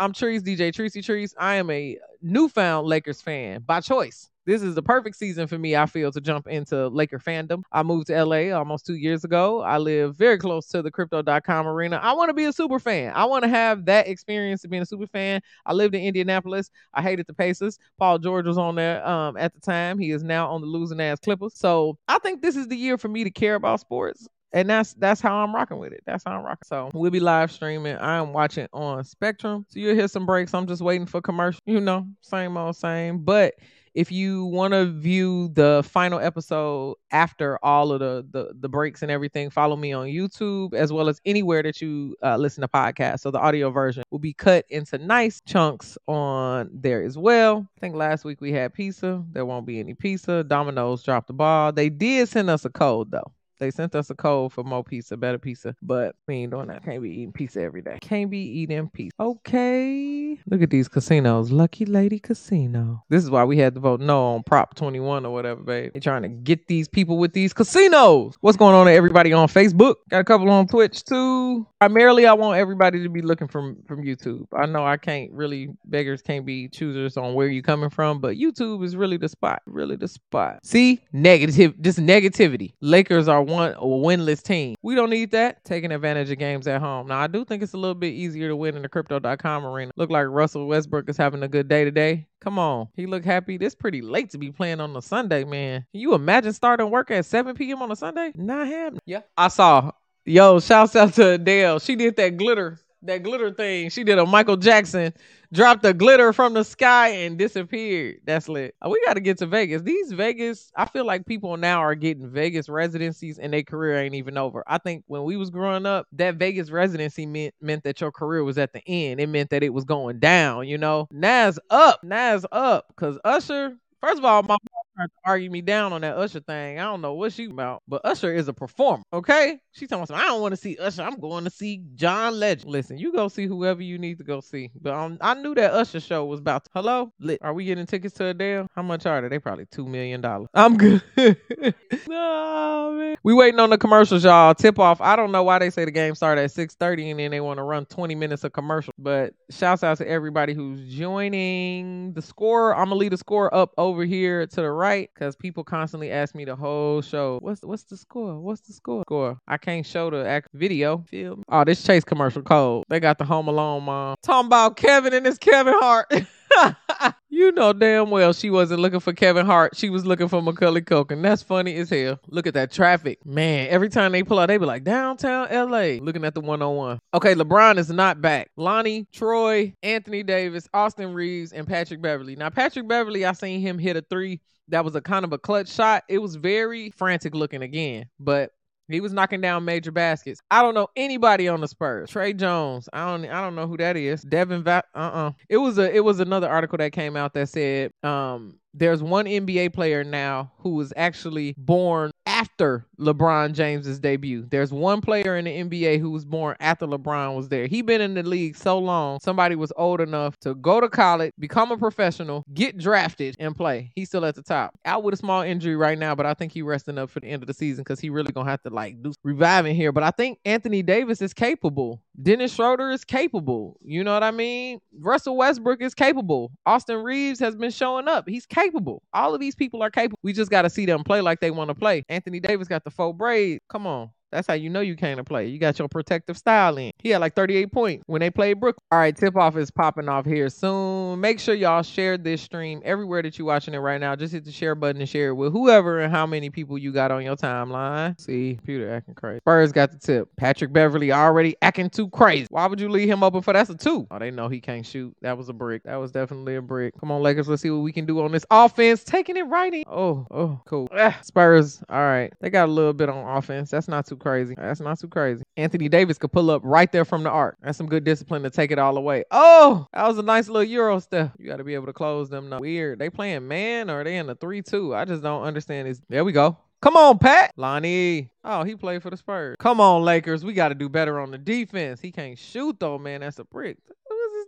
I'm 0.00 0.12
Trice, 0.12 0.42
DJ 0.42 0.70
Tricey 0.70 1.04
Trice. 1.04 1.34
I 1.36 1.56
am 1.56 1.70
a 1.70 1.98
newfound 2.22 2.86
Lakers 2.86 3.20
fan 3.20 3.62
by 3.62 3.80
choice. 3.80 4.30
This 4.46 4.62
is 4.62 4.76
the 4.76 4.82
perfect 4.82 5.16
season 5.16 5.48
for 5.48 5.58
me, 5.58 5.74
I 5.74 5.86
feel, 5.86 6.12
to 6.12 6.20
jump 6.20 6.46
into 6.46 6.86
Laker 6.86 7.18
fandom. 7.18 7.64
I 7.72 7.82
moved 7.82 8.06
to 8.06 8.24
LA 8.24 8.56
almost 8.56 8.86
two 8.86 8.94
years 8.94 9.24
ago. 9.24 9.60
I 9.60 9.78
live 9.78 10.14
very 10.14 10.38
close 10.38 10.68
to 10.68 10.82
the 10.82 10.90
crypto.com 10.92 11.66
arena. 11.66 11.98
I 12.00 12.12
want 12.12 12.28
to 12.28 12.32
be 12.32 12.44
a 12.44 12.52
super 12.52 12.78
fan. 12.78 13.12
I 13.16 13.24
want 13.24 13.42
to 13.42 13.48
have 13.48 13.86
that 13.86 14.06
experience 14.06 14.62
of 14.62 14.70
being 14.70 14.84
a 14.84 14.86
super 14.86 15.08
fan. 15.08 15.40
I 15.66 15.72
lived 15.72 15.96
in 15.96 16.02
Indianapolis. 16.02 16.70
I 16.94 17.02
hated 17.02 17.26
the 17.26 17.34
Pacers. 17.34 17.76
Paul 17.98 18.20
George 18.20 18.46
was 18.46 18.56
on 18.56 18.76
there 18.76 19.06
um, 19.06 19.36
at 19.36 19.52
the 19.52 19.60
time. 19.60 19.98
He 19.98 20.12
is 20.12 20.22
now 20.22 20.48
on 20.48 20.60
the 20.60 20.68
losing 20.68 21.00
ass 21.00 21.18
Clippers. 21.18 21.58
So 21.58 21.98
I 22.06 22.20
think 22.20 22.40
this 22.40 22.54
is 22.54 22.68
the 22.68 22.76
year 22.76 22.98
for 22.98 23.08
me 23.08 23.24
to 23.24 23.30
care 23.30 23.56
about 23.56 23.80
sports 23.80 24.28
and 24.52 24.68
that's 24.68 24.94
that's 24.94 25.20
how 25.20 25.36
I'm 25.36 25.54
rocking 25.54 25.78
with 25.78 25.92
it. 25.92 26.02
That's 26.06 26.24
how 26.24 26.32
I'm 26.32 26.44
rocking. 26.44 26.66
So 26.66 26.90
we'll 26.94 27.10
be 27.10 27.20
live 27.20 27.52
streaming. 27.52 27.96
I 27.96 28.16
am 28.16 28.32
watching 28.32 28.68
on 28.72 29.04
Spectrum. 29.04 29.66
So 29.68 29.78
you'll 29.80 29.94
hear 29.94 30.08
some 30.08 30.26
breaks. 30.26 30.54
I'm 30.54 30.66
just 30.66 30.82
waiting 30.82 31.06
for 31.06 31.20
commercial. 31.20 31.60
You 31.66 31.80
know, 31.80 32.06
same 32.22 32.56
old 32.56 32.76
same. 32.76 33.18
But 33.18 33.54
if 33.94 34.12
you 34.12 34.44
want 34.44 34.74
to 34.74 34.86
view 34.86 35.48
the 35.54 35.82
final 35.84 36.20
episode 36.20 36.94
after 37.10 37.58
all 37.64 37.90
of 37.90 38.00
the, 38.00 38.24
the, 38.30 38.54
the 38.60 38.68
breaks 38.68 39.02
and 39.02 39.10
everything, 39.10 39.50
follow 39.50 39.74
me 39.76 39.92
on 39.92 40.06
YouTube 40.06 40.72
as 40.72 40.92
well 40.92 41.08
as 41.08 41.20
anywhere 41.24 41.62
that 41.62 41.80
you 41.80 42.14
uh, 42.22 42.36
listen 42.36 42.60
to 42.60 42.68
podcasts. 42.68 43.20
So 43.20 43.32
the 43.32 43.40
audio 43.40 43.70
version 43.70 44.04
will 44.10 44.20
be 44.20 44.32
cut 44.32 44.64
into 44.68 44.98
nice 44.98 45.40
chunks 45.46 45.98
on 46.06 46.70
there 46.72 47.02
as 47.02 47.18
well. 47.18 47.66
I 47.76 47.80
think 47.80 47.96
last 47.96 48.24
week 48.24 48.40
we 48.40 48.52
had 48.52 48.72
pizza. 48.72 49.24
There 49.32 49.44
won't 49.44 49.66
be 49.66 49.80
any 49.80 49.94
pizza. 49.94 50.44
Domino's 50.44 51.02
dropped 51.02 51.26
the 51.26 51.32
ball. 51.32 51.72
They 51.72 51.88
did 51.88 52.28
send 52.28 52.50
us 52.50 52.64
a 52.64 52.70
code 52.70 53.10
though. 53.10 53.32
They 53.58 53.70
sent 53.70 53.94
us 53.94 54.10
a 54.10 54.14
code 54.14 54.52
for 54.52 54.64
more 54.64 54.84
pizza, 54.84 55.16
better 55.16 55.38
pizza, 55.38 55.74
but 55.82 56.14
we 56.26 56.36
ain't 56.36 56.52
doing 56.52 56.68
that. 56.68 56.84
Can't 56.84 57.02
be 57.02 57.10
eating 57.10 57.32
pizza 57.32 57.62
every 57.62 57.82
day. 57.82 57.98
Can't 58.00 58.30
be 58.30 58.38
eating 58.38 58.88
pizza. 58.88 59.14
Okay. 59.20 60.38
Look 60.46 60.62
at 60.62 60.70
these 60.70 60.88
casinos. 60.88 61.50
Lucky 61.50 61.84
Lady 61.84 62.18
Casino. 62.18 63.04
This 63.08 63.24
is 63.24 63.30
why 63.30 63.44
we 63.44 63.58
had 63.58 63.74
to 63.74 63.80
vote 63.80 64.00
no 64.00 64.34
on 64.34 64.42
Prop 64.42 64.74
21 64.74 65.26
or 65.26 65.32
whatever, 65.32 65.60
babe. 65.60 65.92
They're 65.92 66.00
trying 66.00 66.22
to 66.22 66.28
get 66.28 66.66
these 66.68 66.88
people 66.88 67.18
with 67.18 67.32
these 67.32 67.52
casinos. 67.52 68.36
What's 68.40 68.56
going 68.56 68.74
on 68.74 68.86
to 68.86 68.92
everybody 68.92 69.32
on 69.32 69.48
Facebook? 69.48 69.96
Got 70.10 70.20
a 70.20 70.24
couple 70.24 70.50
on 70.50 70.66
Twitch 70.68 71.04
too. 71.04 71.66
Primarily, 71.80 72.26
I 72.26 72.32
want 72.34 72.58
everybody 72.58 73.02
to 73.02 73.08
be 73.08 73.22
looking 73.22 73.48
from 73.48 73.82
from 73.86 74.04
YouTube. 74.04 74.46
I 74.52 74.66
know 74.66 74.84
I 74.84 74.96
can't 74.96 75.32
really 75.32 75.68
beggars 75.84 76.22
can't 76.22 76.44
be 76.44 76.68
choosers 76.68 77.16
on 77.16 77.34
where 77.34 77.48
you're 77.48 77.62
coming 77.62 77.90
from, 77.90 78.20
but 78.20 78.36
YouTube 78.36 78.84
is 78.84 78.96
really 78.96 79.16
the 79.16 79.28
spot. 79.28 79.62
Really 79.66 79.96
the 79.96 80.08
spot. 80.08 80.64
See, 80.64 81.00
negative, 81.12 81.80
just 81.80 81.98
negativity. 81.98 82.72
Lakers 82.80 83.28
are 83.28 83.42
one 83.48 83.72
a 83.72 83.84
winless 83.84 84.42
team. 84.42 84.76
We 84.82 84.94
don't 84.94 85.10
need 85.10 85.30
that. 85.32 85.64
Taking 85.64 85.92
advantage 85.92 86.30
of 86.30 86.38
games 86.38 86.66
at 86.66 86.80
home. 86.80 87.08
Now 87.08 87.18
I 87.18 87.26
do 87.26 87.44
think 87.44 87.62
it's 87.62 87.74
a 87.74 87.78
little 87.78 87.94
bit 87.94 88.12
easier 88.12 88.48
to 88.48 88.56
win 88.56 88.76
in 88.76 88.82
the 88.82 88.88
crypto.com 88.88 89.66
arena. 89.66 89.90
Look 89.96 90.10
like 90.10 90.26
Russell 90.28 90.66
Westbrook 90.66 91.08
is 91.08 91.16
having 91.16 91.42
a 91.42 91.48
good 91.48 91.68
day 91.68 91.84
today. 91.84 92.26
Come 92.40 92.58
on. 92.58 92.88
He 92.94 93.06
look 93.06 93.24
happy. 93.24 93.56
This 93.56 93.74
pretty 93.74 94.00
late 94.00 94.30
to 94.30 94.38
be 94.38 94.50
playing 94.50 94.80
on 94.80 94.96
a 94.96 95.02
Sunday, 95.02 95.44
man. 95.44 95.84
Can 95.92 96.00
you 96.00 96.14
imagine 96.14 96.52
starting 96.52 96.90
work 96.90 97.10
at 97.10 97.24
7 97.24 97.54
p.m. 97.56 97.82
on 97.82 97.90
a 97.90 97.96
Sunday? 97.96 98.32
Not 98.34 98.66
happening. 98.68 99.00
Yeah. 99.06 99.22
I 99.36 99.48
saw. 99.48 99.92
Yo, 100.24 100.60
shouts 100.60 100.94
out 100.94 101.14
to 101.14 101.30
Adele. 101.30 101.78
She 101.78 101.96
did 101.96 102.16
that 102.16 102.36
glitter, 102.36 102.78
that 103.02 103.22
glitter 103.22 103.52
thing. 103.52 103.90
She 103.90 104.04
did 104.04 104.18
a 104.18 104.26
Michael 104.26 104.56
Jackson 104.56 105.12
dropped 105.52 105.82
the 105.82 105.94
glitter 105.94 106.32
from 106.32 106.52
the 106.54 106.64
sky 106.64 107.08
and 107.08 107.38
disappeared. 107.38 108.16
That's 108.24 108.48
lit. 108.48 108.74
Uh, 108.82 108.90
we 108.90 109.02
got 109.06 109.14
to 109.14 109.20
get 109.20 109.38
to 109.38 109.46
Vegas. 109.46 109.82
These 109.82 110.12
Vegas, 110.12 110.70
I 110.76 110.86
feel 110.86 111.06
like 111.06 111.26
people 111.26 111.56
now 111.56 111.80
are 111.80 111.94
getting 111.94 112.28
Vegas 112.28 112.68
residencies 112.68 113.38
and 113.38 113.52
their 113.52 113.62
career 113.62 113.96
ain't 113.98 114.14
even 114.14 114.36
over. 114.36 114.62
I 114.66 114.78
think 114.78 115.04
when 115.06 115.24
we 115.24 115.36
was 115.36 115.50
growing 115.50 115.86
up, 115.86 116.06
that 116.12 116.36
Vegas 116.36 116.70
residency 116.70 117.26
meant 117.26 117.54
meant 117.60 117.84
that 117.84 118.00
your 118.00 118.12
career 118.12 118.44
was 118.44 118.58
at 118.58 118.72
the 118.72 118.82
end. 118.86 119.20
It 119.20 119.28
meant 119.28 119.50
that 119.50 119.62
it 119.62 119.72
was 119.72 119.84
going 119.84 120.18
down, 120.18 120.66
you 120.68 120.78
know. 120.78 121.08
Nas 121.10 121.58
up. 121.70 122.02
Nas 122.02 122.44
up. 122.52 122.92
Cause 122.96 123.18
Usher, 123.24 123.76
first 124.00 124.18
of 124.18 124.24
all, 124.24 124.42
my 124.42 124.56
trying 124.98 125.08
to 125.08 125.14
argue 125.24 125.50
me 125.50 125.60
down 125.60 125.92
on 125.92 126.00
that 126.00 126.16
Usher 126.16 126.40
thing. 126.40 126.78
I 126.78 126.82
don't 126.84 127.00
know 127.00 127.14
what 127.14 127.32
she 127.32 127.46
about, 127.46 127.82
but 127.86 128.00
Usher 128.04 128.34
is 128.34 128.48
a 128.48 128.52
performer. 128.52 129.04
Okay, 129.12 129.58
she 129.72 129.86
telling 129.86 130.06
me 130.08 130.16
I 130.16 130.22
don't 130.22 130.42
want 130.42 130.52
to 130.52 130.56
see 130.56 130.76
Usher. 130.76 131.02
I'm 131.02 131.20
going 131.20 131.44
to 131.44 131.50
see 131.50 131.82
John 131.94 132.38
Legend. 132.38 132.70
Listen, 132.70 132.98
you 132.98 133.12
go 133.12 133.28
see 133.28 133.46
whoever 133.46 133.82
you 133.82 133.98
need 133.98 134.18
to 134.18 134.24
go 134.24 134.40
see. 134.40 134.70
But 134.80 134.94
um, 134.94 135.18
I 135.20 135.34
knew 135.34 135.54
that 135.54 135.72
Usher 135.72 136.00
show 136.00 136.24
was 136.24 136.40
about. 136.40 136.64
To, 136.64 136.70
Hello. 136.74 137.12
Are 137.42 137.54
we 137.54 137.64
getting 137.64 137.86
tickets 137.86 138.14
to 138.16 138.26
Adele? 138.26 138.66
How 138.74 138.82
much 138.82 139.06
are 139.06 139.20
they? 139.20 139.28
They 139.28 139.38
probably 139.38 139.66
two 139.70 139.86
million 139.86 140.20
dollars. 140.20 140.48
I'm 140.54 140.76
good. 140.76 141.02
no 142.08 142.94
man. 142.98 143.16
We 143.22 143.34
waiting 143.34 143.60
on 143.60 143.70
the 143.70 143.78
commercials, 143.78 144.24
y'all. 144.24 144.54
Tip 144.54 144.78
off. 144.78 145.00
I 145.00 145.16
don't 145.16 145.32
know 145.32 145.42
why 145.44 145.58
they 145.60 145.70
say 145.70 145.84
the 145.84 145.90
game 145.90 146.14
started 146.14 146.42
at 146.42 146.50
six 146.50 146.74
thirty 146.74 147.10
and 147.10 147.20
then 147.20 147.30
they 147.30 147.40
want 147.40 147.58
to 147.58 147.62
run 147.62 147.86
twenty 147.86 148.14
minutes 148.14 148.44
of 148.44 148.52
commercial. 148.52 148.92
But 148.98 149.34
shouts 149.50 149.84
out 149.84 149.98
to 149.98 150.08
everybody 150.08 150.54
who's 150.54 150.92
joining 150.92 152.12
the 152.14 152.22
score. 152.22 152.74
I'm 152.74 152.86
gonna 152.86 152.96
leave 152.96 153.10
the 153.10 153.16
score 153.16 153.54
up 153.54 153.72
over 153.78 154.04
here 154.04 154.46
to 154.46 154.56
the 154.56 154.70
right 154.70 154.87
right 154.88 155.10
because 155.14 155.36
people 155.36 155.64
constantly 155.64 156.10
ask 156.10 156.34
me 156.34 156.44
the 156.44 156.56
whole 156.56 157.02
show. 157.02 157.38
What's 157.40 157.62
what's 157.62 157.84
the 157.84 157.96
score? 157.96 158.38
What's 158.38 158.62
the 158.62 158.72
score? 158.72 159.02
Score. 159.06 159.38
I 159.46 159.56
can't 159.56 159.86
show 159.86 160.10
the 160.10 160.26
act 160.26 160.48
video. 160.54 161.04
Feel 161.08 161.36
me? 161.36 161.44
Oh, 161.48 161.64
this 161.64 161.82
Chase 161.82 162.04
commercial 162.04 162.42
cold. 162.42 162.84
They 162.88 163.00
got 163.00 163.18
the 163.18 163.24
Home 163.24 163.48
Alone 163.48 163.84
mom 163.84 164.16
talking 164.22 164.46
about 164.46 164.76
Kevin 164.76 165.12
and 165.12 165.24
this 165.24 165.38
Kevin 165.38 165.74
Hart. 165.78 166.12
you 167.28 167.52
know 167.52 167.72
damn 167.72 168.10
well 168.10 168.32
she 168.32 168.50
wasn't 168.50 168.80
looking 168.80 169.00
for 169.00 169.12
Kevin 169.12 169.46
Hart. 169.46 169.76
She 169.76 169.90
was 169.90 170.06
looking 170.06 170.28
for 170.28 170.42
Macaulay 170.42 170.82
Culkin. 170.82 171.22
That's 171.22 171.42
funny 171.42 171.76
as 171.76 171.90
hell. 171.90 172.18
Look 172.28 172.46
at 172.46 172.54
that 172.54 172.70
traffic. 172.72 173.24
Man, 173.24 173.68
every 173.68 173.88
time 173.88 174.12
they 174.12 174.22
pull 174.22 174.38
out, 174.38 174.46
they 174.46 174.58
be 174.58 174.64
like, 174.64 174.84
downtown 174.84 175.48
LA. 175.50 175.98
Looking 176.02 176.24
at 176.24 176.34
the 176.34 176.40
101. 176.40 176.98
Okay, 177.14 177.34
LeBron 177.34 177.78
is 177.78 177.90
not 177.90 178.20
back. 178.20 178.50
Lonnie, 178.56 179.06
Troy, 179.12 179.74
Anthony 179.82 180.22
Davis, 180.22 180.68
Austin 180.74 181.14
Reaves, 181.14 181.52
and 181.52 181.66
Patrick 181.66 182.02
Beverley. 182.02 182.36
Now, 182.36 182.50
Patrick 182.50 182.88
Beverley, 182.88 183.24
I 183.24 183.32
seen 183.32 183.60
him 183.60 183.78
hit 183.78 183.96
a 183.96 184.02
three 184.02 184.40
that 184.68 184.84
was 184.84 184.94
a 184.94 185.00
kind 185.00 185.24
of 185.24 185.32
a 185.32 185.38
clutch 185.38 185.68
shot. 185.68 186.04
It 186.08 186.18
was 186.18 186.36
very 186.36 186.90
frantic 186.90 187.34
looking 187.34 187.62
again, 187.62 188.06
but 188.20 188.52
he 188.88 189.00
was 189.00 189.12
knocking 189.12 189.40
down 189.40 189.64
major 189.64 189.90
baskets. 189.90 190.40
I 190.50 190.62
don't 190.62 190.74
know 190.74 190.88
anybody 190.96 191.48
on 191.48 191.60
the 191.60 191.68
Spurs. 191.68 192.10
Tre 192.10 192.32
Jones. 192.32 192.88
I 192.92 193.06
don't 193.06 193.24
I 193.30 193.40
don't 193.40 193.54
know 193.54 193.66
who 193.66 193.76
that 193.78 193.96
is. 193.96 194.22
Devin 194.22 194.62
Va- 194.62 194.84
uh-uh. 194.94 195.32
It 195.48 195.58
was 195.58 195.78
a 195.78 195.94
it 195.94 196.04
was 196.04 196.20
another 196.20 196.48
article 196.48 196.78
that 196.78 196.92
came 196.92 197.16
out 197.16 197.34
that 197.34 197.48
said 197.48 197.92
um 198.02 198.58
there's 198.74 199.02
one 199.02 199.26
NBA 199.26 199.72
player 199.72 200.04
now 200.04 200.52
who 200.58 200.74
was 200.74 200.92
actually 200.96 201.54
born 201.58 202.10
after 202.38 202.86
LeBron 203.00 203.52
James's 203.52 203.98
debut. 203.98 204.46
There's 204.48 204.72
one 204.72 205.00
player 205.00 205.36
in 205.36 205.46
the 205.46 205.50
NBA 205.50 205.98
who 205.98 206.10
was 206.12 206.24
born 206.24 206.54
after 206.60 206.86
LeBron 206.86 207.34
was 207.34 207.48
there. 207.48 207.66
He 207.66 207.82
been 207.82 208.00
in 208.00 208.14
the 208.14 208.22
league 208.22 208.56
so 208.56 208.78
long, 208.78 209.18
somebody 209.20 209.56
was 209.56 209.72
old 209.76 210.00
enough 210.00 210.38
to 210.42 210.54
go 210.54 210.80
to 210.80 210.88
college, 210.88 211.32
become 211.40 211.72
a 211.72 211.76
professional, 211.76 212.44
get 212.54 212.78
drafted, 212.78 213.34
and 213.40 213.56
play. 213.56 213.90
He's 213.96 214.08
still 214.08 214.24
at 214.24 214.36
the 214.36 214.42
top. 214.42 214.78
Out 214.84 215.02
with 215.02 215.14
a 215.14 215.16
small 215.16 215.42
injury 215.42 215.74
right 215.74 215.98
now, 215.98 216.14
but 216.14 216.26
I 216.26 216.34
think 216.34 216.52
he 216.52 216.62
resting 216.62 216.96
up 216.96 217.10
for 217.10 217.18
the 217.18 217.26
end 217.26 217.42
of 217.42 217.48
the 217.48 217.54
season 217.54 217.82
because 217.82 217.98
he 217.98 218.08
really 218.08 218.30
gonna 218.30 218.48
have 218.48 218.62
to 218.62 218.70
like 218.70 219.02
do 219.02 219.12
reviving 219.24 219.74
here. 219.74 219.90
But 219.90 220.04
I 220.04 220.12
think 220.12 220.38
Anthony 220.44 220.82
Davis 220.82 221.20
is 221.20 221.34
capable. 221.34 222.00
Dennis 222.20 222.54
Schroeder 222.54 222.90
is 222.90 223.04
capable. 223.04 223.78
You 223.82 224.02
know 224.02 224.12
what 224.12 224.24
I 224.24 224.32
mean? 224.32 224.80
Russell 224.98 225.36
Westbrook 225.36 225.80
is 225.82 225.94
capable. 225.94 226.50
Austin 226.66 227.02
Reaves 227.02 227.38
has 227.40 227.54
been 227.54 227.70
showing 227.70 228.08
up. 228.08 228.28
He's 228.28 228.46
capable. 228.46 229.02
All 229.12 229.34
of 229.34 229.40
these 229.40 229.54
people 229.54 229.82
are 229.82 229.90
capable. 229.90 230.18
We 230.22 230.32
just 230.32 230.50
got 230.50 230.62
to 230.62 230.70
see 230.70 230.86
them 230.86 231.04
play 231.04 231.20
like 231.20 231.40
they 231.40 231.50
want 231.52 231.68
to 231.68 231.74
play. 231.74 232.04
Anthony 232.08 232.40
Davis 232.40 232.66
got 232.68 232.84
the 232.84 232.90
faux 232.90 233.16
braid. 233.16 233.60
Come 233.68 233.86
on. 233.86 234.10
That's 234.30 234.46
how 234.46 234.54
you 234.54 234.70
know 234.70 234.80
you 234.80 234.96
came 234.96 235.16
to 235.16 235.24
play. 235.24 235.46
You 235.46 235.58
got 235.58 235.78
your 235.78 235.88
protective 235.88 236.36
style 236.36 236.76
in. 236.76 236.92
He 236.98 237.10
had 237.10 237.20
like 237.20 237.34
38 237.34 237.72
points 237.72 238.04
when 238.06 238.20
they 238.20 238.30
played 238.30 238.60
Brooklyn. 238.60 238.84
All 238.90 238.98
right, 238.98 239.16
tip 239.16 239.36
off 239.36 239.56
is 239.56 239.70
popping 239.70 240.08
off 240.08 240.26
here 240.26 240.48
soon. 240.48 241.20
Make 241.20 241.40
sure 241.40 241.54
y'all 241.54 241.82
share 241.82 242.18
this 242.18 242.42
stream 242.42 242.82
everywhere 242.84 243.22
that 243.22 243.38
you're 243.38 243.46
watching 243.46 243.74
it 243.74 243.78
right 243.78 244.00
now. 244.00 244.14
Just 244.16 244.32
hit 244.32 244.44
the 244.44 244.52
share 244.52 244.74
button 244.74 245.00
and 245.00 245.08
share 245.08 245.28
it 245.28 245.34
with 245.34 245.52
whoever 245.52 246.00
and 246.00 246.12
how 246.12 246.26
many 246.26 246.50
people 246.50 246.76
you 246.76 246.92
got 246.92 247.10
on 247.10 247.24
your 247.24 247.36
timeline. 247.36 248.20
See, 248.20 248.56
computer 248.56 248.92
acting 248.92 249.14
crazy. 249.14 249.40
Spurs 249.40 249.72
got 249.72 249.92
the 249.92 249.98
tip. 249.98 250.28
Patrick 250.36 250.72
Beverley 250.72 251.12
already 251.12 251.56
acting 251.62 251.90
too 251.90 252.08
crazy. 252.10 252.46
Why 252.50 252.66
would 252.66 252.80
you 252.80 252.88
leave 252.88 253.08
him 253.08 253.22
open 253.22 253.42
for 253.42 253.52
that's 253.52 253.70
a 253.70 253.74
two? 253.74 254.06
Oh, 254.10 254.18
they 254.18 254.30
know 254.30 254.48
he 254.48 254.60
can't 254.60 254.84
shoot. 254.84 255.16
That 255.22 255.38
was 255.38 255.48
a 255.48 255.52
brick. 255.54 255.84
That 255.84 255.96
was 255.96 256.12
definitely 256.12 256.56
a 256.56 256.62
brick. 256.62 256.94
Come 257.00 257.10
on, 257.10 257.22
Lakers. 257.22 257.48
Let's 257.48 257.62
see 257.62 257.70
what 257.70 257.82
we 257.82 257.92
can 257.92 258.04
do 258.04 258.20
on 258.20 258.32
this 258.32 258.44
offense. 258.50 259.04
Taking 259.04 259.36
it 259.36 259.46
right 259.46 259.72
in. 259.72 259.84
Oh, 259.86 260.26
oh, 260.30 260.60
cool. 260.66 260.88
Ah, 260.92 261.18
Spurs. 261.22 261.82
All 261.88 262.00
right. 262.00 262.32
They 262.40 262.50
got 262.50 262.68
a 262.68 262.72
little 262.72 262.92
bit 262.92 263.08
on 263.08 263.36
offense. 263.36 263.70
That's 263.70 263.88
not 263.88 264.06
too 264.06 264.17
crazy. 264.18 264.54
That's 264.56 264.80
not 264.80 264.98
too 264.98 265.08
crazy. 265.08 265.42
Anthony 265.56 265.88
Davis 265.88 266.18
could 266.18 266.32
pull 266.32 266.50
up 266.50 266.62
right 266.64 266.90
there 266.90 267.04
from 267.04 267.22
the 267.22 267.30
arc. 267.30 267.56
That's 267.62 267.78
some 267.78 267.88
good 267.88 268.04
discipline 268.04 268.42
to 268.42 268.50
take 268.50 268.70
it 268.70 268.78
all 268.78 268.96
away. 268.96 269.24
Oh, 269.30 269.86
that 269.92 270.06
was 270.06 270.18
a 270.18 270.22
nice 270.22 270.48
little 270.48 270.64
Euro 270.64 271.00
step. 271.00 271.32
You 271.38 271.46
got 271.46 271.56
to 271.56 271.64
be 271.64 271.74
able 271.74 271.86
to 271.86 271.92
close 271.92 272.28
them. 272.28 272.48
No. 272.48 272.58
Weird. 272.58 272.98
They 272.98 273.10
playing 273.10 273.48
man 273.48 273.90
or 273.90 274.04
they 274.04 274.16
in 274.16 274.28
a 274.28 274.36
3-2? 274.36 274.96
I 274.96 275.04
just 275.04 275.22
don't 275.22 275.44
understand 275.44 275.88
this. 275.88 276.00
There 276.08 276.24
we 276.24 276.32
go. 276.32 276.56
Come 276.80 276.96
on, 276.96 277.18
Pat. 277.18 277.52
Lonnie. 277.56 278.30
Oh, 278.44 278.62
he 278.62 278.76
played 278.76 279.02
for 279.02 279.10
the 279.10 279.16
Spurs. 279.16 279.56
Come 279.58 279.80
on, 279.80 280.02
Lakers. 280.02 280.44
We 280.44 280.52
got 280.52 280.68
to 280.68 280.76
do 280.76 280.88
better 280.88 281.18
on 281.18 281.32
the 281.32 281.38
defense. 281.38 282.00
He 282.00 282.12
can't 282.12 282.38
shoot, 282.38 282.78
though, 282.78 282.98
man. 282.98 283.20
That's 283.20 283.40
a 283.40 283.44
brick. 283.44 283.78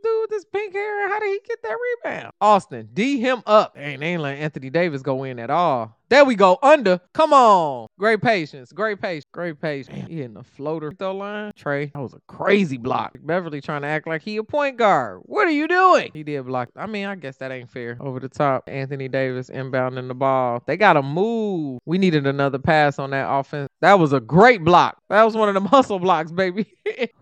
Dude 0.02 0.20
with 0.22 0.30
this 0.30 0.44
pink 0.44 0.74
hair. 0.74 1.08
How 1.08 1.18
did 1.20 1.28
he 1.30 1.40
get 1.46 1.62
that 1.62 1.76
rebound? 2.04 2.32
Austin, 2.40 2.88
D 2.92 3.20
him 3.20 3.42
up. 3.46 3.74
Ain't 3.76 4.02
ain't 4.02 4.22
letting 4.22 4.40
Anthony 4.42 4.70
Davis 4.70 5.02
go 5.02 5.24
in 5.24 5.38
at 5.38 5.50
all. 5.50 5.96
There 6.10 6.24
we 6.24 6.34
go. 6.34 6.58
Under. 6.60 7.00
Come 7.14 7.32
on. 7.32 7.86
Great 7.96 8.20
patience. 8.20 8.72
Great 8.72 9.00
patience. 9.00 9.26
Great 9.32 9.60
patience. 9.60 9.96
Damn, 9.96 10.08
he 10.08 10.16
hitting 10.16 10.36
a 10.36 10.42
floater 10.42 10.92
though 10.98 11.14
line. 11.14 11.52
Tre. 11.54 11.86
That 11.94 12.00
was 12.00 12.14
a 12.14 12.20
crazy 12.26 12.78
block. 12.78 13.16
Beverley 13.22 13.60
trying 13.60 13.82
to 13.82 13.86
act 13.88 14.08
like 14.08 14.22
he 14.22 14.36
a 14.36 14.42
point 14.42 14.76
guard. 14.76 15.20
What 15.22 15.46
are 15.46 15.52
you 15.52 15.68
doing? 15.68 16.10
He 16.12 16.24
did 16.24 16.44
block. 16.46 16.70
I 16.74 16.86
mean, 16.86 17.06
I 17.06 17.14
guess 17.14 17.36
that 17.36 17.52
ain't 17.52 17.70
fair. 17.70 17.96
Over 18.00 18.18
the 18.18 18.28
top. 18.28 18.64
Anthony 18.66 19.06
Davis 19.06 19.50
inbounding 19.50 20.08
the 20.08 20.14
ball. 20.14 20.64
They 20.66 20.76
gotta 20.76 21.00
move. 21.00 21.78
We 21.84 21.96
needed 21.96 22.26
another 22.26 22.58
pass 22.58 22.98
on 22.98 23.10
that 23.10 23.30
offense. 23.30 23.68
That 23.80 24.00
was 24.00 24.12
a 24.12 24.18
great 24.18 24.64
block. 24.64 24.98
That 25.10 25.22
was 25.22 25.36
one 25.36 25.48
of 25.48 25.54
the 25.54 25.60
muscle 25.72 26.00
blocks, 26.00 26.32
baby. 26.32 26.66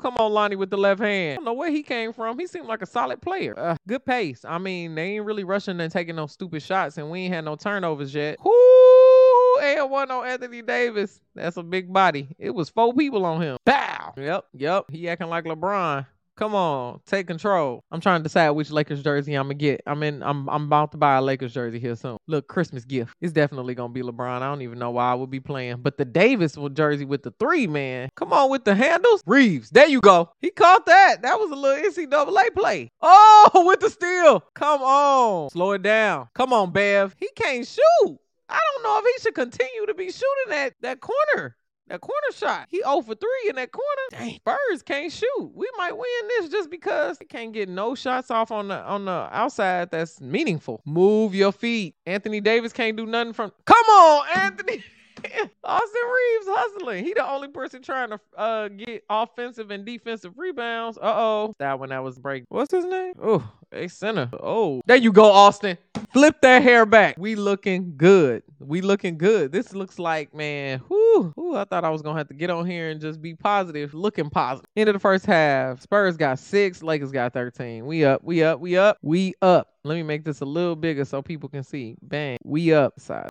Come 0.00 0.16
on, 0.16 0.32
Lonnie 0.32 0.56
with 0.56 0.70
the 0.70 0.78
left 0.78 1.00
hand. 1.00 1.32
I 1.32 1.34
don't 1.36 1.44
know 1.44 1.52
where 1.52 1.70
he 1.70 1.82
came 1.82 2.12
from. 2.12 2.38
He 2.38 2.46
seemed 2.46 2.66
like 2.66 2.80
a 2.80 2.86
solid 2.86 3.20
player. 3.20 3.58
Uh, 3.58 3.76
good 3.86 4.04
pace. 4.04 4.44
I 4.46 4.56
mean, 4.56 4.94
they 4.94 5.16
ain't 5.16 5.26
really 5.26 5.44
rushing 5.44 5.78
and 5.78 5.92
taking 5.92 6.16
no 6.16 6.26
stupid 6.26 6.62
shots, 6.62 6.96
and 6.96 7.10
we 7.10 7.20
ain't 7.20 7.34
had 7.34 7.44
no 7.44 7.54
turnovers 7.54 8.14
yet. 8.14 8.38
Whoo, 8.42 9.58
and 9.62 9.90
one 9.90 10.10
on 10.10 10.26
Anthony 10.26 10.62
Davis. 10.62 11.20
That's 11.34 11.58
a 11.58 11.62
big 11.62 11.92
body. 11.92 12.28
It 12.38 12.50
was 12.50 12.70
four 12.70 12.94
people 12.94 13.26
on 13.26 13.42
him. 13.42 13.58
Bow. 13.66 14.14
Yep, 14.16 14.46
yep. 14.54 14.90
He 14.90 15.08
acting 15.08 15.28
like 15.28 15.44
LeBron. 15.44 16.06
Come 16.40 16.54
on, 16.54 17.00
take 17.04 17.26
control. 17.26 17.84
I'm 17.90 18.00
trying 18.00 18.20
to 18.20 18.22
decide 18.22 18.48
which 18.52 18.70
Lakers 18.70 19.02
jersey 19.02 19.34
I'm 19.34 19.44
gonna 19.44 19.54
get. 19.56 19.82
I'm 19.86 20.02
in. 20.02 20.22
I'm 20.22 20.48
I'm 20.48 20.64
about 20.64 20.90
to 20.92 20.96
buy 20.96 21.16
a 21.16 21.20
Lakers 21.20 21.52
jersey 21.52 21.78
here 21.78 21.94
soon. 21.94 22.16
Look, 22.28 22.48
Christmas 22.48 22.86
gift. 22.86 23.14
It's 23.20 23.34
definitely 23.34 23.74
gonna 23.74 23.92
be 23.92 24.00
LeBron. 24.00 24.40
I 24.40 24.48
don't 24.48 24.62
even 24.62 24.78
know 24.78 24.90
why 24.90 25.10
I 25.10 25.14
would 25.14 25.28
be 25.28 25.38
playing, 25.38 25.82
but 25.82 25.98
the 25.98 26.06
Davis 26.06 26.56
jersey 26.72 27.04
with 27.04 27.24
the 27.24 27.34
three 27.38 27.66
man. 27.66 28.08
Come 28.16 28.32
on 28.32 28.48
with 28.48 28.64
the 28.64 28.74
handles. 28.74 29.22
Reaves. 29.26 29.68
There 29.68 29.86
you 29.86 30.00
go. 30.00 30.30
He 30.40 30.48
caught 30.48 30.86
that. 30.86 31.20
That 31.20 31.38
was 31.38 31.50
a 31.50 31.54
little 31.54 31.90
NCAA 31.90 32.54
play. 32.56 32.90
Oh, 33.02 33.50
with 33.66 33.80
the 33.80 33.90
steal. 33.90 34.42
Come 34.54 34.80
on. 34.80 35.50
Slow 35.50 35.72
it 35.72 35.82
down. 35.82 36.28
Come 36.32 36.54
on, 36.54 36.72
Bev. 36.72 37.14
He 37.18 37.28
can't 37.36 37.66
shoot. 37.66 38.18
I 38.48 38.58
don't 38.58 38.82
know 38.82 38.98
if 38.98 39.14
he 39.14 39.22
should 39.22 39.34
continue 39.34 39.86
to 39.86 39.94
be 39.94 40.06
shooting 40.06 40.48
that 40.48 40.72
that 40.80 41.00
corner. 41.00 41.58
That 41.90 42.00
corner 42.02 42.32
shot. 42.32 42.68
He 42.70 42.78
0 42.82 43.02
for 43.02 43.16
3 43.16 43.28
in 43.48 43.56
that 43.56 43.72
corner. 43.72 44.02
Dang. 44.12 44.36
Spurs 44.36 44.82
can't 44.84 45.10
shoot. 45.12 45.50
We 45.52 45.68
might 45.76 45.90
win 45.90 46.28
this 46.28 46.48
just 46.48 46.70
because 46.70 47.18
they 47.18 47.24
can't 47.24 47.52
get 47.52 47.68
no 47.68 47.96
shots 47.96 48.30
off 48.30 48.52
on 48.52 48.68
the 48.68 48.80
on 48.80 49.06
the 49.06 49.28
outside 49.32 49.90
that's 49.90 50.20
meaningful. 50.20 50.82
Move 50.84 51.34
your 51.34 51.50
feet. 51.50 51.96
Anthony 52.06 52.40
Davis 52.40 52.72
can't 52.72 52.96
do 52.96 53.06
nothing 53.06 53.32
from 53.32 53.50
Come 53.64 53.86
on, 53.86 54.26
Anthony. 54.36 54.84
Austin 55.64 56.02
Reaves 56.02 56.46
hustling. 56.48 57.04
He 57.04 57.12
the 57.14 57.28
only 57.28 57.48
person 57.48 57.82
trying 57.82 58.10
to 58.10 58.20
uh, 58.36 58.68
get 58.68 59.04
offensive 59.08 59.70
and 59.70 59.84
defensive 59.84 60.32
rebounds. 60.36 60.98
Uh 60.98 61.14
oh. 61.14 61.54
That 61.58 61.78
one 61.78 61.90
that 61.90 62.02
was 62.02 62.18
break. 62.18 62.44
What's 62.48 62.72
his 62.72 62.84
name? 62.84 63.14
Oh, 63.22 63.48
a 63.72 63.88
center. 63.88 64.30
Oh, 64.40 64.80
there 64.86 64.96
you 64.96 65.12
go, 65.12 65.30
Austin. 65.30 65.78
Flip 66.12 66.34
that 66.42 66.62
hair 66.62 66.86
back. 66.86 67.16
We 67.18 67.36
looking 67.36 67.94
good. 67.96 68.42
We 68.58 68.80
looking 68.80 69.16
good. 69.16 69.52
This 69.52 69.74
looks 69.74 69.98
like, 69.98 70.34
man, 70.34 70.82
whoo, 70.88 71.32
whoo, 71.36 71.56
I 71.56 71.64
thought 71.64 71.84
I 71.84 71.90
was 71.90 72.02
gonna 72.02 72.18
have 72.18 72.28
to 72.28 72.34
get 72.34 72.50
on 72.50 72.66
here 72.66 72.90
and 72.90 73.00
just 73.00 73.22
be 73.22 73.34
positive, 73.34 73.94
looking 73.94 74.28
positive. 74.28 74.68
End 74.76 74.88
of 74.88 74.94
the 74.94 74.98
first 74.98 75.24
half. 75.24 75.80
Spurs 75.80 76.16
got 76.16 76.38
six, 76.38 76.82
Lakers 76.82 77.12
got 77.12 77.32
13. 77.32 77.86
We 77.86 78.04
up, 78.04 78.24
we 78.24 78.42
up, 78.42 78.60
we 78.60 78.76
up, 78.76 78.98
we 79.02 79.34
up. 79.40 79.68
Let 79.84 79.94
me 79.94 80.02
make 80.02 80.24
this 80.24 80.40
a 80.40 80.44
little 80.44 80.76
bigger 80.76 81.04
so 81.04 81.22
people 81.22 81.48
can 81.48 81.62
see. 81.62 81.96
Bang. 82.02 82.36
We 82.44 82.74
up 82.74 83.00
side. 83.00 83.30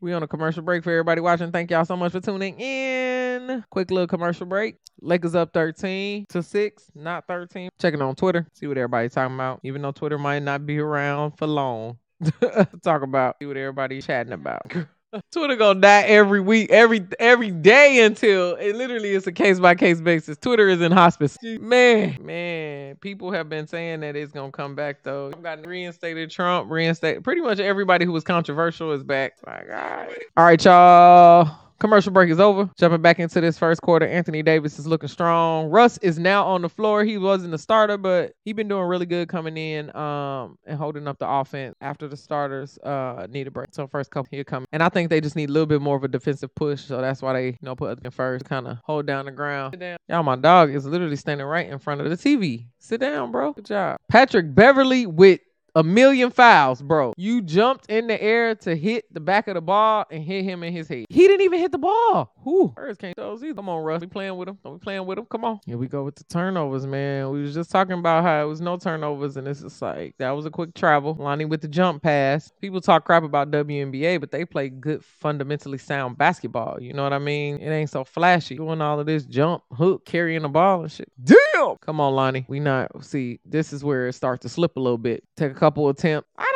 We 0.00 0.12
on 0.12 0.22
a 0.22 0.28
commercial 0.28 0.62
break 0.62 0.84
for 0.84 0.90
everybody 0.90 1.20
watching. 1.20 1.52
Thank 1.52 1.70
y'all 1.70 1.84
so 1.84 1.96
much 1.96 2.12
for 2.12 2.20
tuning 2.20 2.58
in. 2.60 3.64
Quick 3.70 3.90
little 3.90 4.06
commercial 4.06 4.46
break. 4.46 4.76
Lakers 5.00 5.34
up 5.34 5.52
13 5.52 6.26
to 6.30 6.42
6, 6.42 6.84
not 6.94 7.26
13. 7.26 7.68
Checking 7.78 8.00
on 8.00 8.14
Twitter. 8.14 8.46
See 8.54 8.66
what 8.66 8.78
everybody's 8.78 9.12
talking 9.12 9.34
about. 9.34 9.60
Even 9.62 9.82
though 9.82 9.92
Twitter 9.92 10.18
might 10.18 10.42
not 10.42 10.66
be 10.66 10.78
around 10.78 11.32
for 11.32 11.46
long. 11.46 11.98
Talk 12.82 13.02
about 13.02 13.36
see 13.38 13.46
what 13.46 13.56
everybody's 13.56 14.06
chatting 14.06 14.32
about. 14.32 14.72
Twitter 15.32 15.56
gonna 15.56 15.80
die 15.80 16.02
every 16.02 16.40
week, 16.40 16.70
every 16.70 17.06
every 17.18 17.50
day 17.50 18.04
until 18.04 18.54
it 18.56 18.76
literally 18.76 19.10
is 19.10 19.26
a 19.26 19.32
case 19.32 19.60
by 19.60 19.74
case 19.74 20.00
basis. 20.00 20.36
Twitter 20.38 20.68
is 20.68 20.80
in 20.80 20.92
hospice. 20.92 21.36
Man, 21.42 22.18
man, 22.20 22.96
people 22.96 23.32
have 23.32 23.48
been 23.48 23.66
saying 23.66 24.00
that 24.00 24.16
it's 24.16 24.32
gonna 24.32 24.52
come 24.52 24.74
back 24.74 25.02
though. 25.02 25.30
Got 25.30 25.66
reinstated 25.66 26.30
Trump, 26.30 26.70
reinstated. 26.70 27.24
Pretty 27.24 27.40
much 27.40 27.58
everybody 27.58 28.04
who 28.04 28.12
was 28.12 28.24
controversial 28.24 28.92
is 28.92 29.02
back. 29.02 29.34
All 29.46 29.52
right, 29.52 30.08
all 30.36 30.44
right, 30.44 30.64
y'all. 30.64 31.65
Commercial 31.78 32.10
break 32.10 32.30
is 32.30 32.40
over. 32.40 32.70
Jumping 32.78 33.02
back 33.02 33.18
into 33.18 33.40
this 33.40 33.58
first 33.58 33.82
quarter, 33.82 34.06
Anthony 34.06 34.42
Davis 34.42 34.78
is 34.78 34.86
looking 34.86 35.08
strong. 35.08 35.68
Russ 35.68 35.98
is 35.98 36.18
now 36.18 36.46
on 36.46 36.62
the 36.62 36.68
floor. 36.70 37.04
He 37.04 37.18
wasn't 37.18 37.52
a 37.52 37.58
starter, 37.58 37.98
but 37.98 38.32
he 38.44 38.54
been 38.54 38.68
doing 38.68 38.84
really 38.84 39.04
good 39.04 39.28
coming 39.28 39.56
in 39.58 39.94
um, 39.94 40.56
and 40.66 40.78
holding 40.78 41.06
up 41.06 41.18
the 41.18 41.28
offense 41.28 41.74
after 41.82 42.08
the 42.08 42.16
starters 42.16 42.78
uh, 42.78 43.26
need 43.28 43.46
a 43.46 43.50
break. 43.50 43.68
So 43.72 43.86
first 43.86 44.10
couple 44.10 44.28
here 44.30 44.44
coming. 44.44 44.66
And 44.72 44.82
I 44.82 44.88
think 44.88 45.10
they 45.10 45.20
just 45.20 45.36
need 45.36 45.50
a 45.50 45.52
little 45.52 45.66
bit 45.66 45.82
more 45.82 45.96
of 45.96 46.04
a 46.04 46.08
defensive 46.08 46.54
push. 46.54 46.82
So 46.82 47.00
that's 47.00 47.20
why 47.20 47.34
they, 47.34 47.46
you 47.48 47.58
know, 47.60 47.76
put 47.76 47.90
other 47.90 48.10
first, 48.10 48.46
kind 48.46 48.66
of 48.66 48.78
hold 48.84 49.06
down 49.06 49.26
the 49.26 49.32
ground. 49.32 49.76
Y'all, 50.08 50.22
my 50.22 50.36
dog 50.36 50.74
is 50.74 50.86
literally 50.86 51.16
standing 51.16 51.46
right 51.46 51.68
in 51.68 51.78
front 51.78 52.00
of 52.00 52.08
the 52.08 52.16
TV. 52.16 52.66
Sit 52.78 53.00
down, 53.00 53.30
bro. 53.32 53.52
Good 53.52 53.66
job. 53.66 53.98
Patrick 54.08 54.54
Beverley 54.54 55.06
with 55.06 55.40
a 55.76 55.82
million 55.84 56.30
fouls, 56.30 56.80
bro. 56.80 57.12
You 57.18 57.42
jumped 57.42 57.90
in 57.90 58.06
the 58.06 58.20
air 58.20 58.54
to 58.56 58.74
hit 58.74 59.12
the 59.12 59.20
back 59.20 59.46
of 59.46 59.54
the 59.54 59.60
ball 59.60 60.06
and 60.10 60.24
hit 60.24 60.42
him 60.42 60.62
in 60.62 60.72
his 60.72 60.88
head. 60.88 61.04
He 61.10 61.28
didn't 61.28 61.42
even 61.42 61.60
hit 61.60 61.70
the 61.70 61.78
ball. 61.78 62.34
Who? 62.46 62.70
Spurs 62.76 62.96
can't 62.96 63.16
those 63.16 63.42
either. 63.42 63.54
Come 63.54 63.68
on, 63.68 63.82
Russ. 63.82 64.00
We 64.00 64.06
playing 64.06 64.36
with 64.36 64.48
him. 64.48 64.56
Don't 64.62 64.74
we 64.74 64.78
playing 64.78 65.04
with 65.04 65.18
him? 65.18 65.26
Come 65.26 65.44
on. 65.44 65.58
Here 65.66 65.76
we 65.76 65.88
go 65.88 66.04
with 66.04 66.14
the 66.14 66.22
turnovers, 66.22 66.86
man. 66.86 67.30
We 67.30 67.42
was 67.42 67.52
just 67.52 67.72
talking 67.72 67.98
about 67.98 68.22
how 68.22 68.40
it 68.40 68.46
was 68.46 68.60
no 68.60 68.76
turnovers, 68.76 69.36
and 69.36 69.48
it's 69.48 69.62
just 69.62 69.82
like 69.82 70.14
that 70.18 70.30
was 70.30 70.46
a 70.46 70.50
quick 70.50 70.72
travel. 70.72 71.16
Lonnie 71.18 71.44
with 71.44 71.60
the 71.60 71.66
jump 71.66 72.04
pass. 72.04 72.52
People 72.60 72.80
talk 72.80 73.04
crap 73.04 73.24
about 73.24 73.50
WNBA, 73.50 74.20
but 74.20 74.30
they 74.30 74.44
play 74.44 74.68
good, 74.68 75.04
fundamentally 75.04 75.76
sound 75.76 76.16
basketball. 76.18 76.80
You 76.80 76.92
know 76.92 77.02
what 77.02 77.12
I 77.12 77.18
mean? 77.18 77.58
It 77.58 77.70
ain't 77.70 77.90
so 77.90 78.04
flashy. 78.04 78.54
Doing 78.54 78.80
all 78.80 79.00
of 79.00 79.06
this 79.06 79.24
jump, 79.24 79.64
hook, 79.72 80.06
carrying 80.06 80.42
the 80.42 80.48
ball 80.48 80.82
and 80.82 80.92
shit. 80.92 81.10
Damn. 81.24 81.76
Come 81.80 82.00
on, 82.00 82.14
Lonnie. 82.14 82.46
We 82.46 82.60
not 82.60 83.04
see. 83.04 83.40
This 83.44 83.72
is 83.72 83.82
where 83.82 84.06
it 84.06 84.12
starts 84.12 84.42
to 84.42 84.48
slip 84.48 84.76
a 84.76 84.80
little 84.80 84.98
bit. 84.98 85.24
Take 85.36 85.50
a 85.50 85.54
couple 85.54 85.88
attempts. 85.88 86.28
I 86.38 86.44
don't 86.44 86.52
know 86.52 86.55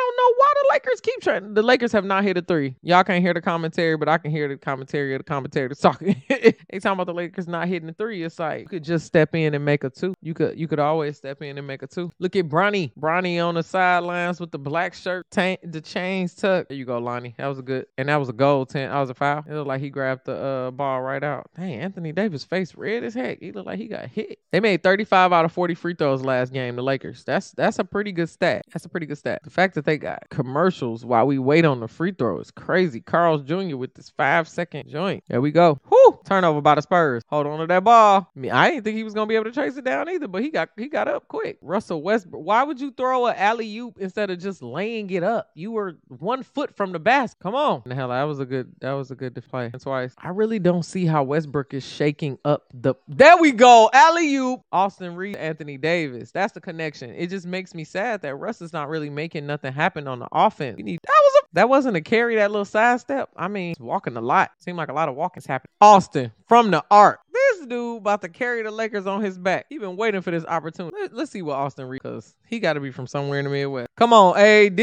the 0.61 0.73
Lakers 0.73 1.01
keep 1.01 1.21
trying. 1.21 1.53
The 1.53 1.63
Lakers 1.63 1.91
have 1.91 2.05
not 2.05 2.23
hit 2.23 2.37
a 2.37 2.41
three. 2.41 2.75
Y'all 2.81 3.03
can't 3.03 3.23
hear 3.23 3.33
the 3.33 3.41
commentary, 3.41 3.97
but 3.97 4.09
I 4.09 4.17
can 4.17 4.31
hear 4.31 4.47
the 4.47 4.57
commentary 4.57 5.13
of 5.15 5.19
the 5.19 5.23
commentary 5.23 5.67
that's 5.67 5.81
talking. 5.81 6.21
they 6.29 6.53
talking 6.79 6.91
about 6.91 7.07
the 7.07 7.13
Lakers 7.13 7.47
not 7.47 7.67
hitting 7.67 7.89
a 7.89 7.93
three. 7.93 8.23
It's 8.23 8.39
like 8.39 8.61
you 8.61 8.67
could 8.67 8.83
just 8.83 9.05
step 9.05 9.35
in 9.35 9.53
and 9.53 9.63
make 9.65 9.83
a 9.83 9.89
two. 9.89 10.13
You 10.21 10.33
could 10.33 10.59
you 10.59 10.67
could 10.67 10.79
always 10.79 11.17
step 11.17 11.41
in 11.41 11.57
and 11.57 11.65
make 11.65 11.83
a 11.83 11.87
two. 11.87 12.11
Look 12.19 12.35
at 12.35 12.47
Bronny. 12.47 12.91
Bronny 12.99 13.43
on 13.43 13.55
the 13.55 13.63
sidelines 13.63 14.39
with 14.39 14.51
the 14.51 14.59
black 14.59 14.93
shirt, 14.93 15.25
the 15.31 15.81
chains 15.83 16.33
tucked. 16.33 16.69
There 16.69 16.77
you 16.77 16.85
go, 16.85 16.97
Lonnie. 16.97 17.35
That 17.37 17.47
was 17.47 17.59
a 17.59 17.63
good, 17.63 17.87
and 17.97 18.09
that 18.09 18.17
was 18.17 18.29
a 18.29 18.33
goal. 18.33 18.65
Ten. 18.65 18.89
That 18.89 18.99
was 18.99 19.09
a 19.09 19.13
foul. 19.13 19.43
It 19.47 19.53
looked 19.53 19.67
like 19.67 19.81
he 19.81 19.89
grabbed 19.89 20.25
the 20.25 20.35
uh, 20.35 20.71
ball 20.71 21.01
right 21.01 21.23
out. 21.23 21.49
Dang, 21.55 21.75
Anthony 21.75 22.11
Davis 22.11 22.43
face 22.43 22.75
red 22.75 23.03
as 23.03 23.13
heck. 23.13 23.39
He 23.39 23.51
looked 23.51 23.67
like 23.67 23.79
he 23.79 23.87
got 23.87 24.07
hit. 24.07 24.39
They 24.51 24.59
made 24.59 24.83
35 24.83 25.33
out 25.33 25.45
of 25.45 25.51
40 25.51 25.75
free 25.75 25.95
throws 25.95 26.23
last 26.23 26.53
game. 26.53 26.75
The 26.75 26.83
Lakers. 26.83 27.23
That's 27.23 27.51
that's 27.51 27.79
a 27.79 27.83
pretty 27.83 28.11
good 28.11 28.29
stat. 28.29 28.65
That's 28.71 28.85
a 28.85 28.89
pretty 28.89 29.05
good 29.05 29.17
stat. 29.17 29.41
The 29.43 29.49
fact 29.49 29.75
that 29.75 29.85
they 29.85 29.97
got 29.97 30.23
commercials 30.51 31.05
while 31.05 31.25
we 31.25 31.39
wait 31.39 31.63
on 31.63 31.79
the 31.79 31.87
free 31.87 32.11
throw 32.11 32.37
is 32.39 32.51
crazy. 32.51 32.99
Carl's 32.99 33.41
Jr. 33.43 33.77
with 33.77 33.93
this 33.93 34.09
five 34.09 34.49
second 34.49 34.89
joint. 34.89 35.23
There 35.29 35.39
we 35.39 35.51
go. 35.51 35.79
Whoo! 35.89 36.19
Turnover 36.25 36.59
by 36.59 36.75
the 36.75 36.81
Spurs. 36.81 37.23
Hold 37.29 37.47
on 37.47 37.59
to 37.59 37.67
that 37.67 37.85
ball. 37.85 38.29
I, 38.35 38.39
mean, 38.39 38.51
I 38.51 38.69
didn't 38.69 38.83
think 38.83 38.97
he 38.97 39.03
was 39.03 39.13
gonna 39.13 39.27
be 39.27 39.35
able 39.35 39.45
to 39.45 39.51
chase 39.51 39.77
it 39.77 39.85
down 39.85 40.09
either, 40.09 40.27
but 40.27 40.41
he 40.41 40.49
got 40.49 40.69
he 40.75 40.87
got 40.87 41.07
up 41.07 41.29
quick. 41.29 41.57
Russell 41.61 42.01
Westbrook. 42.01 42.43
Why 42.43 42.63
would 42.63 42.81
you 42.81 42.91
throw 42.91 43.27
a 43.27 43.33
alley 43.33 43.77
oop 43.77 43.97
instead 43.99 44.29
of 44.29 44.39
just 44.39 44.61
laying 44.61 45.09
it 45.11 45.23
up? 45.23 45.49
You 45.55 45.71
were 45.71 45.97
one 46.09 46.43
foot 46.43 46.75
from 46.75 46.91
the 46.91 46.99
basket. 46.99 47.39
Come 47.41 47.55
on. 47.55 47.83
Hell, 47.89 48.09
that 48.09 48.23
was 48.23 48.41
a 48.41 48.45
good 48.45 48.73
that 48.81 48.91
was 48.91 49.09
a 49.09 49.15
good 49.15 49.33
display. 49.33 49.69
That's 49.69 49.85
why 49.85 50.09
I 50.17 50.29
really 50.29 50.59
don't 50.59 50.83
see 50.83 51.05
how 51.05 51.23
Westbrook 51.23 51.73
is 51.73 51.87
shaking 51.87 52.37
up 52.43 52.65
the. 52.73 52.95
There 53.07 53.37
we 53.37 53.53
go. 53.53 53.89
Alley 53.93 54.35
oop. 54.35 54.61
Austin 54.73 55.15
Reed, 55.15 55.37
Anthony 55.37 55.77
Davis. 55.77 56.31
That's 56.31 56.53
the 56.53 56.61
connection. 56.61 57.11
It 57.11 57.27
just 57.27 57.45
makes 57.45 57.73
me 57.73 57.83
sad 57.83 58.21
that 58.21 58.35
Russ 58.35 58.61
is 58.61 58.73
not 58.73 58.89
really 58.89 59.09
making 59.09 59.45
nothing 59.45 59.71
happen 59.71 60.07
on 60.07 60.19
the 60.19 60.27
offense. 60.47 60.77
We 60.77 60.83
need 60.83 60.99
that 61.03 61.21
was 61.23 61.43
a 61.43 61.47
that 61.53 61.69
wasn't 61.69 61.97
a 61.97 62.01
carry, 62.01 62.35
that 62.35 62.51
little 62.51 62.65
sidestep. 62.65 63.29
I 63.35 63.47
mean, 63.47 63.75
walking 63.79 64.15
a 64.17 64.21
lot. 64.21 64.51
Seemed 64.59 64.77
like 64.77 64.89
a 64.89 64.93
lot 64.93 65.09
of 65.09 65.15
walking's 65.15 65.45
happening. 65.45 65.71
Austin 65.81 66.31
from 66.47 66.71
the 66.71 66.83
arc. 66.89 67.19
This 67.33 67.65
dude 67.67 67.97
about 67.97 68.21
to 68.21 68.29
carry 68.29 68.63
the 68.63 68.71
Lakers 68.71 69.05
on 69.05 69.21
his 69.21 69.37
back. 69.37 69.65
He 69.69 69.77
been 69.77 69.97
waiting 69.97 70.21
for 70.21 70.31
this 70.31 70.45
opportunity. 70.45 70.95
Let, 70.99 71.13
us 71.13 71.31
see 71.31 71.41
what 71.41 71.55
Austin 71.55 71.87
Reed, 71.87 72.01
because 72.01 72.35
he 72.47 72.59
got 72.59 72.73
to 72.73 72.79
be 72.79 72.91
from 72.91 73.07
somewhere 73.07 73.39
in 73.39 73.45
the 73.45 73.51
Midwest. 73.51 73.89
Come 73.97 74.13
on, 74.13 74.37
AD. 74.37 74.79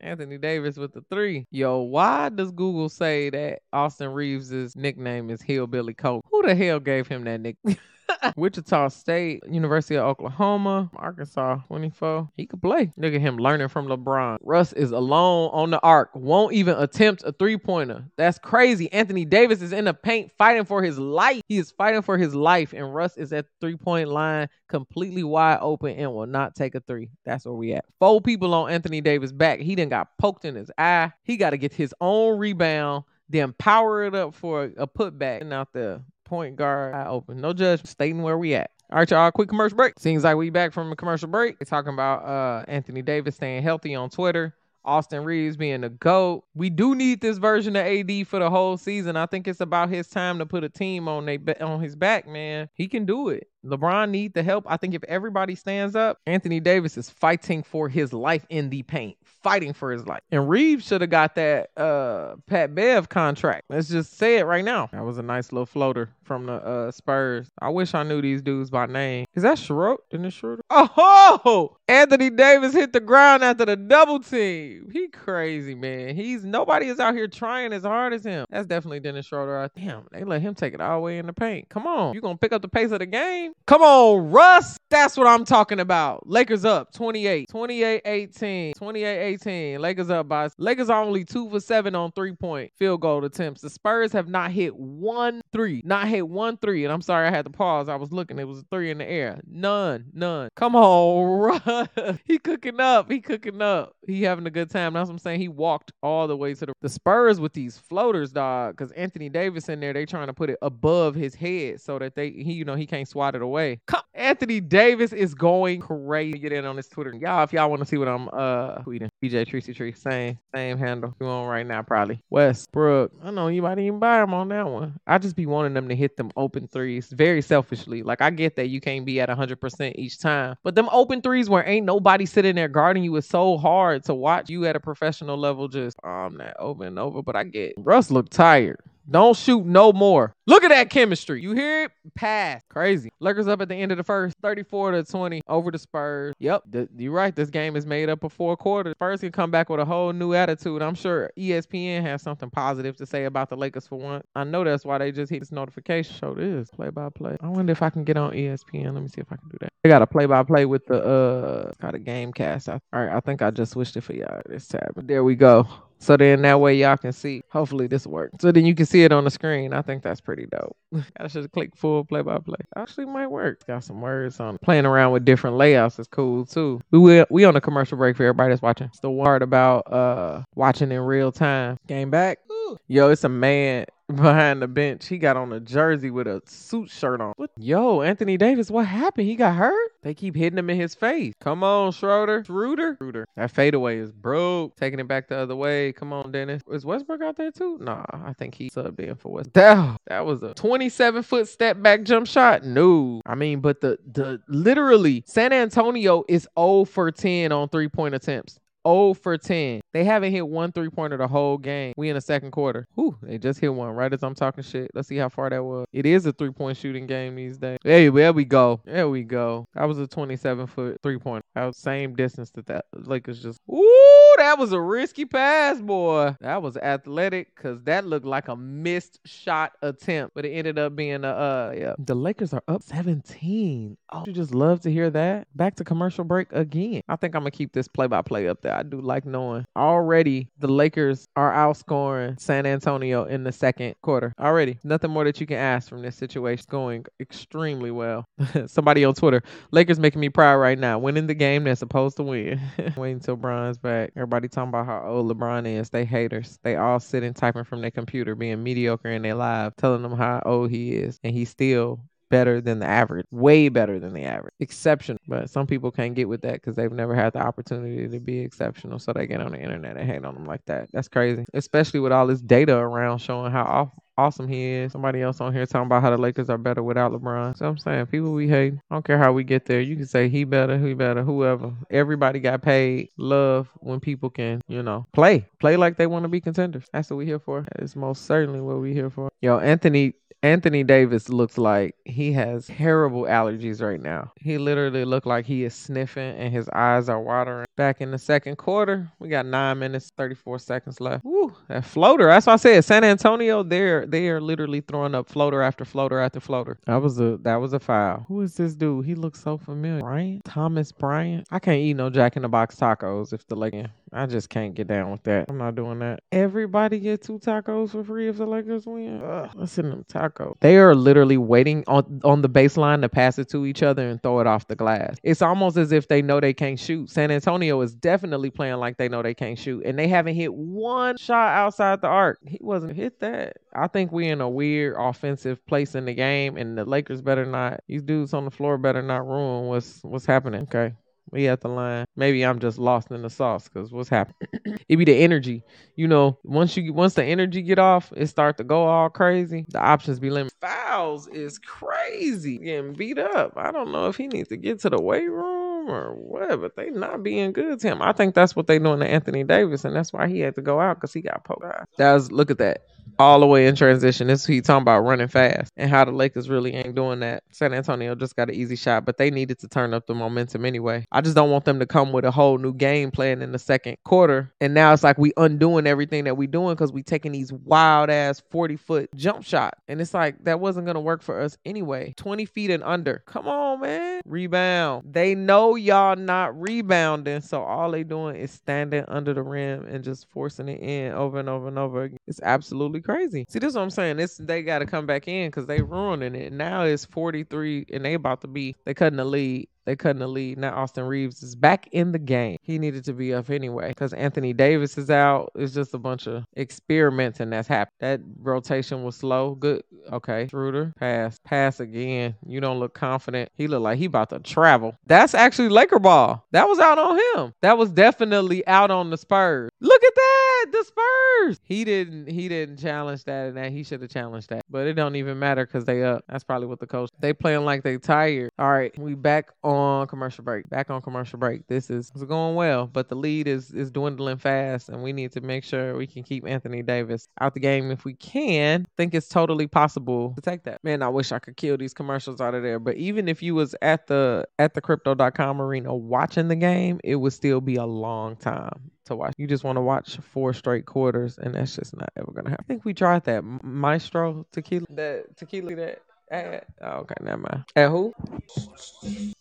Anthony 0.00 0.38
Davis 0.38 0.76
with 0.76 0.92
the 0.92 1.04
three. 1.10 1.46
Yo, 1.50 1.80
why 1.80 2.28
does 2.28 2.50
Google 2.50 2.88
say 2.88 3.30
that 3.30 3.60
Austin 3.72 4.12
Reaves' 4.12 4.76
nickname 4.76 5.30
is 5.30 5.42
Hillbilly 5.42 5.94
Coach? 5.94 6.22
Who 6.30 6.42
the 6.42 6.54
hell 6.54 6.80
gave 6.80 7.08
him 7.08 7.24
that 7.24 7.40
nickname? 7.40 7.76
Wichita 8.36 8.88
State, 8.88 9.42
University 9.48 9.96
of 9.96 10.04
Oklahoma, 10.04 10.90
Arkansas, 10.96 11.56
24. 11.68 12.30
He 12.36 12.46
could 12.46 12.62
play. 12.62 12.92
Look 12.96 13.14
at 13.14 13.20
him 13.20 13.36
learning 13.36 13.68
from 13.68 13.86
LeBron. 13.86 14.38
Russ 14.42 14.72
is 14.72 14.90
alone 14.90 15.50
on 15.52 15.70
the 15.70 15.80
arc. 15.80 16.10
Won't 16.14 16.54
even 16.54 16.76
attempt 16.76 17.22
a 17.24 17.32
three 17.32 17.56
pointer. 17.56 18.04
That's 18.16 18.38
crazy. 18.38 18.92
Anthony 18.92 19.24
Davis 19.24 19.62
is 19.62 19.72
in 19.72 19.84
the 19.84 19.94
paint 19.94 20.30
fighting 20.38 20.64
for 20.64 20.82
his 20.82 20.98
life. 20.98 21.42
He 21.48 21.58
is 21.58 21.70
fighting 21.70 22.02
for 22.02 22.18
his 22.18 22.34
life, 22.34 22.72
and 22.72 22.94
Russ 22.94 23.16
is 23.16 23.32
at 23.32 23.46
three 23.60 23.76
point 23.76 24.08
line 24.08 24.48
completely 24.68 25.24
wide 25.24 25.58
open 25.60 25.96
and 25.96 26.12
will 26.12 26.26
not 26.26 26.54
take 26.54 26.74
a 26.74 26.80
three. 26.80 27.10
That's 27.24 27.44
where 27.44 27.54
we 27.54 27.74
at. 27.74 27.84
Four 27.98 28.20
people 28.20 28.54
on 28.54 28.70
Anthony 28.70 29.00
Davis 29.00 29.32
back. 29.32 29.60
He 29.60 29.74
then 29.74 29.88
got 29.88 30.16
poked 30.18 30.44
in 30.44 30.54
his 30.54 30.70
eye. 30.78 31.12
He 31.22 31.36
got 31.36 31.50
to 31.50 31.56
get 31.56 31.72
his 31.72 31.94
own 32.00 32.38
rebound, 32.38 33.04
then 33.28 33.52
power 33.52 34.04
it 34.04 34.14
up 34.14 34.34
for 34.34 34.64
a 34.76 34.86
putback 34.86 35.40
and 35.40 35.52
out 35.52 35.72
the 35.72 36.02
point 36.24 36.56
guard 36.56 36.94
eye 36.94 37.06
open. 37.06 37.38
No 37.38 37.52
judge, 37.52 37.84
stating 37.86 38.22
where 38.22 38.38
we 38.38 38.54
at. 38.54 38.70
All 38.90 38.98
right, 38.98 39.10
y'all, 39.10 39.30
quick 39.30 39.48
commercial 39.48 39.76
break. 39.76 39.98
Seems 39.98 40.24
like 40.24 40.36
we 40.36 40.50
back 40.50 40.72
from 40.72 40.92
a 40.92 40.96
commercial 40.96 41.28
break. 41.28 41.56
We're 41.60 41.64
talking 41.64 41.92
about 41.92 42.24
uh, 42.24 42.64
Anthony 42.68 43.02
Davis 43.02 43.36
staying 43.36 43.62
healthy 43.62 43.94
on 43.94 44.10
Twitter. 44.10 44.54
Austin 44.84 45.24
Reaves 45.24 45.56
being 45.56 45.80
the 45.80 45.88
GOAT. 45.88 46.44
We 46.54 46.68
do 46.68 46.94
need 46.94 47.20
this 47.20 47.38
version 47.38 47.74
of 47.76 47.86
AD 47.86 48.28
for 48.28 48.38
the 48.38 48.50
whole 48.50 48.76
season. 48.76 49.16
I 49.16 49.26
think 49.26 49.48
it's 49.48 49.60
about 49.60 49.88
his 49.88 50.08
time 50.08 50.38
to 50.38 50.46
put 50.46 50.62
a 50.64 50.68
team 50.68 51.08
on 51.08 51.24
they 51.24 51.38
on 51.60 51.80
his 51.80 51.96
back, 51.96 52.28
man. 52.28 52.68
He 52.74 52.86
can 52.86 53.06
do 53.06 53.30
it. 53.30 53.48
LeBron 53.64 54.10
need 54.10 54.34
the 54.34 54.42
help. 54.42 54.64
I 54.68 54.76
think 54.76 54.94
if 54.94 55.04
everybody 55.04 55.54
stands 55.54 55.96
up, 55.96 56.18
Anthony 56.26 56.60
Davis 56.60 56.96
is 56.96 57.10
fighting 57.10 57.62
for 57.62 57.88
his 57.88 58.12
life 58.12 58.44
in 58.50 58.70
the 58.70 58.82
paint, 58.82 59.16
fighting 59.24 59.72
for 59.72 59.90
his 59.90 60.06
life. 60.06 60.20
And 60.30 60.48
Reaves 60.48 60.86
should 60.86 61.00
have 61.00 61.10
got 61.10 61.34
that 61.36 61.70
uh, 61.76 62.36
Pat 62.46 62.74
Bev 62.74 63.08
contract. 63.08 63.64
Let's 63.68 63.88
just 63.88 64.18
say 64.18 64.38
it 64.38 64.44
right 64.44 64.64
now. 64.64 64.88
That 64.92 65.04
was 65.04 65.18
a 65.18 65.22
nice 65.22 65.52
little 65.52 65.66
floater 65.66 66.10
from 66.22 66.46
the 66.46 66.52
uh, 66.54 66.90
Spurs. 66.90 67.50
I 67.60 67.68
wish 67.70 67.94
I 67.94 68.02
knew 68.02 68.20
these 68.20 68.42
dudes 68.42 68.70
by 68.70 68.86
name. 68.86 69.26
Is 69.34 69.42
that 69.42 69.58
Schroeder? 69.58 70.02
Isn't 70.10 70.26
it 70.26 70.32
Schroeder? 70.32 70.62
Oh, 70.70 71.76
Anthony 71.88 72.30
Davis 72.30 72.72
hit 72.72 72.92
the 72.92 73.00
ground 73.00 73.42
after 73.42 73.64
the 73.64 73.76
double 73.76 74.20
team. 74.20 74.90
He 74.92 75.08
crazy, 75.08 75.74
man. 75.74 76.16
He's 76.16 76.44
nobody 76.44 76.88
is 76.88 77.00
out 77.00 77.14
here 77.14 77.28
trying 77.28 77.72
as 77.72 77.82
hard 77.82 78.12
as 78.12 78.24
him. 78.24 78.46
That's 78.50 78.66
definitely 78.66 79.00
Dennis 79.00 79.26
Schroeder. 79.26 79.70
Damn, 79.76 80.06
they 80.12 80.24
let 80.24 80.42
him 80.42 80.54
take 80.54 80.74
it 80.74 80.80
all 80.80 80.98
the 80.98 81.04
way 81.04 81.18
in 81.18 81.26
the 81.26 81.32
paint. 81.32 81.68
Come 81.68 81.86
on. 81.86 82.14
You 82.14 82.20
gonna 82.20 82.36
pick 82.38 82.52
up 82.52 82.62
the 82.62 82.68
pace 82.68 82.90
of 82.90 82.98
the 82.98 83.06
game? 83.06 83.53
Come 83.66 83.82
on, 83.82 84.30
Russ. 84.30 84.76
That's 84.90 85.16
what 85.16 85.26
I'm 85.26 85.44
talking 85.44 85.80
about. 85.80 86.28
Lakers 86.28 86.64
up 86.64 86.92
28, 86.92 87.48
28 87.48 88.02
18, 88.04 88.74
28 88.74 89.18
18. 89.18 89.80
Lakers 89.80 90.10
up 90.10 90.28
by 90.28 90.48
Lakers 90.58 90.90
are 90.90 91.02
only 91.02 91.24
two 91.24 91.48
for 91.50 91.60
seven 91.60 91.94
on 91.94 92.12
three 92.12 92.32
point 92.32 92.70
field 92.78 93.00
goal 93.00 93.24
attempts. 93.24 93.62
The 93.62 93.70
Spurs 93.70 94.12
have 94.12 94.28
not 94.28 94.50
hit 94.50 94.76
one 94.76 95.40
three, 95.52 95.82
not 95.84 96.08
hit 96.08 96.28
one 96.28 96.56
three. 96.58 96.84
And 96.84 96.92
I'm 96.92 97.02
sorry 97.02 97.26
I 97.26 97.30
had 97.30 97.44
to 97.46 97.50
pause. 97.50 97.88
I 97.88 97.96
was 97.96 98.12
looking. 98.12 98.38
It 98.38 98.46
was 98.46 98.60
a 98.60 98.64
three 98.70 98.90
in 98.90 98.98
the 98.98 99.08
air. 99.08 99.40
None, 99.46 100.06
none. 100.12 100.48
Come 100.54 100.76
on, 100.76 101.40
Russ. 101.66 102.18
he 102.24 102.38
cooking 102.38 102.78
up. 102.80 103.10
He 103.10 103.20
cooking 103.20 103.62
up. 103.62 103.94
He 104.06 104.22
having 104.22 104.46
a 104.46 104.50
good 104.50 104.70
time. 104.70 104.92
That's 104.94 105.08
what 105.08 105.14
I'm 105.14 105.18
saying. 105.18 105.40
He 105.40 105.48
walked 105.48 105.92
all 106.02 106.28
the 106.28 106.36
way 106.36 106.54
to 106.54 106.66
the, 106.66 106.72
the 106.82 106.88
Spurs 106.88 107.40
with 107.40 107.52
these 107.52 107.78
floaters, 107.78 108.32
dog. 108.32 108.76
Because 108.76 108.92
Anthony 108.92 109.28
Davis 109.28 109.68
in 109.68 109.80
there, 109.80 109.92
they 109.92 110.06
trying 110.06 110.26
to 110.28 110.34
put 110.34 110.50
it 110.50 110.58
above 110.62 111.14
his 111.14 111.34
head 111.34 111.80
so 111.80 111.98
that 111.98 112.14
they 112.14 112.30
he 112.30 112.52
you 112.52 112.64
know 112.64 112.74
he 112.74 112.86
can't 112.86 113.08
swat 113.08 113.34
it 113.34 113.42
away. 113.42 113.80
Come, 113.86 114.02
Anthony 114.14 114.60
Davis 114.74 115.12
is 115.12 115.34
going 115.34 115.78
crazy. 115.78 116.36
Get 116.36 116.50
in 116.50 116.64
on 116.64 116.76
his 116.76 116.88
Twitter. 116.88 117.14
Y'all, 117.14 117.44
if 117.44 117.52
y'all 117.52 117.70
want 117.70 117.80
to 117.82 117.86
see 117.86 117.96
what 117.96 118.08
I'm 118.08 118.28
uh 118.30 118.78
tweeting, 118.82 119.08
DJ 119.22 119.46
Tricey 119.46 119.72
Trice, 119.72 120.02
same, 120.02 120.36
same 120.52 120.78
handle. 120.78 121.14
You 121.20 121.28
on 121.28 121.46
right 121.46 121.64
now, 121.64 121.82
probably. 121.82 122.20
Westbrook. 122.28 123.12
I 123.22 123.30
know 123.30 123.46
you 123.46 123.62
might 123.62 123.78
even 123.78 124.00
buy 124.00 124.20
him 124.20 124.34
on 124.34 124.48
that 124.48 124.66
one. 124.66 124.98
I 125.06 125.18
just 125.18 125.36
be 125.36 125.46
wanting 125.46 125.74
them 125.74 125.88
to 125.90 125.94
hit 125.94 126.16
them 126.16 126.32
open 126.36 126.66
threes 126.66 127.06
very 127.12 127.40
selfishly. 127.40 128.02
Like 128.02 128.20
I 128.20 128.30
get 128.30 128.56
that 128.56 128.66
you 128.66 128.80
can't 128.80 129.06
be 129.06 129.20
at 129.20 129.28
100% 129.28 129.92
each 129.94 130.18
time, 130.18 130.56
but 130.64 130.74
them 130.74 130.88
open 130.90 131.22
threes 131.22 131.48
where 131.48 131.64
ain't 131.68 131.86
nobody 131.86 132.26
sitting 132.26 132.56
there 132.56 132.66
guarding 132.66 133.04
you 133.04 133.14
is 133.14 133.28
so 133.28 133.56
hard 133.56 134.02
to 134.06 134.14
watch 134.14 134.50
you 134.50 134.66
at 134.66 134.74
a 134.74 134.80
professional 134.80 135.36
level 135.36 135.68
just 135.68 135.96
um 136.02 136.38
that 136.38 136.56
over 136.58 136.82
and 136.82 136.98
over. 136.98 137.22
But 137.22 137.36
I 137.36 137.44
get 137.44 137.74
Russ 137.76 138.10
look 138.10 138.28
tired. 138.28 138.80
Don't 139.10 139.36
shoot 139.36 139.64
no 139.66 139.92
more. 139.92 140.34
Look 140.46 140.64
at 140.64 140.68
that 140.68 140.90
chemistry. 140.90 141.42
You 141.42 141.52
hear 141.52 141.84
it? 141.84 141.92
Pass. 142.14 142.62
Crazy. 142.68 143.10
Lakers 143.20 143.48
up 143.48 143.60
at 143.60 143.68
the 143.68 143.74
end 143.74 143.92
of 143.92 143.98
the 143.98 144.04
first, 144.04 144.34
34 144.42 144.92
to 144.92 145.04
20 145.04 145.40
over 145.48 145.70
the 145.70 145.78
Spurs. 145.78 146.34
Yep, 146.38 146.62
th- 146.72 146.88
you're 146.96 147.12
right. 147.12 147.34
This 147.34 147.50
game 147.50 147.76
is 147.76 147.86
made 147.86 148.08
up 148.08 148.24
of 148.24 148.32
four 148.32 148.56
quarters. 148.56 148.94
Spurs 148.96 149.20
can 149.20 149.32
come 149.32 149.50
back 149.50 149.68
with 149.68 149.80
a 149.80 149.84
whole 149.84 150.12
new 150.12 150.34
attitude. 150.34 150.82
I'm 150.82 150.94
sure 150.94 151.30
ESPN 151.38 152.02
has 152.02 152.22
something 152.22 152.50
positive 152.50 152.96
to 152.96 153.06
say 153.06 153.24
about 153.24 153.48
the 153.48 153.56
Lakers 153.56 153.86
for 153.86 153.98
once. 153.98 154.24
I 154.34 154.44
know 154.44 154.64
that's 154.64 154.84
why 154.84 154.98
they 154.98 155.12
just 155.12 155.30
hit 155.30 155.40
this 155.40 155.52
notification. 155.52 156.14
Show 156.16 156.34
this 156.34 156.70
play 156.70 156.90
by 156.90 157.08
play. 157.08 157.36
I 157.40 157.48
wonder 157.48 157.72
if 157.72 157.82
I 157.82 157.90
can 157.90 158.04
get 158.04 158.16
on 158.16 158.32
ESPN. 158.32 158.94
Let 158.94 159.02
me 159.02 159.08
see 159.08 159.20
if 159.20 159.30
I 159.30 159.36
can 159.36 159.48
do 159.48 159.58
that. 159.60 159.70
They 159.82 159.90
got 159.90 160.02
a 160.02 160.06
play 160.06 160.26
by 160.26 160.42
play 160.42 160.64
with 160.64 160.86
the 160.86 161.02
uh, 161.04 161.72
got 161.80 161.94
a 161.94 161.98
game 161.98 162.32
cast. 162.32 162.68
All 162.68 162.80
right, 162.92 163.14
I 163.14 163.20
think 163.20 163.42
I 163.42 163.50
just 163.50 163.72
switched 163.72 163.96
it 163.96 164.02
for 164.02 164.14
y'all 164.14 164.40
this 164.46 164.68
time. 164.68 164.90
But 164.94 165.06
there 165.06 165.24
we 165.24 165.34
go. 165.34 165.66
So 166.04 166.18
then 166.18 166.42
that 166.42 166.60
way 166.60 166.74
y'all 166.74 166.98
can 166.98 167.12
see. 167.12 167.42
Hopefully 167.50 167.86
this 167.86 168.06
works. 168.06 168.36
So 168.40 168.52
then 168.52 168.66
you 168.66 168.74
can 168.74 168.84
see 168.84 169.04
it 169.04 169.12
on 169.12 169.24
the 169.24 169.30
screen. 169.30 169.72
I 169.72 169.80
think 169.80 170.02
that's 170.02 170.20
pretty 170.20 170.44
dope. 170.46 170.76
I 171.18 171.28
should 171.28 171.50
click 171.52 171.74
full 171.74 172.04
play 172.04 172.20
by 172.20 172.36
play. 172.38 172.58
Actually 172.76 173.06
might 173.06 173.28
work. 173.28 173.66
Got 173.66 173.84
some 173.84 174.02
words 174.02 174.38
on. 174.38 174.58
Playing 174.58 174.84
around 174.84 175.12
with 175.12 175.24
different 175.24 175.56
layouts 175.56 175.98
is 175.98 176.06
cool 176.06 176.44
too. 176.44 176.80
We 176.90 177.24
we 177.30 177.44
on 177.44 177.56
a 177.56 177.60
commercial 177.60 177.96
break 177.96 178.16
for 178.16 178.24
everybody 178.24 178.50
that's 178.50 178.60
watching. 178.60 178.88
It's 178.88 179.00
the 179.00 179.10
word 179.10 179.40
about 179.42 179.90
uh 179.90 180.42
watching 180.54 180.92
in 180.92 181.00
real 181.00 181.32
time. 181.32 181.78
Game 181.86 182.10
back. 182.10 182.38
Yo, 182.86 183.10
it's 183.10 183.24
a 183.24 183.28
man 183.28 183.86
behind 184.08 184.62
the 184.62 184.68
bench. 184.68 185.06
He 185.08 185.18
got 185.18 185.36
on 185.36 185.52
a 185.52 185.60
jersey 185.60 186.10
with 186.10 186.26
a 186.26 186.42
suit 186.46 186.90
shirt 186.90 187.20
on. 187.20 187.32
What? 187.36 187.50
Yo, 187.58 188.02
Anthony 188.02 188.36
Davis, 188.36 188.70
what 188.70 188.86
happened? 188.86 189.26
He 189.26 189.36
got 189.36 189.54
hurt? 189.54 189.90
They 190.02 190.14
keep 190.14 190.36
hitting 190.36 190.58
him 190.58 190.70
in 190.70 190.78
his 190.78 190.94
face. 190.94 191.34
Come 191.40 191.64
on, 191.64 191.92
Schroeder. 191.92 192.44
Schroeder. 192.44 192.96
Schroeder. 192.96 193.26
That 193.36 193.50
fadeaway 193.50 193.98
is 193.98 194.12
broke. 194.12 194.76
Taking 194.76 195.00
it 195.00 195.08
back 195.08 195.28
the 195.28 195.36
other 195.36 195.56
way. 195.56 195.92
Come 195.92 196.12
on, 196.12 196.32
Dennis. 196.32 196.62
Is 196.70 196.84
Westbrook 196.84 197.22
out 197.22 197.36
there 197.36 197.50
too? 197.50 197.78
Nah, 197.80 198.04
I 198.12 198.32
think 198.34 198.54
he 198.54 198.70
subbed 198.70 199.00
in 199.00 199.14
for 199.16 199.32
West. 199.32 199.52
That, 199.54 199.96
that 200.08 200.26
was 200.26 200.42
a 200.42 200.54
27 200.54 201.22
foot 201.22 201.48
step 201.48 201.80
back 201.82 202.02
jump 202.02 202.26
shot. 202.26 202.64
No. 202.64 203.20
I 203.26 203.34
mean, 203.34 203.60
but 203.60 203.80
the 203.80 203.98
the 204.10 204.40
literally 204.48 205.24
San 205.26 205.52
Antonio 205.52 206.24
is 206.28 206.46
0 206.58 206.84
for 206.84 207.10
10 207.10 207.52
on 207.52 207.68
three 207.68 207.88
point 207.88 208.14
attempts. 208.14 208.58
0 208.86 209.14
for 209.14 209.36
10. 209.36 209.80
They 209.92 210.04
haven't 210.04 210.32
hit 210.32 210.46
one 210.46 210.72
three 210.72 210.90
pointer 210.90 211.16
the 211.16 211.28
whole 211.28 211.58
game. 211.58 211.94
We 211.96 212.08
in 212.08 212.14
the 212.14 212.20
second 212.20 212.50
quarter. 212.50 212.86
Whew, 212.94 213.16
they 213.22 213.38
just 213.38 213.60
hit 213.60 213.72
one 213.72 213.90
right 213.90 214.12
as 214.12 214.22
I'm 214.22 214.34
talking 214.34 214.64
shit. 214.64 214.90
Let's 214.94 215.08
see 215.08 215.16
how 215.16 215.28
far 215.28 215.50
that 215.50 215.62
was. 215.62 215.86
It 215.92 216.06
is 216.06 216.26
a 216.26 216.32
three 216.32 216.50
point 216.50 216.76
shooting 216.76 217.06
game 217.06 217.36
these 217.36 217.58
days. 217.58 217.78
Hey, 217.82 218.08
there 218.08 218.32
we 218.32 218.44
go. 218.44 218.80
There 218.84 219.08
we 219.08 219.22
go. 219.22 219.66
That 219.74 219.84
was 219.84 219.98
a 219.98 220.06
27 220.06 220.66
foot 220.66 220.98
three 221.02 221.18
pointer. 221.18 221.43
Was 221.54 221.76
same 221.76 222.16
distance 222.16 222.50
that 222.50 222.66
that 222.66 222.86
Lakers 222.92 223.42
just. 223.42 223.60
Ooh, 223.72 224.34
that 224.38 224.58
was 224.58 224.72
a 224.72 224.80
risky 224.80 225.24
pass, 225.24 225.80
boy. 225.80 226.34
That 226.40 226.62
was 226.62 226.76
athletic 226.76 227.54
because 227.54 227.80
that 227.84 228.04
looked 228.06 228.26
like 228.26 228.48
a 228.48 228.56
missed 228.56 229.20
shot 229.24 229.72
attempt, 229.80 230.34
but 230.34 230.44
it 230.44 230.50
ended 230.50 230.78
up 230.78 230.96
being 230.96 231.24
a 231.24 231.28
uh 231.28 231.74
yeah. 231.76 231.94
The 231.98 232.16
Lakers 232.16 232.52
are 232.52 232.62
up 232.66 232.82
17. 232.82 233.96
Oh, 234.12 234.24
you 234.26 234.32
just 234.32 234.52
love 234.54 234.80
to 234.80 234.90
hear 234.90 235.10
that. 235.10 235.46
Back 235.54 235.76
to 235.76 235.84
commercial 235.84 236.24
break 236.24 236.52
again. 236.52 237.02
I 237.08 237.16
think 237.16 237.36
I'm 237.36 237.42
gonna 237.42 237.52
keep 237.52 237.72
this 237.72 237.86
play 237.86 238.08
by 238.08 238.22
play 238.22 238.48
up 238.48 238.60
there. 238.62 238.74
I 238.74 238.82
do 238.82 239.00
like 239.00 239.24
knowing. 239.24 239.64
Already, 239.76 240.48
the 240.58 240.68
Lakers 240.68 241.28
are 241.36 241.52
outscoring 241.52 242.40
San 242.40 242.66
Antonio 242.66 243.24
in 243.24 243.44
the 243.44 243.52
second 243.52 243.94
quarter. 244.02 244.34
Already, 244.40 244.78
nothing 244.82 245.10
more 245.12 245.24
that 245.24 245.40
you 245.40 245.46
can 245.46 245.58
ask 245.58 245.88
from 245.88 246.02
this 246.02 246.16
situation. 246.16 246.54
It's 246.54 246.66
going 246.66 247.04
extremely 247.20 247.90
well. 247.90 248.26
Somebody 248.66 249.04
on 249.04 249.14
Twitter, 249.14 249.42
Lakers 249.70 250.00
making 250.00 250.20
me 250.20 250.28
proud 250.28 250.56
right 250.56 250.78
now. 250.78 250.98
Winning 250.98 251.26
the 251.26 251.34
game 251.34 251.43
they're 251.64 251.76
supposed 251.76 252.16
to 252.16 252.22
win. 252.22 252.60
Waiting 252.96 253.16
until 253.16 253.36
Bron's 253.36 253.78
back. 253.78 254.10
Everybody 254.16 254.48
talking 254.48 254.70
about 254.70 254.86
how 254.86 255.04
old 255.06 255.30
LeBron 255.30 255.66
is. 255.66 255.90
They 255.90 256.04
haters. 256.04 256.58
They 256.62 256.76
all 256.76 257.00
sitting 257.00 257.34
typing 257.34 257.64
from 257.64 257.80
their 257.80 257.90
computer, 257.90 258.34
being 258.34 258.62
mediocre 258.62 259.10
in 259.10 259.22
their 259.22 259.34
live, 259.34 259.76
telling 259.76 260.02
them 260.02 260.16
how 260.16 260.42
old 260.44 260.70
he 260.70 260.94
is, 260.94 261.20
and 261.22 261.34
he's 261.34 261.50
still 261.50 262.00
better 262.30 262.60
than 262.60 262.80
the 262.80 262.86
average, 262.86 263.26
way 263.30 263.68
better 263.68 264.00
than 264.00 264.12
the 264.12 264.24
average, 264.24 264.54
exceptional. 264.58 265.18
But 265.28 265.50
some 265.50 265.66
people 265.66 265.90
can't 265.90 266.14
get 266.14 266.28
with 266.28 266.42
that 266.42 266.54
because 266.54 266.74
they've 266.74 266.90
never 266.90 267.14
had 267.14 267.32
the 267.32 267.40
opportunity 267.40 268.08
to 268.08 268.20
be 268.20 268.40
exceptional, 268.40 268.98
so 268.98 269.12
they 269.12 269.26
get 269.26 269.40
on 269.40 269.52
the 269.52 269.60
internet 269.60 269.96
and 269.96 270.10
hate 270.10 270.24
on 270.24 270.34
them 270.34 270.46
like 270.46 270.64
that. 270.66 270.90
That's 270.92 271.08
crazy, 271.08 271.44
especially 271.54 272.00
with 272.00 272.12
all 272.12 272.26
this 272.26 272.40
data 272.40 272.76
around 272.76 273.18
showing 273.18 273.52
how 273.52 273.64
off 273.64 273.90
awesome 274.16 274.48
he 274.48 274.64
is. 274.64 274.92
Somebody 274.92 275.22
else 275.22 275.40
on 275.40 275.52
here 275.52 275.66
talking 275.66 275.86
about 275.86 276.02
how 276.02 276.10
the 276.10 276.18
Lakers 276.18 276.50
are 276.50 276.58
better 276.58 276.82
without 276.82 277.12
LeBron. 277.12 277.56
So 277.56 277.66
I'm 277.66 277.78
saying 277.78 278.06
people 278.06 278.32
we 278.32 278.48
hate. 278.48 278.74
I 278.90 278.94
don't 278.94 279.04
care 279.04 279.18
how 279.18 279.32
we 279.32 279.44
get 279.44 279.66
there. 279.66 279.80
You 279.80 279.96
can 279.96 280.06
say 280.06 280.28
he 280.28 280.44
better, 280.44 280.78
he 280.78 280.94
better, 280.94 281.22
whoever. 281.22 281.72
Everybody 281.90 282.40
got 282.40 282.62
paid. 282.62 283.10
Love 283.16 283.68
when 283.80 284.00
people 284.00 284.30
can, 284.30 284.60
you 284.68 284.82
know, 284.82 285.06
play. 285.12 285.46
Play 285.60 285.76
like 285.76 285.96
they 285.96 286.06
want 286.06 286.24
to 286.24 286.28
be 286.28 286.40
contenders. 286.40 286.86
That's 286.92 287.10
what 287.10 287.16
we 287.16 287.26
here 287.26 287.38
for. 287.38 287.64
It's 287.76 287.96
most 287.96 288.26
certainly 288.26 288.60
what 288.60 288.80
we 288.80 288.92
here 288.92 289.10
for. 289.10 289.30
Yo, 289.40 289.58
Anthony 289.58 290.14
Anthony 290.44 290.84
Davis 290.84 291.30
looks 291.30 291.56
like 291.56 291.96
he 292.04 292.30
has 292.32 292.66
terrible 292.66 293.22
allergies 293.22 293.80
right 293.80 293.98
now. 293.98 294.30
He 294.36 294.58
literally 294.58 295.06
looked 295.06 295.26
like 295.26 295.46
he 295.46 295.64
is 295.64 295.74
sniffing 295.74 296.36
and 296.36 296.52
his 296.52 296.68
eyes 296.68 297.08
are 297.08 297.18
watering. 297.18 297.64
Back 297.78 298.02
in 298.02 298.10
the 298.10 298.18
second 298.18 298.56
quarter, 298.56 299.10
we 299.18 299.30
got 299.30 299.46
nine 299.46 299.78
minutes, 299.78 300.12
34 300.18 300.58
seconds 300.58 301.00
left. 301.00 301.24
Woo, 301.24 301.54
that 301.68 301.86
floater. 301.86 302.26
That's 302.26 302.44
why 302.44 302.52
I 302.52 302.56
said 302.56 302.84
San 302.84 303.04
Antonio, 303.04 303.62
they're 303.62 304.03
they 304.10 304.28
are 304.28 304.40
literally 304.40 304.80
throwing 304.80 305.14
up 305.14 305.28
floater 305.28 305.62
after 305.62 305.84
floater 305.84 306.20
after 306.20 306.40
floater. 306.40 306.78
That 306.86 306.96
was 306.96 307.20
a 307.20 307.38
that 307.42 307.56
was 307.56 307.72
a 307.72 307.80
foul. 307.80 308.24
Who 308.28 308.40
is 308.42 308.54
this 308.56 308.74
dude? 308.74 309.04
He 309.04 309.14
looks 309.14 309.42
so 309.42 309.56
familiar. 309.56 310.00
Bryant? 310.00 310.44
Thomas 310.44 310.92
Bryant? 310.92 311.46
I 311.50 311.58
can't 311.58 311.78
eat 311.78 311.94
no 311.94 312.10
Jack 312.10 312.36
in 312.36 312.42
the 312.42 312.48
Box 312.48 312.76
tacos 312.76 313.32
if 313.32 313.46
the 313.46 313.56
Lakers. 313.56 313.88
I 314.12 314.26
just 314.26 314.48
can't 314.48 314.74
get 314.74 314.86
down 314.86 315.10
with 315.10 315.24
that. 315.24 315.46
I'm 315.48 315.58
not 315.58 315.74
doing 315.74 315.98
that. 315.98 316.20
Everybody 316.30 317.00
get 317.00 317.22
two 317.22 317.40
tacos 317.40 317.90
for 317.90 318.04
free 318.04 318.28
if 318.28 318.36
the 318.36 318.46
Lakers 318.46 318.86
win. 318.86 319.20
Ugh, 319.20 319.50
what's 319.54 319.72
send 319.72 319.90
them 319.90 320.04
tacos? 320.04 320.54
They 320.60 320.76
are 320.76 320.94
literally 320.94 321.36
waiting 321.36 321.82
on 321.88 322.20
on 322.22 322.42
the 322.42 322.48
baseline 322.48 323.00
to 323.00 323.08
pass 323.08 323.38
it 323.38 323.48
to 323.50 323.66
each 323.66 323.82
other 323.82 324.08
and 324.08 324.22
throw 324.22 324.38
it 324.40 324.46
off 324.46 324.68
the 324.68 324.76
glass. 324.76 325.16
It's 325.24 325.42
almost 325.42 325.76
as 325.76 325.90
if 325.90 326.06
they 326.06 326.22
know 326.22 326.38
they 326.38 326.54
can't 326.54 326.78
shoot. 326.78 327.10
San 327.10 327.32
Antonio 327.32 327.80
is 327.80 327.94
definitely 327.94 328.50
playing 328.50 328.76
like 328.76 328.98
they 328.98 329.08
know 329.08 329.22
they 329.22 329.34
can't 329.34 329.58
shoot, 329.58 329.84
and 329.84 329.98
they 329.98 330.06
haven't 330.06 330.36
hit 330.36 330.54
one 330.54 331.16
shot 331.16 331.54
outside 331.56 332.00
the 332.00 332.08
arc. 332.08 332.38
He 332.46 332.58
wasn't 332.60 332.94
hit 332.94 333.18
that. 333.20 333.56
I 333.74 333.88
think 333.94 334.10
we 334.10 334.28
in 334.28 334.40
a 334.40 334.48
weird 334.48 334.96
offensive 334.98 335.64
place 335.66 335.94
in 335.94 336.04
the 336.04 336.14
game, 336.14 336.56
and 336.56 336.76
the 336.76 336.84
Lakers 336.84 337.22
better 337.22 337.46
not. 337.46 337.80
These 337.86 338.02
dudes 338.02 338.34
on 338.34 338.44
the 338.44 338.50
floor 338.50 338.76
better 338.76 339.00
not 339.00 339.26
ruin 339.26 339.68
what's 339.68 340.00
what's 340.02 340.26
happening. 340.26 340.62
Okay. 340.62 340.92
We 341.30 341.48
at 341.48 341.62
the 341.62 341.68
line. 341.68 342.04
Maybe 342.16 342.44
I'm 342.44 342.58
just 342.58 342.76
lost 342.78 343.10
in 343.10 343.22
the 343.22 343.30
sauce 343.30 343.68
because 343.68 343.92
what's 343.92 344.08
happening? 344.08 344.36
it 344.88 344.96
be 344.96 345.04
the 345.04 345.16
energy. 345.16 345.62
You 345.96 346.06
know, 346.08 346.38
once 346.44 346.76
you 346.76 346.92
once 346.92 347.14
the 347.14 347.24
energy 347.24 347.62
get 347.62 347.78
off, 347.78 348.12
it 348.16 348.26
start 348.26 348.56
to 348.58 348.64
go 348.64 348.84
all 348.84 349.08
crazy. 349.08 349.64
The 349.68 349.80
options 349.80 350.18
be 350.18 350.30
limited. 350.30 350.56
Fouls 350.60 351.28
is 351.28 351.58
crazy. 351.58 352.58
Getting 352.58 352.92
beat 352.92 353.18
up. 353.18 353.54
I 353.56 353.70
don't 353.70 353.90
know 353.90 354.08
if 354.08 354.16
he 354.16 354.26
needs 354.26 354.48
to 354.48 354.56
get 354.56 354.80
to 354.80 354.90
the 354.90 355.00
weight 355.00 355.30
room 355.30 355.88
or 355.88 356.14
what, 356.14 356.60
but 356.60 356.76
they 356.76 356.90
not 356.90 357.22
being 357.22 357.52
good 357.52 357.80
to 357.80 357.88
him. 357.88 358.02
I 358.02 358.12
think 358.12 358.34
that's 358.34 358.54
what 358.56 358.66
they 358.66 358.78
doing 358.78 359.00
to 359.00 359.06
Anthony 359.06 359.44
Davis, 359.44 359.84
and 359.84 359.94
that's 359.94 360.12
why 360.12 360.28
he 360.28 360.40
had 360.40 360.56
to 360.56 360.62
go 360.62 360.80
out 360.80 360.96
because 360.96 361.12
he 361.12 361.22
got 361.22 361.44
poked. 361.44 361.64
That 361.96 362.12
was 362.12 362.32
look 362.32 362.50
at 362.50 362.58
that 362.58 362.82
all 363.18 363.40
the 363.40 363.46
way 363.46 363.66
in 363.66 363.76
transition. 363.76 364.26
This 364.26 364.40
is 364.42 364.46
he 364.46 364.60
talking 364.60 364.82
about 364.82 365.00
running 365.00 365.28
fast 365.28 365.72
and 365.76 365.90
how 365.90 366.04
the 366.04 366.12
Lakers 366.12 366.48
really 366.48 366.74
ain't 366.74 366.94
doing 366.94 367.20
that. 367.20 367.42
San 367.50 367.72
Antonio 367.74 368.14
just 368.14 368.36
got 368.36 368.48
an 368.48 368.54
easy 368.54 368.76
shot, 368.76 369.04
but 369.04 369.18
they 369.18 369.30
needed 369.30 369.58
to 369.60 369.68
turn 369.68 369.94
up 369.94 370.06
the 370.06 370.14
momentum 370.14 370.64
anyway. 370.64 371.04
I 371.12 371.20
just 371.20 371.36
don't 371.36 371.50
want 371.50 371.64
them 371.64 371.78
to 371.78 371.86
come 371.86 372.12
with 372.12 372.24
a 372.24 372.30
whole 372.30 372.58
new 372.58 372.74
game 372.74 373.10
plan 373.10 373.42
in 373.42 373.52
the 373.52 373.58
second 373.58 373.96
quarter. 374.04 374.52
And 374.60 374.74
now 374.74 374.92
it's 374.92 375.04
like 375.04 375.18
we 375.18 375.32
undoing 375.36 375.86
everything 375.86 376.24
that 376.24 376.36
we 376.36 376.46
doing 376.46 376.74
because 376.74 376.92
we 376.92 377.02
taking 377.02 377.32
these 377.32 377.52
wild 377.52 378.10
ass 378.10 378.42
40 378.50 378.76
foot 378.76 379.10
jump 379.14 379.44
shot. 379.44 379.74
And 379.88 380.00
it's 380.00 380.14
like 380.14 380.42
that 380.44 380.60
wasn't 380.60 380.86
gonna 380.86 381.00
work 381.00 381.22
for 381.22 381.40
us 381.40 381.56
anyway. 381.64 382.14
20 382.16 382.44
feet 382.46 382.70
and 382.70 382.82
under. 382.82 383.22
Come 383.26 383.46
on, 383.48 383.80
man. 383.80 384.20
Rebound. 384.24 385.12
They 385.12 385.34
know 385.34 385.76
y'all 385.76 386.16
not 386.16 386.60
rebounding. 386.60 387.40
So 387.40 387.62
all 387.62 387.90
they 387.90 388.04
doing 388.04 388.36
is 388.36 388.50
standing 388.50 389.04
under 389.08 389.34
the 389.34 389.42
rim 389.42 389.86
and 389.86 390.02
just 390.04 390.26
forcing 390.30 390.68
it 390.68 390.80
in 390.80 391.12
over 391.12 391.38
and 391.38 391.48
over 391.48 391.68
and 391.68 391.78
over. 391.78 392.04
again. 392.04 392.18
It's 392.26 392.40
absolutely 392.42 392.93
crazy. 393.00 393.46
See, 393.48 393.58
this 393.58 393.70
is 393.70 393.76
what 393.76 393.82
I'm 393.82 393.90
saying. 393.90 394.16
This 394.16 394.36
they 394.36 394.62
got 394.62 394.80
to 394.80 394.86
come 394.86 395.06
back 395.06 395.28
in 395.28 395.48
because 395.48 395.66
they 395.66 395.82
ruining 395.82 396.34
it. 396.34 396.52
Now 396.52 396.82
it's 396.82 397.04
43, 397.04 397.86
and 397.92 398.04
they 398.04 398.14
about 398.14 398.40
to 398.42 398.48
be 398.48 398.76
they 398.84 398.94
cutting 398.94 399.16
the 399.16 399.24
lead. 399.24 399.68
They 399.84 399.96
cutting 399.96 400.20
the 400.20 400.28
lead. 400.28 400.58
Now 400.58 400.74
Austin 400.74 401.04
Reaves 401.04 401.42
is 401.42 401.54
back 401.54 401.88
in 401.92 402.12
the 402.12 402.18
game. 402.18 402.56
He 402.62 402.78
needed 402.78 403.04
to 403.04 403.12
be 403.12 403.34
up 403.34 403.50
anyway 403.50 403.88
because 403.88 404.12
Anthony 404.12 404.52
Davis 404.52 404.96
is 404.96 405.10
out. 405.10 405.52
It's 405.54 405.74
just 405.74 405.94
a 405.94 405.98
bunch 405.98 406.26
of 406.26 406.44
experimenting 406.56 407.50
that's 407.50 407.68
happened. 407.68 407.94
That 408.00 408.20
rotation 408.40 409.04
was 409.04 409.16
slow. 409.16 409.54
Good. 409.54 409.82
Okay. 410.12 410.48
Schroeder, 410.48 410.92
pass. 410.98 411.38
Pass 411.44 411.80
again. 411.80 412.34
You 412.46 412.60
don't 412.60 412.78
look 412.78 412.94
confident. 412.94 413.50
He 413.54 413.66
looked 413.68 413.82
like 413.82 413.98
he 413.98 414.06
about 414.06 414.30
to 414.30 414.38
travel. 414.38 414.96
That's 415.06 415.34
actually 415.34 415.68
Laker 415.68 415.98
ball. 415.98 416.46
That 416.52 416.68
was 416.68 416.78
out 416.78 416.98
on 416.98 417.18
him. 417.18 417.54
That 417.62 417.78
was 417.78 417.90
definitely 417.90 418.66
out 418.66 418.90
on 418.90 419.10
the 419.10 419.16
Spurs. 419.18 419.70
Look 419.80 420.02
at 420.02 420.14
that. 420.14 420.66
The 420.72 420.84
Spurs. 420.84 421.60
He 421.64 421.84
didn't 421.84 422.28
he 422.28 422.48
didn't 422.48 422.78
challenge 422.78 423.24
that 423.24 423.48
and 423.48 423.56
that. 423.56 423.70
He 423.72 423.82
should 423.82 424.00
have 424.00 424.10
challenged 424.10 424.48
that. 424.50 424.62
But 424.74 424.88
it 424.88 424.94
don't 424.94 425.14
even 425.14 425.38
matter 425.38 425.64
because 425.64 425.84
they 425.84 426.02
up. 426.02 426.24
That's 426.28 426.42
probably 426.42 426.66
what 426.66 426.80
the 426.80 426.88
coach. 426.88 427.08
They 427.20 427.32
playing 427.32 427.64
like 427.64 427.84
they 427.84 427.96
tired. 427.96 428.50
All 428.58 428.72
right. 428.72 428.92
We 428.98 429.14
back 429.14 429.52
on 429.62 430.08
commercial 430.08 430.42
break. 430.42 430.68
Back 430.68 430.90
on 430.90 431.00
commercial 431.00 431.38
break. 431.38 431.68
This 431.68 431.90
is 431.90 432.10
it's 432.12 432.24
going 432.24 432.56
well, 432.56 432.88
but 432.88 433.08
the 433.08 433.14
lead 433.14 433.46
is 433.46 433.70
is 433.70 433.92
dwindling 433.92 434.38
fast, 434.38 434.88
and 434.88 435.00
we 435.00 435.12
need 435.12 435.30
to 435.30 435.40
make 435.42 435.62
sure 435.62 435.96
we 435.96 436.08
can 436.08 436.24
keep 436.24 436.44
Anthony 436.44 436.82
Davis 436.82 437.28
out 437.40 437.54
the 437.54 437.60
game 437.60 437.92
if 437.92 438.04
we 438.04 438.14
can. 438.14 438.84
think 438.96 439.14
it's 439.14 439.28
totally 439.28 439.68
possible 439.68 440.32
to 440.34 440.40
take 440.40 440.64
that. 440.64 440.82
Man, 440.82 441.04
I 441.04 441.08
wish 441.08 441.30
I 441.30 441.38
could 441.38 441.56
kill 441.56 441.76
these 441.76 441.94
commercials 441.94 442.40
out 442.40 442.56
of 442.56 442.64
there. 442.64 442.80
But 442.80 442.96
even 442.96 443.28
if 443.28 443.44
you 443.44 443.54
was 443.54 443.76
at 443.80 444.08
the 444.08 444.44
at 444.58 444.74
the 444.74 444.80
crypto.com 444.80 445.62
arena 445.62 445.94
watching 445.94 446.48
the 446.48 446.56
game, 446.56 446.98
it 447.04 447.14
would 447.14 447.32
still 447.32 447.60
be 447.60 447.76
a 447.76 447.86
long 447.86 448.34
time 448.34 448.90
to 449.06 449.16
watch. 449.16 449.34
You 449.36 449.46
just 449.46 449.64
want 449.64 449.76
to 449.76 449.82
watch 449.82 450.16
four 450.16 450.52
straight 450.52 450.86
quarters, 450.86 451.38
and 451.38 451.54
that's 451.54 451.76
just 451.76 451.96
not 451.96 452.10
ever 452.16 452.32
gonna 452.32 452.50
happen. 452.50 452.64
I 452.64 452.68
think 452.68 452.84
we 452.84 452.94
tried 452.94 453.24
that 453.24 453.42
Maestro 453.44 454.46
tequila, 454.52 454.86
that 454.90 455.36
tequila 455.36 455.74
that 455.76 456.02
at, 456.30 456.66
oh, 456.80 456.90
okay, 457.00 457.14
never 457.20 457.38
mind. 457.38 457.64
At 457.76 457.90
who? 457.90 458.14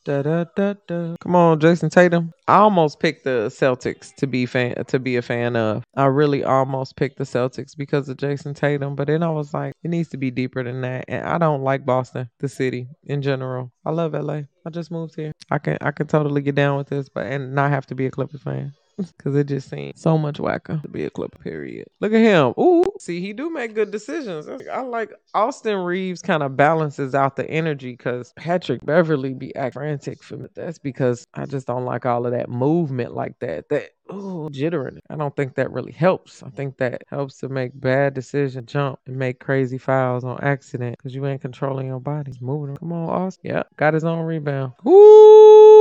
Da, 0.04 0.22
da, 0.22 0.46
da, 0.56 0.74
da. 0.86 1.16
Come 1.22 1.36
on, 1.36 1.60
Jayson 1.60 1.90
Tatum. 1.90 2.34
I 2.48 2.58
almost 2.58 3.00
picked 3.00 3.24
the 3.24 3.48
Celtics 3.50 4.14
to 4.16 4.28
be 4.28 4.46
fan 4.46 4.76
to 4.88 5.00
be 5.00 5.16
a 5.16 5.22
fan 5.22 5.56
of. 5.56 5.84
I 5.96 6.06
really 6.06 6.44
almost 6.44 6.96
picked 6.96 7.18
the 7.18 7.24
Celtics 7.24 7.76
because 7.76 8.10
of 8.10 8.18
Jayson 8.18 8.54
Tatum, 8.54 8.96
but 8.96 9.08
then 9.08 9.24
I 9.24 9.30
was 9.30 9.54
like, 9.54 9.74
it 9.84 9.90
needs 9.90 10.10
to 10.10 10.18
be 10.18 10.30
deeper 10.30 10.64
than 10.64 10.82
that. 10.82 11.06
And 11.08 11.26
I 11.26 11.38
don't 11.38 11.64
like 11.64 11.86
Boston, 11.86 12.30
the 12.40 12.50
city 12.50 12.88
in 13.04 13.22
general. 13.22 13.72
I 13.86 13.92
love 13.92 14.14
LA. 14.14 14.42
I 14.66 14.70
just 14.70 14.92
moved 14.92 15.16
here. 15.16 15.32
I 15.50 15.60
can 15.60 15.78
I 15.82 15.92
can 15.92 16.08
totally 16.08 16.42
get 16.42 16.56
down 16.56 16.78
with 16.78 16.88
this, 16.88 17.10
but 17.10 17.26
and 17.28 17.56
not 17.56 17.72
have 17.72 17.86
to 17.88 17.96
be 17.96 18.06
a 18.06 18.12
Clippers 18.12 18.42
fan. 18.42 18.74
Cause 19.18 19.36
it 19.36 19.48
just 19.48 19.70
seems 19.70 20.00
so 20.00 20.18
much 20.18 20.40
whacker 20.40 20.80
to 20.82 20.88
be 20.88 21.06
a 21.06 21.10
Clipper. 21.10 21.40
Period. 21.40 21.88
Look 22.00 22.14
at 22.14 22.20
him. 22.20 22.54
Ooh, 22.60 22.86
see, 23.00 23.20
he 23.20 23.34
do 23.34 23.50
make 23.50 23.74
good 23.74 23.92
decisions. 23.92 24.48
I 24.72 24.82
like 24.82 25.12
Austin 25.34 25.78
Reaves. 25.78 26.22
Kind 26.22 26.44
of 26.44 26.56
balances 26.56 27.16
out 27.16 27.36
the 27.36 27.50
energy. 27.50 27.96
Cause 27.98 28.34
Patrick 28.36 28.86
Beverley 28.86 29.34
be 29.34 29.56
act 29.56 29.74
frantic 29.74 30.24
for 30.24 30.38
me. 30.38 30.48
That's 30.56 30.78
because 30.78 31.26
I 31.34 31.46
just 31.46 31.68
don't 31.68 31.86
like 31.86 32.06
all 32.06 32.26
of 32.26 32.32
that 32.32 32.50
movement 32.50 33.14
like 33.14 33.40
that. 33.40 33.70
That 33.70 33.92
ooh, 34.12 34.50
jittering. 34.52 35.00
I 35.10 35.16
don't 35.16 35.36
think 35.36 35.56
that 35.56 35.72
really 35.72 35.92
helps. 35.92 36.44
I 36.44 36.50
think 36.50 36.78
that 36.78 37.04
helps 37.08 37.38
to 37.40 37.50
make 37.50 37.72
bad 37.80 38.14
decisions, 38.14 38.72
jump, 38.72 39.00
and 39.08 39.18
make 39.18 39.40
crazy 39.40 39.78
fouls 39.78 40.24
on 40.24 40.40
accident. 40.42 40.98
Cause 41.02 41.16
you 41.16 41.26
ain't 41.26 41.42
controlling 41.42 41.88
your 41.88 42.00
body. 42.00 42.32
It's 42.32 42.42
moving. 42.42 42.76
Come 42.78 42.94
on, 42.94 43.10
Austin. 43.10 43.52
Yeah, 43.52 43.64
got 43.78 43.94
his 43.94 44.04
own 44.04 44.26
rebound. 44.26 44.74
Ooh. 44.88 45.73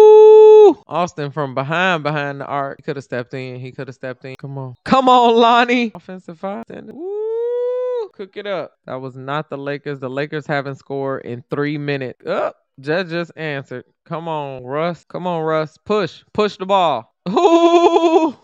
Austin 0.86 1.30
from 1.30 1.54
behind, 1.54 2.02
behind 2.02 2.40
the 2.40 2.46
arc. 2.46 2.78
He 2.78 2.82
could 2.82 2.96
have 2.96 3.04
stepped 3.04 3.34
in. 3.34 3.60
He 3.60 3.72
could 3.72 3.88
have 3.88 3.94
stepped 3.94 4.24
in. 4.24 4.34
Come 4.36 4.58
on. 4.58 4.74
Come 4.84 5.08
on, 5.08 5.34
Lonnie. 5.36 5.92
Offensive 5.94 6.38
five. 6.38 6.64
Woo. 6.68 8.08
Cook 8.12 8.36
it 8.36 8.46
up. 8.46 8.72
That 8.86 9.00
was 9.00 9.16
not 9.16 9.48
the 9.48 9.56
Lakers. 9.56 10.00
The 10.00 10.10
Lakers 10.10 10.46
haven't 10.46 10.76
scored 10.76 11.24
in 11.24 11.42
three 11.50 11.78
minutes. 11.78 12.26
Up. 12.26 12.56
Oh, 12.56 12.58
Judge 12.80 13.08
just 13.08 13.32
answered. 13.36 13.84
Come 14.04 14.28
on, 14.28 14.64
Russ. 14.64 15.04
Come 15.08 15.26
on, 15.26 15.42
Russ. 15.42 15.78
Push. 15.84 16.24
Push 16.32 16.56
the 16.56 16.66
ball. 16.66 17.14
Ooh. 17.28 18.36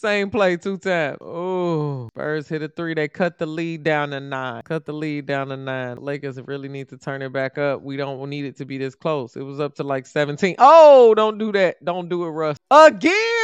Same 0.00 0.30
play 0.30 0.56
two 0.56 0.78
times. 0.78 1.18
Oh, 1.20 2.08
Spurs 2.08 2.48
hit 2.48 2.62
a 2.62 2.68
three. 2.68 2.94
They 2.94 3.06
cut 3.06 3.36
the 3.36 3.44
lead 3.44 3.82
down 3.82 4.12
to 4.12 4.20
nine. 4.20 4.62
Cut 4.62 4.86
the 4.86 4.94
lead 4.94 5.26
down 5.26 5.48
to 5.48 5.58
nine. 5.58 5.98
Lakers 5.98 6.40
really 6.40 6.70
need 6.70 6.88
to 6.88 6.96
turn 6.96 7.20
it 7.20 7.34
back 7.34 7.58
up. 7.58 7.82
We 7.82 7.98
don't 7.98 8.30
need 8.30 8.46
it 8.46 8.56
to 8.56 8.64
be 8.64 8.78
this 8.78 8.94
close. 8.94 9.36
It 9.36 9.42
was 9.42 9.60
up 9.60 9.74
to 9.74 9.82
like 9.82 10.06
17. 10.06 10.54
Oh, 10.58 11.14
don't 11.14 11.36
do 11.36 11.52
that. 11.52 11.84
Don't 11.84 12.08
do 12.08 12.24
it, 12.24 12.30
Russ. 12.30 12.56
Again. 12.70 13.39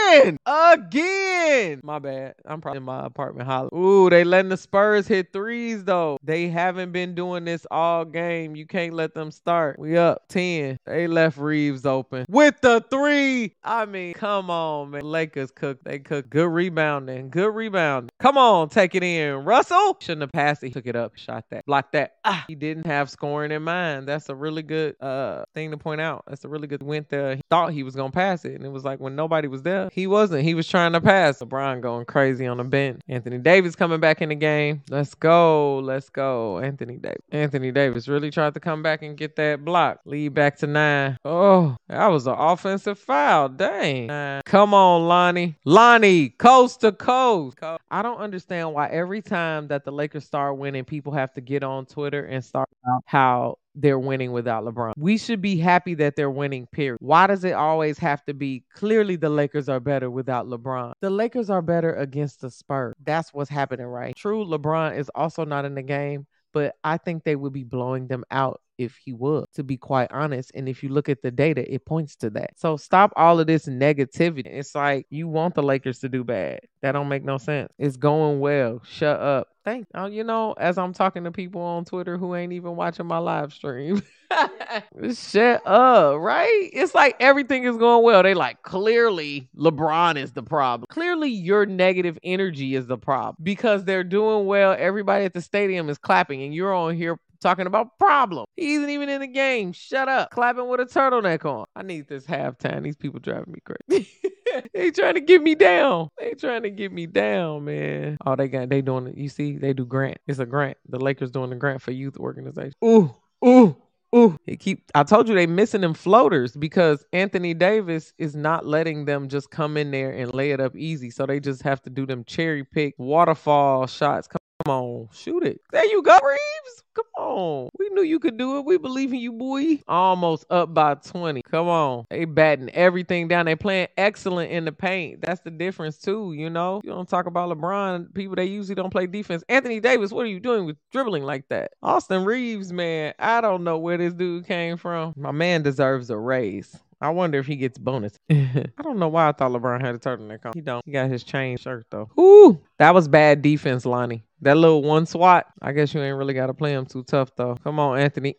Again. 0.46 1.80
My 1.82 1.98
bad. 1.98 2.34
I'm 2.46 2.60
probably 2.60 2.78
in 2.78 2.84
my 2.84 3.04
apartment 3.04 3.48
holler. 3.48 3.68
Ooh, 3.74 4.08
they 4.08 4.24
letting 4.24 4.48
the 4.48 4.56
Spurs 4.56 5.06
hit 5.06 5.32
threes 5.32 5.84
though. 5.84 6.18
They 6.22 6.48
haven't 6.48 6.92
been 6.92 7.14
doing 7.14 7.44
this 7.44 7.66
all 7.70 8.04
game. 8.04 8.56
You 8.56 8.66
can't 8.66 8.94
let 8.94 9.14
them 9.14 9.30
start. 9.30 9.78
We 9.78 9.96
up 9.98 10.28
10. 10.28 10.78
They 10.86 11.06
left 11.06 11.36
Reaves 11.36 11.84
open 11.84 12.24
with 12.28 12.60
the 12.62 12.82
three. 12.90 13.54
I 13.62 13.84
mean, 13.84 14.14
come 14.14 14.48
on, 14.50 14.90
man. 14.90 15.02
Lakers 15.02 15.50
cook. 15.50 15.84
They 15.84 15.98
cook 15.98 16.30
good 16.30 16.46
Good 16.46 16.52
rebounding. 16.52 17.30
Good 17.30 17.54
rebounding. 17.56 18.10
Come 18.20 18.38
on, 18.38 18.68
take 18.68 18.94
it 18.94 19.02
in. 19.02 19.44
Russell 19.44 19.96
shouldn't 19.98 20.20
have 20.20 20.30
passed 20.30 20.62
it. 20.62 20.68
He 20.68 20.72
took 20.72 20.86
it 20.86 20.94
up, 20.94 21.16
shot 21.16 21.44
that, 21.50 21.66
blocked 21.66 21.90
that. 21.94 22.18
Ah, 22.24 22.44
he 22.46 22.54
didn't 22.54 22.86
have 22.86 23.10
scoring 23.10 23.50
in 23.50 23.64
mind. 23.64 24.06
That's 24.06 24.28
a 24.28 24.34
really 24.36 24.62
good 24.62 24.94
uh 25.00 25.44
thing 25.54 25.72
to 25.72 25.76
point 25.76 26.00
out. 26.00 26.22
That's 26.28 26.44
a 26.44 26.48
really 26.48 26.68
good 26.68 26.84
went 26.84 27.08
there. 27.08 27.34
He 27.34 27.42
thought 27.50 27.72
he 27.72 27.82
was 27.82 27.96
gonna 27.96 28.12
pass 28.12 28.44
it, 28.44 28.54
and 28.54 28.64
it 28.64 28.68
was 28.68 28.84
like 28.84 29.00
when 29.00 29.16
nobody 29.16 29.48
was 29.48 29.62
there, 29.62 29.88
he 29.96 30.06
wasn't. 30.06 30.42
He 30.44 30.54
was 30.54 30.68
trying 30.68 30.92
to 30.92 31.00
pass. 31.00 31.38
LeBron 31.38 31.80
going 31.80 32.04
crazy 32.04 32.46
on 32.46 32.58
the 32.58 32.64
bench. 32.64 33.00
Anthony 33.08 33.38
Davis 33.38 33.74
coming 33.74 33.98
back 33.98 34.20
in 34.20 34.28
the 34.28 34.34
game. 34.34 34.82
Let's 34.90 35.14
go. 35.14 35.78
Let's 35.78 36.10
go. 36.10 36.58
Anthony 36.58 36.98
Davis. 36.98 37.22
Anthony 37.32 37.72
Davis 37.72 38.06
really 38.06 38.30
tried 38.30 38.52
to 38.52 38.60
come 38.60 38.82
back 38.82 39.00
and 39.00 39.16
get 39.16 39.36
that 39.36 39.64
block. 39.64 40.00
Lead 40.04 40.34
back 40.34 40.58
to 40.58 40.66
nine. 40.66 41.16
Oh, 41.24 41.76
that 41.88 42.08
was 42.08 42.26
an 42.26 42.34
offensive 42.36 42.98
foul. 42.98 43.48
Dang. 43.48 44.08
Nine. 44.08 44.42
Come 44.44 44.74
on, 44.74 45.08
Lonnie. 45.08 45.56
Lonnie, 45.64 46.28
coast 46.28 46.82
to 46.82 46.92
coast. 46.92 47.56
I 47.90 48.02
don't 48.02 48.18
understand 48.18 48.74
why 48.74 48.88
every 48.88 49.22
time 49.22 49.68
that 49.68 49.86
the 49.86 49.92
Lakers 49.92 50.26
start 50.26 50.58
winning, 50.58 50.84
people 50.84 51.14
have 51.14 51.32
to 51.32 51.40
get 51.40 51.62
on 51.62 51.86
Twitter 51.86 52.26
and 52.26 52.44
start 52.44 52.68
how 53.06 53.56
they're 53.76 53.98
winning 53.98 54.32
without 54.32 54.64
LeBron. 54.64 54.94
We 54.96 55.18
should 55.18 55.40
be 55.40 55.56
happy 55.56 55.94
that 55.94 56.16
they're 56.16 56.30
winning, 56.30 56.66
period. 56.66 56.98
Why 57.00 57.26
does 57.26 57.44
it 57.44 57.52
always 57.52 57.98
have 57.98 58.24
to 58.24 58.34
be 58.34 58.64
clearly 58.74 59.16
the 59.16 59.28
Lakers 59.28 59.68
are 59.68 59.80
better 59.80 60.10
without 60.10 60.46
LeBron? 60.46 60.94
The 61.00 61.10
Lakers 61.10 61.50
are 61.50 61.62
better 61.62 61.94
against 61.94 62.40
the 62.40 62.50
Spurs. 62.50 62.94
That's 63.04 63.32
what's 63.32 63.50
happening, 63.50 63.86
right? 63.86 64.16
True, 64.16 64.44
LeBron 64.44 64.98
is 64.98 65.10
also 65.14 65.44
not 65.44 65.64
in 65.64 65.74
the 65.74 65.82
game, 65.82 66.26
but 66.52 66.74
I 66.82 66.96
think 66.96 67.22
they 67.22 67.36
would 67.36 67.52
be 67.52 67.64
blowing 67.64 68.06
them 68.06 68.24
out 68.30 68.62
if 68.78 68.96
he 68.96 69.12
would, 69.12 69.46
to 69.54 69.62
be 69.62 69.76
quite 69.76 70.10
honest. 70.12 70.52
And 70.54 70.68
if 70.68 70.82
you 70.82 70.88
look 70.88 71.08
at 71.08 71.22
the 71.22 71.30
data, 71.30 71.72
it 71.72 71.84
points 71.84 72.16
to 72.16 72.30
that. 72.30 72.58
So 72.58 72.76
stop 72.76 73.12
all 73.16 73.40
of 73.40 73.46
this 73.46 73.66
negativity. 73.66 74.46
It's 74.46 74.74
like 74.74 75.06
you 75.10 75.28
want 75.28 75.54
the 75.54 75.62
Lakers 75.62 75.98
to 76.00 76.08
do 76.08 76.24
bad. 76.24 76.60
That 76.82 76.92
don't 76.92 77.08
make 77.08 77.24
no 77.24 77.38
sense. 77.38 77.72
It's 77.78 77.96
going 77.96 78.40
well. 78.40 78.82
Shut 78.84 79.18
up. 79.18 79.48
Thank 79.66 79.88
uh, 79.96 80.06
you 80.06 80.22
know, 80.22 80.52
as 80.52 80.78
I'm 80.78 80.92
talking 80.92 81.24
to 81.24 81.32
people 81.32 81.60
on 81.60 81.84
Twitter 81.84 82.16
who 82.16 82.36
ain't 82.36 82.52
even 82.52 82.76
watching 82.76 83.04
my 83.04 83.18
live 83.18 83.52
stream. 83.52 84.00
Shut 85.12 85.66
up, 85.66 86.20
right? 86.20 86.70
It's 86.72 86.94
like 86.94 87.16
everything 87.18 87.64
is 87.64 87.76
going 87.76 88.04
well. 88.04 88.22
They 88.22 88.34
like 88.34 88.62
clearly 88.62 89.48
LeBron 89.56 90.18
is 90.18 90.32
the 90.32 90.44
problem. 90.44 90.86
Clearly 90.88 91.30
your 91.30 91.66
negative 91.66 92.16
energy 92.22 92.76
is 92.76 92.86
the 92.86 92.96
problem 92.96 93.34
because 93.42 93.84
they're 93.84 94.04
doing 94.04 94.46
well. 94.46 94.76
Everybody 94.78 95.24
at 95.24 95.34
the 95.34 95.40
stadium 95.40 95.88
is 95.88 95.98
clapping 95.98 96.44
and 96.44 96.54
you're 96.54 96.72
on 96.72 96.94
here 96.94 97.18
talking 97.40 97.66
about 97.66 97.98
problem. 97.98 98.46
He 98.56 98.74
isn't 98.74 98.90
even 98.90 99.08
in 99.08 99.20
the 99.20 99.26
game. 99.26 99.72
Shut 99.72 100.08
up. 100.08 100.30
Clapping 100.30 100.68
with 100.68 100.80
a 100.80 100.84
turtleneck 100.86 101.44
on. 101.44 101.66
I 101.74 101.82
need 101.82 102.08
this 102.08 102.26
halftime. 102.26 102.82
These 102.82 102.96
people 102.96 103.20
driving 103.20 103.52
me 103.52 103.60
crazy. 103.64 104.08
they 104.74 104.90
trying 104.90 105.14
to 105.14 105.20
get 105.20 105.42
me 105.42 105.54
down. 105.54 106.08
They 106.18 106.34
trying 106.34 106.62
to 106.62 106.70
get 106.70 106.92
me 106.92 107.06
down, 107.06 107.64
man. 107.64 108.16
Oh, 108.24 108.36
they 108.36 108.48
got 108.48 108.68
they 108.68 108.82
doing 108.82 109.08
it. 109.08 109.16
You 109.16 109.28
see, 109.28 109.56
they 109.56 109.72
do 109.72 109.84
grant. 109.84 110.18
It's 110.26 110.38
a 110.38 110.46
grant. 110.46 110.76
The 110.88 110.98
Lakers 110.98 111.30
doing 111.30 111.50
the 111.50 111.56
grant 111.56 111.82
for 111.82 111.92
youth 111.92 112.16
organization. 112.16 112.74
Ooh, 112.84 113.14
ooh. 113.44 113.76
Ooh, 114.14 114.38
he 114.46 114.56
keep. 114.56 114.90
I 114.94 115.02
told 115.02 115.28
you 115.28 115.34
they 115.34 115.46
missing 115.46 115.80
them 115.80 115.92
floaters 115.92 116.56
because 116.56 117.04
Anthony 117.12 117.54
Davis 117.54 118.14
is 118.18 118.36
not 118.36 118.64
letting 118.64 119.04
them 119.04 119.28
just 119.28 119.50
come 119.50 119.76
in 119.76 119.90
there 119.90 120.10
and 120.10 120.32
lay 120.32 120.52
it 120.52 120.60
up 120.60 120.76
easy. 120.76 121.10
So 121.10 121.26
they 121.26 121.40
just 121.40 121.62
have 121.62 121.82
to 121.82 121.90
do 121.90 122.06
them 122.06 122.24
cherry 122.24 122.64
pick 122.64 122.94
waterfall 122.98 123.86
shots. 123.86 124.28
Come 124.66 124.74
on, 124.74 125.08
shoot 125.12 125.44
it. 125.44 125.60
There 125.70 125.84
you 125.84 126.02
go, 126.02 126.18
Reaves. 126.26 126.82
Come 126.92 127.04
on. 127.16 127.68
We 127.78 127.88
knew 127.90 128.02
you 128.02 128.18
could 128.18 128.36
do 128.36 128.58
it. 128.58 128.64
We 128.64 128.78
believe 128.78 129.12
in 129.12 129.20
you, 129.20 129.30
boy. 129.30 129.78
Almost 129.86 130.44
up 130.50 130.74
by 130.74 130.94
20. 130.94 131.42
Come 131.42 131.68
on. 131.68 132.06
They 132.10 132.24
batting 132.24 132.70
everything 132.70 133.28
down. 133.28 133.46
They 133.46 133.54
playing 133.54 133.86
excellent 133.96 134.50
in 134.50 134.64
the 134.64 134.72
paint. 134.72 135.20
That's 135.20 135.40
the 135.42 135.52
difference, 135.52 135.98
too, 135.98 136.32
you 136.32 136.50
know? 136.50 136.80
You 136.82 136.90
don't 136.90 137.08
talk 137.08 137.26
about 137.26 137.56
LeBron. 137.56 138.12
People, 138.12 138.34
they 138.34 138.46
usually 138.46 138.74
don't 138.74 138.90
play 138.90 139.06
defense. 139.06 139.44
Anthony 139.48 139.78
Davis, 139.78 140.10
what 140.10 140.24
are 140.24 140.30
you 140.30 140.40
doing 140.40 140.66
with 140.66 140.78
dribbling 140.90 141.22
like 141.22 141.48
that? 141.50 141.70
Austin 141.80 142.24
Reaves, 142.24 142.72
man, 142.72 143.14
I 143.20 143.40
don't 143.42 143.62
know 143.62 143.78
where 143.78 143.98
this 143.98 144.14
dude 144.14 144.48
came 144.48 144.78
from. 144.78 145.14
My 145.16 145.30
man 145.30 145.62
deserves 145.62 146.10
a 146.10 146.18
raise. 146.18 146.76
I 147.00 147.10
wonder 147.10 147.38
if 147.38 147.46
he 147.46 147.56
gets 147.56 147.78
bonus. 147.78 148.18
I 148.30 148.68
don't 148.82 148.98
know 148.98 149.08
why 149.08 149.28
I 149.28 149.32
thought 149.32 149.50
LeBron 149.52 149.82
had 149.82 149.94
a 149.94 149.98
turtleneck 149.98 150.46
on. 150.46 150.52
He 150.54 150.62
don't. 150.62 150.84
He 150.84 150.92
got 150.92 151.10
his 151.10 151.22
chain 151.24 151.58
shirt 151.58 151.86
though. 151.90 152.08
Ooh, 152.18 152.60
that 152.78 152.94
was 152.94 153.06
bad 153.06 153.42
defense, 153.42 153.84
Lonnie. 153.84 154.24
That 154.42 154.56
little 154.56 154.82
one 154.82 155.06
swat. 155.06 155.46
I 155.62 155.72
guess 155.72 155.94
you 155.94 156.02
ain't 156.02 156.16
really 156.16 156.34
got 156.34 156.46
to 156.46 156.54
play 156.54 156.72
him 156.72 156.86
too 156.86 157.02
tough 157.04 157.34
though. 157.36 157.56
Come 157.64 157.78
on, 157.78 157.98
Anthony. 157.98 158.36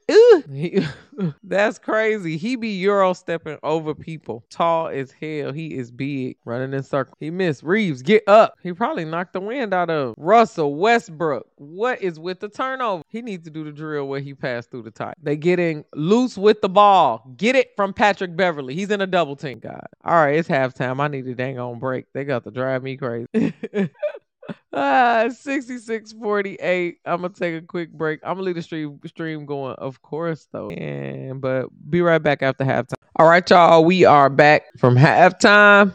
He, 0.52 0.86
that's 1.44 1.80
crazy. 1.80 2.38
He 2.38 2.56
be 2.56 2.70
euro 2.70 3.14
stepping 3.14 3.58
over 3.64 3.96
people. 3.96 4.46
Tall 4.50 4.88
as 4.90 5.12
hell. 5.12 5.52
He 5.52 5.76
is 5.76 5.92
big, 5.92 6.38
running 6.46 6.74
in 6.74 6.84
circles. 6.84 7.18
He 7.20 7.32
missed. 7.32 7.64
Reaves. 7.64 8.02
get 8.02 8.24
up. 8.28 8.56
He 8.62 8.74
probably 8.74 9.06
knocked 9.06 9.34
the 9.34 9.40
wind 9.40 9.74
out 9.74 9.90
of 9.90 10.14
Russell 10.18 10.76
Westbrook. 10.76 11.48
What 11.56 12.02
is 12.02 12.20
with 12.20 12.40
the 12.40 12.50
turnover? 12.50 13.04
He 13.10 13.22
needs 13.22 13.44
to 13.46 13.50
do 13.50 13.64
the 13.64 13.72
drill 13.72 14.08
where 14.08 14.20
he 14.20 14.34
passed 14.34 14.70
through 14.70 14.84
the 14.84 14.92
top. 14.92 15.16
They 15.22 15.36
getting 15.36 15.84
loose 15.96 16.38
with 16.38 16.62
the 16.62 16.70
ball. 16.70 17.34
Get 17.38 17.56
it 17.56 17.74
from 17.76 17.94
Patrick 17.94 18.36
Beverley. 18.36 18.76
He's 18.76 18.92
in 18.92 19.02
a 19.02 19.08
double 19.08 19.36
team. 19.36 19.60
God. 19.60 19.88
All 20.06 20.16
right, 20.16 20.36
it's 20.36 20.48
halftime. 20.48 21.00
I 21.00 21.08
need 21.08 21.28
a 21.28 21.34
dang 21.34 21.58
on 21.58 21.80
break. 21.80 22.06
They 22.14 22.24
got 22.24 22.44
to 22.44 22.52
drive 22.52 22.84
me 22.84 22.98
crazy. 22.98 23.28
Ah, 24.74 25.28
6648. 25.30 26.98
I'm 27.06 27.22
gonna 27.22 27.34
take 27.34 27.56
a 27.56 27.66
quick 27.66 27.92
break. 27.92 28.20
I'm 28.24 28.34
gonna 28.36 28.44
leave 28.44 28.56
the 28.56 28.62
stream 28.62 29.00
stream 29.06 29.46
going, 29.46 29.76
of 29.76 30.02
course, 30.02 30.48
though. 30.52 30.70
And 30.70 31.40
but 31.40 31.68
be 31.90 32.02
right 32.02 32.22
back 32.22 32.44
after 32.44 32.66
halftime. 32.66 32.94
All 33.16 33.28
right, 33.28 33.50
y'all. 33.50 33.86
We 33.86 34.06
are 34.06 34.30
back 34.30 34.64
from 34.78 34.96
halftime. 34.96 35.94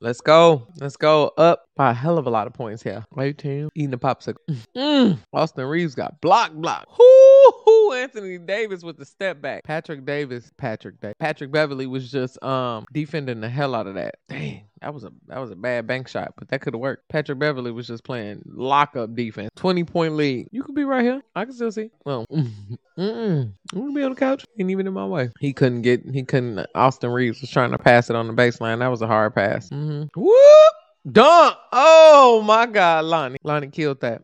Let's 0.00 0.20
go. 0.20 0.66
Let's 0.80 0.96
go 0.96 1.32
up 1.36 1.64
by 1.76 1.90
a 1.90 1.94
hell 1.94 2.18
of 2.18 2.26
a 2.26 2.30
lot 2.30 2.46
of 2.46 2.52
points 2.52 2.82
here. 2.82 3.04
Right, 3.10 3.36
Tim? 3.36 3.70
Eating 3.74 3.94
a 3.94 3.98
popsicle. 3.98 4.36
Mm. 4.76 5.18
Austin 5.32 5.66
Reaves 5.66 5.94
got 5.94 6.20
block 6.20 6.52
block. 6.52 6.86
Whoo, 6.98 7.92
Anthony 7.92 8.38
Davis 8.38 8.82
with 8.82 8.98
the 8.98 9.04
step 9.04 9.40
back. 9.40 9.64
Patrick 9.64 10.04
Davis, 10.04 10.50
Patrick 10.56 11.00
Davis. 11.00 11.16
Patrick 11.18 11.50
Beverley 11.50 11.86
was 11.86 12.10
just 12.10 12.42
um 12.42 12.84
defending 12.92 13.40
the 13.40 13.48
hell 13.48 13.74
out 13.74 13.86
of 13.86 13.94
that. 13.94 14.16
Dang. 14.28 14.64
That 14.82 14.92
was 14.92 15.04
a 15.04 15.12
that 15.28 15.38
was 15.38 15.52
a 15.52 15.56
bad 15.56 15.86
bank 15.86 16.08
shot, 16.08 16.34
but 16.36 16.48
that 16.48 16.60
could 16.60 16.74
have 16.74 16.80
worked. 16.80 17.08
Patrick 17.08 17.38
Beverley 17.38 17.70
was 17.70 17.86
just 17.86 18.02
playing 18.02 18.42
lockup 18.46 19.14
defense. 19.14 19.50
20 19.54 19.84
point 19.84 20.14
lead. 20.14 20.48
You 20.50 20.64
could 20.64 20.74
be 20.74 20.84
right 20.84 21.04
here. 21.04 21.22
I 21.36 21.44
can 21.44 21.54
still 21.54 21.70
see. 21.70 21.90
Well, 22.04 22.26
mm-mm. 22.98 23.52
I'm 23.72 23.94
be 23.94 24.02
on 24.02 24.10
the 24.10 24.16
couch. 24.16 24.44
Ain't 24.58 24.70
even 24.70 24.88
in 24.88 24.92
my 24.92 25.06
way. 25.06 25.30
He 25.38 25.52
couldn't 25.52 25.82
get 25.82 26.04
he 26.12 26.24
couldn't 26.24 26.66
Austin 26.74 27.10
Reaves 27.10 27.40
was 27.40 27.50
trying 27.50 27.70
to 27.70 27.78
pass 27.78 28.10
it 28.10 28.16
on 28.16 28.26
the 28.26 28.32
baseline. 28.32 28.80
That 28.80 28.88
was 28.88 29.02
a 29.02 29.06
hard 29.06 29.36
pass. 29.36 29.68
Mm-hmm. 29.68 30.20
Whoop! 30.20 30.71
Dunk! 31.10 31.56
Oh 31.72 32.42
my 32.46 32.66
God, 32.66 33.04
Lonnie. 33.04 33.38
Lonnie 33.42 33.66
killed 33.66 34.00
that. 34.02 34.22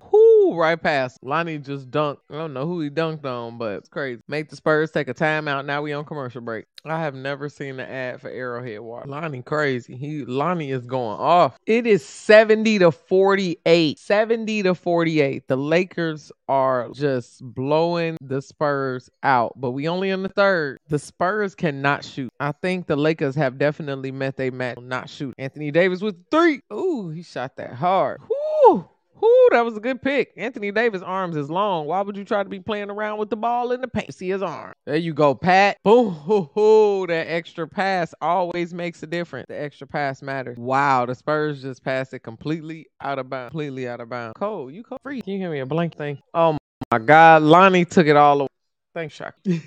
Right 0.57 0.81
past. 0.81 1.19
Lonnie 1.23 1.59
just 1.59 1.91
dunked. 1.91 2.19
I 2.31 2.35
don't 2.35 2.55
know 2.55 2.67
who 2.67 2.81
he 2.81 2.91
dunked 2.91 3.25
on, 3.25 3.59
but 3.59 3.79
it's 3.79 3.89
crazy. 3.89 4.23
Make 4.29 4.49
the 4.49 4.57
Spurs 4.57 4.91
take 4.91 5.09
a 5.09 5.15
timeout. 5.15 5.65
Now 5.65 5.83
we 5.83 5.93
on 5.93 6.05
commercial 6.05 6.41
break. 6.41 6.67
I 6.85 7.01
have 7.01 7.15
never 7.15 7.49
seen 7.49 7.77
the 7.77 7.89
ad 7.89 8.21
for 8.21 8.31
Arrowhead 8.31 8.81
Water. 8.81 9.09
Lonnie 9.09 9.43
crazy. 9.43 9.97
He 9.97 10.25
Lonnie 10.25 10.71
is 10.71 10.87
going 10.87 11.19
off. 11.19 11.59
It 11.67 11.87
is 11.87 12.05
70 12.05 12.79
to 12.81 12.93
48. 12.93 13.99
70 13.99 14.63
to 14.63 14.75
48. 14.75 15.49
The 15.49 15.57
Lakers 15.57 16.33
are 16.49 16.89
just 16.91 17.43
blowing 17.43 18.17
the 18.23 18.41
Spurs 18.41 19.11
out. 19.23 19.53
But 19.57 19.73
we 19.73 19.89
only 19.89 20.11
in 20.11 20.23
the 20.23 20.29
third. 20.29 20.79
The 20.89 20.99
Spurs 20.99 21.55
cannot 21.55 22.05
shoot. 22.05 22.33
I 22.41 22.53
think 22.53 22.87
the 22.87 22.97
Lakers 22.97 23.35
have 23.35 23.59
definitely 23.59 24.13
met 24.13 24.37
their 24.37 24.53
match 24.53 24.79
not 24.81 25.11
shoot. 25.11 25.35
Anthony 25.39 25.71
Davis 25.71 26.01
with 26.01 26.17
three. 26.31 26.61
Ooh, 26.73 27.11
he 27.11 27.23
shot 27.23 27.57
that 27.57 27.75
hard. 27.75 28.21
Whoo! 28.29 28.89
Whoo, 29.21 29.49
that 29.51 29.65
was 29.65 29.77
a 29.77 29.81
good 29.81 30.01
pick. 30.01 30.33
Anthony 30.37 30.71
Davis' 30.71 31.03
arms 31.03 31.37
is 31.37 31.51
long. 31.51 31.87
Why 31.87 32.01
would 32.01 32.17
you 32.17 32.25
try 32.25 32.43
to 32.43 32.49
be 32.49 32.61
playing 32.61 32.91
around 32.91 33.19
with 33.19 33.31
the 33.31 33.37
ball 33.37 33.73
in 33.73 33.81
the 33.81 33.89
paint? 33.89 34.15
See 34.15 34.29
his 34.29 34.43
arm. 34.43 34.73
There 34.87 34.97
you 34.97 35.13
go, 35.13 35.35
Pat. 35.35 35.79
Boom. 35.85 36.11
Hoo, 36.11 36.51
hoo. 36.55 37.07
That 37.07 37.27
extra 37.29 37.67
pass 37.67 38.15
always 38.21 38.73
makes 38.73 39.03
a 39.03 39.07
difference. 39.07 39.47
The 39.49 39.61
extra 39.61 39.87
pass 39.87 40.23
matters. 40.23 40.57
Wow, 40.59 41.07
the 41.07 41.15
Spurs 41.15 41.63
just 41.63 41.83
passed 41.83 42.15
it 42.15 42.21
completely 42.21 42.87
out 43.01 43.19
of 43.19 43.29
bounds. 43.29 43.51
Completely 43.51 43.89
out 43.89 44.01
of 44.01 44.09
bounds. 44.09 44.35
Cole, 44.37 44.71
you 44.71 44.83
call 44.83 44.99
free. 45.03 45.21
Can 45.23 45.35
you 45.35 45.39
hear 45.39 45.51
me 45.51 45.61
a 45.61 45.67
blank 45.67 45.97
thing? 45.97 46.21
Oh 46.35 46.57
my 46.93 46.99
God. 46.99 47.43
Lonnie 47.43 47.85
took 47.85 48.07
it 48.07 48.17
all 48.17 48.41
away. 48.41 48.49
Thanks, 48.95 49.19
Shaq. 49.19 49.33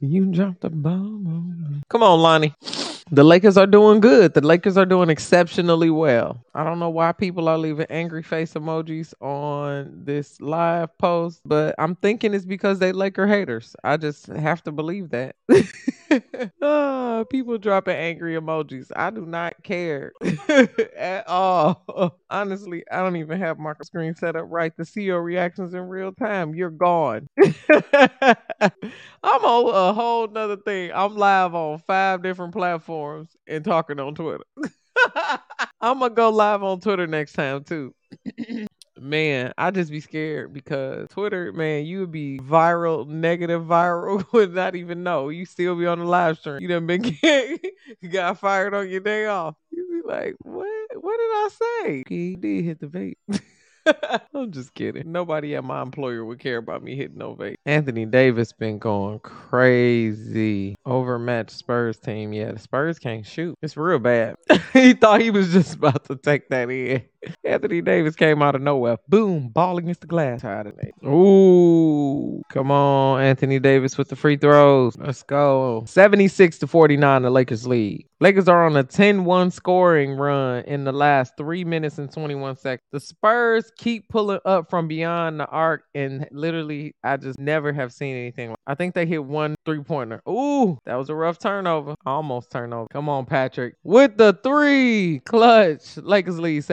you 0.00 0.24
dropped 0.26 0.60
the 0.60 0.70
bomb. 0.70 1.82
Come 1.88 2.02
on, 2.02 2.20
Lonnie. 2.20 2.54
The 3.10 3.22
Lakers 3.22 3.58
are 3.58 3.66
doing 3.66 4.00
good. 4.00 4.32
The 4.32 4.40
Lakers 4.40 4.78
are 4.78 4.86
doing 4.86 5.10
exceptionally 5.10 5.90
well. 5.90 6.42
I 6.54 6.64
don't 6.64 6.78
know 6.78 6.88
why 6.88 7.12
people 7.12 7.48
are 7.48 7.58
leaving 7.58 7.86
angry 7.90 8.22
face 8.22 8.54
emojis 8.54 9.12
on 9.20 10.04
this 10.04 10.40
live 10.40 10.96
post, 10.96 11.42
but 11.44 11.74
I'm 11.78 11.96
thinking 11.96 12.32
it's 12.32 12.46
because 12.46 12.78
they 12.78 12.92
Laker 12.92 13.26
haters. 13.26 13.76
I 13.84 13.98
just 13.98 14.26
have 14.28 14.62
to 14.62 14.72
believe 14.72 15.10
that. 15.10 15.36
oh, 16.62 17.26
people 17.30 17.58
dropping 17.58 17.96
angry 17.96 18.36
emojis. 18.36 18.90
I 18.96 19.10
do 19.10 19.26
not 19.26 19.62
care 19.62 20.12
at 20.96 21.28
all. 21.28 22.18
Honestly, 22.30 22.84
I 22.90 23.02
don't 23.02 23.16
even 23.16 23.38
have 23.38 23.58
my 23.58 23.74
screen 23.82 24.14
set 24.14 24.34
up 24.34 24.46
right 24.48 24.74
to 24.78 24.84
see 24.84 25.02
your 25.02 25.22
reactions 25.22 25.74
in 25.74 25.88
real 25.88 26.12
time. 26.12 26.54
You're 26.54 26.70
gone. 26.70 27.28
I'm 27.42 29.44
on 29.44 29.74
a 29.74 29.92
whole 29.92 30.26
nother 30.28 30.56
thing. 30.56 30.90
I'm 30.94 31.16
live 31.16 31.54
on 31.54 31.80
five 31.80 32.22
different 32.22 32.54
platforms 32.54 32.93
and 33.46 33.64
talking 33.64 34.00
on 34.00 34.14
Twitter. 34.14 34.44
I'm 35.80 35.98
gonna 35.98 36.10
go 36.10 36.30
live 36.30 36.62
on 36.62 36.80
Twitter 36.80 37.06
next 37.06 37.32
time 37.34 37.64
too. 37.64 37.94
man, 38.98 39.52
I 39.58 39.70
just 39.70 39.90
be 39.90 40.00
scared 40.00 40.52
because 40.52 41.08
Twitter, 41.10 41.52
man, 41.52 41.84
you 41.84 42.00
would 42.00 42.12
be 42.12 42.38
viral, 42.38 43.06
negative 43.06 43.62
viral, 43.62 44.24
would 44.32 44.54
not 44.54 44.76
even 44.76 45.02
know. 45.02 45.28
You 45.28 45.44
still 45.44 45.76
be 45.76 45.86
on 45.86 45.98
the 45.98 46.04
live 46.04 46.38
stream. 46.38 46.60
You 46.60 46.68
done 46.68 46.86
been 46.86 47.04
you 47.22 48.08
got 48.10 48.38
fired 48.38 48.74
on 48.74 48.88
your 48.88 49.00
day 49.00 49.26
off. 49.26 49.56
You 49.70 50.02
be 50.02 50.08
like, 50.08 50.34
what? 50.40 50.66
What 50.94 51.16
did 51.16 51.30
I 51.30 51.48
say? 51.82 52.04
He 52.08 52.36
did 52.36 52.64
hit 52.64 52.80
the 52.80 52.86
vape. 52.86 53.40
I'm 54.34 54.52
just 54.52 54.74
kidding. 54.74 55.12
Nobody 55.12 55.54
at 55.56 55.64
my 55.64 55.82
employer 55.82 56.24
would 56.24 56.38
care 56.38 56.58
about 56.58 56.82
me 56.82 56.96
hitting 56.96 57.18
no 57.18 57.34
vape. 57.34 57.56
Anthony 57.66 58.06
Davis 58.06 58.52
been 58.52 58.78
going 58.78 59.18
crazy. 59.20 60.74
Overmatched 60.86 61.50
Spurs 61.50 61.98
team. 61.98 62.32
Yeah, 62.32 62.52
the 62.52 62.58
Spurs 62.58 62.98
can't 62.98 63.26
shoot. 63.26 63.56
It's 63.62 63.76
real 63.76 63.98
bad. 63.98 64.36
he 64.72 64.94
thought 64.94 65.20
he 65.20 65.30
was 65.30 65.52
just 65.52 65.74
about 65.74 66.04
to 66.06 66.16
take 66.16 66.48
that 66.48 66.70
in. 66.70 67.02
Anthony 67.44 67.80
Davis 67.80 68.14
came 68.16 68.42
out 68.42 68.54
of 68.54 68.62
nowhere. 68.62 68.98
Boom, 69.08 69.48
ball 69.48 69.78
against 69.78 70.00
the 70.00 70.06
glass. 70.06 70.42
Ooh, 71.04 72.42
come 72.50 72.70
on, 72.70 73.20
Anthony 73.20 73.58
Davis 73.58 73.98
with 73.98 74.08
the 74.08 74.16
free 74.16 74.36
throws. 74.36 74.96
Let's 74.98 75.22
go. 75.22 75.84
76 75.86 76.58
to 76.58 76.66
49, 76.66 77.22
the 77.22 77.30
Lakers 77.30 77.66
lead. 77.66 78.06
Lakers 78.20 78.48
are 78.48 78.64
on 78.64 78.76
a 78.76 78.84
10-1 78.84 79.52
scoring 79.52 80.12
run 80.12 80.64
in 80.64 80.84
the 80.84 80.92
last 80.92 81.34
three 81.36 81.64
minutes 81.64 81.98
and 81.98 82.10
21 82.10 82.56
seconds. 82.56 82.80
The 82.92 83.00
Spurs 83.00 83.70
keep 83.76 84.08
pulling 84.08 84.40
up 84.46 84.70
from 84.70 84.88
beyond 84.88 85.40
the 85.40 85.46
arc, 85.46 85.82
and 85.94 86.26
literally, 86.30 86.94
I 87.04 87.16
just 87.18 87.38
never 87.38 87.72
have 87.72 87.92
seen 87.92 88.16
anything. 88.16 88.54
I 88.66 88.74
think 88.74 88.94
they 88.94 89.04
hit 89.04 89.22
one 89.22 89.56
three-pointer. 89.66 90.22
Ooh, 90.28 90.78
that 90.86 90.94
was 90.94 91.10
a 91.10 91.14
rough 91.14 91.38
turnover. 91.38 91.96
Almost 92.06 92.50
turnover. 92.50 92.88
Come 92.90 93.08
on, 93.08 93.26
Patrick. 93.26 93.74
With 93.82 94.16
the 94.16 94.38
three. 94.42 95.20
Clutch. 95.26 95.96
Lakers 95.98 96.38
lead 96.38 96.64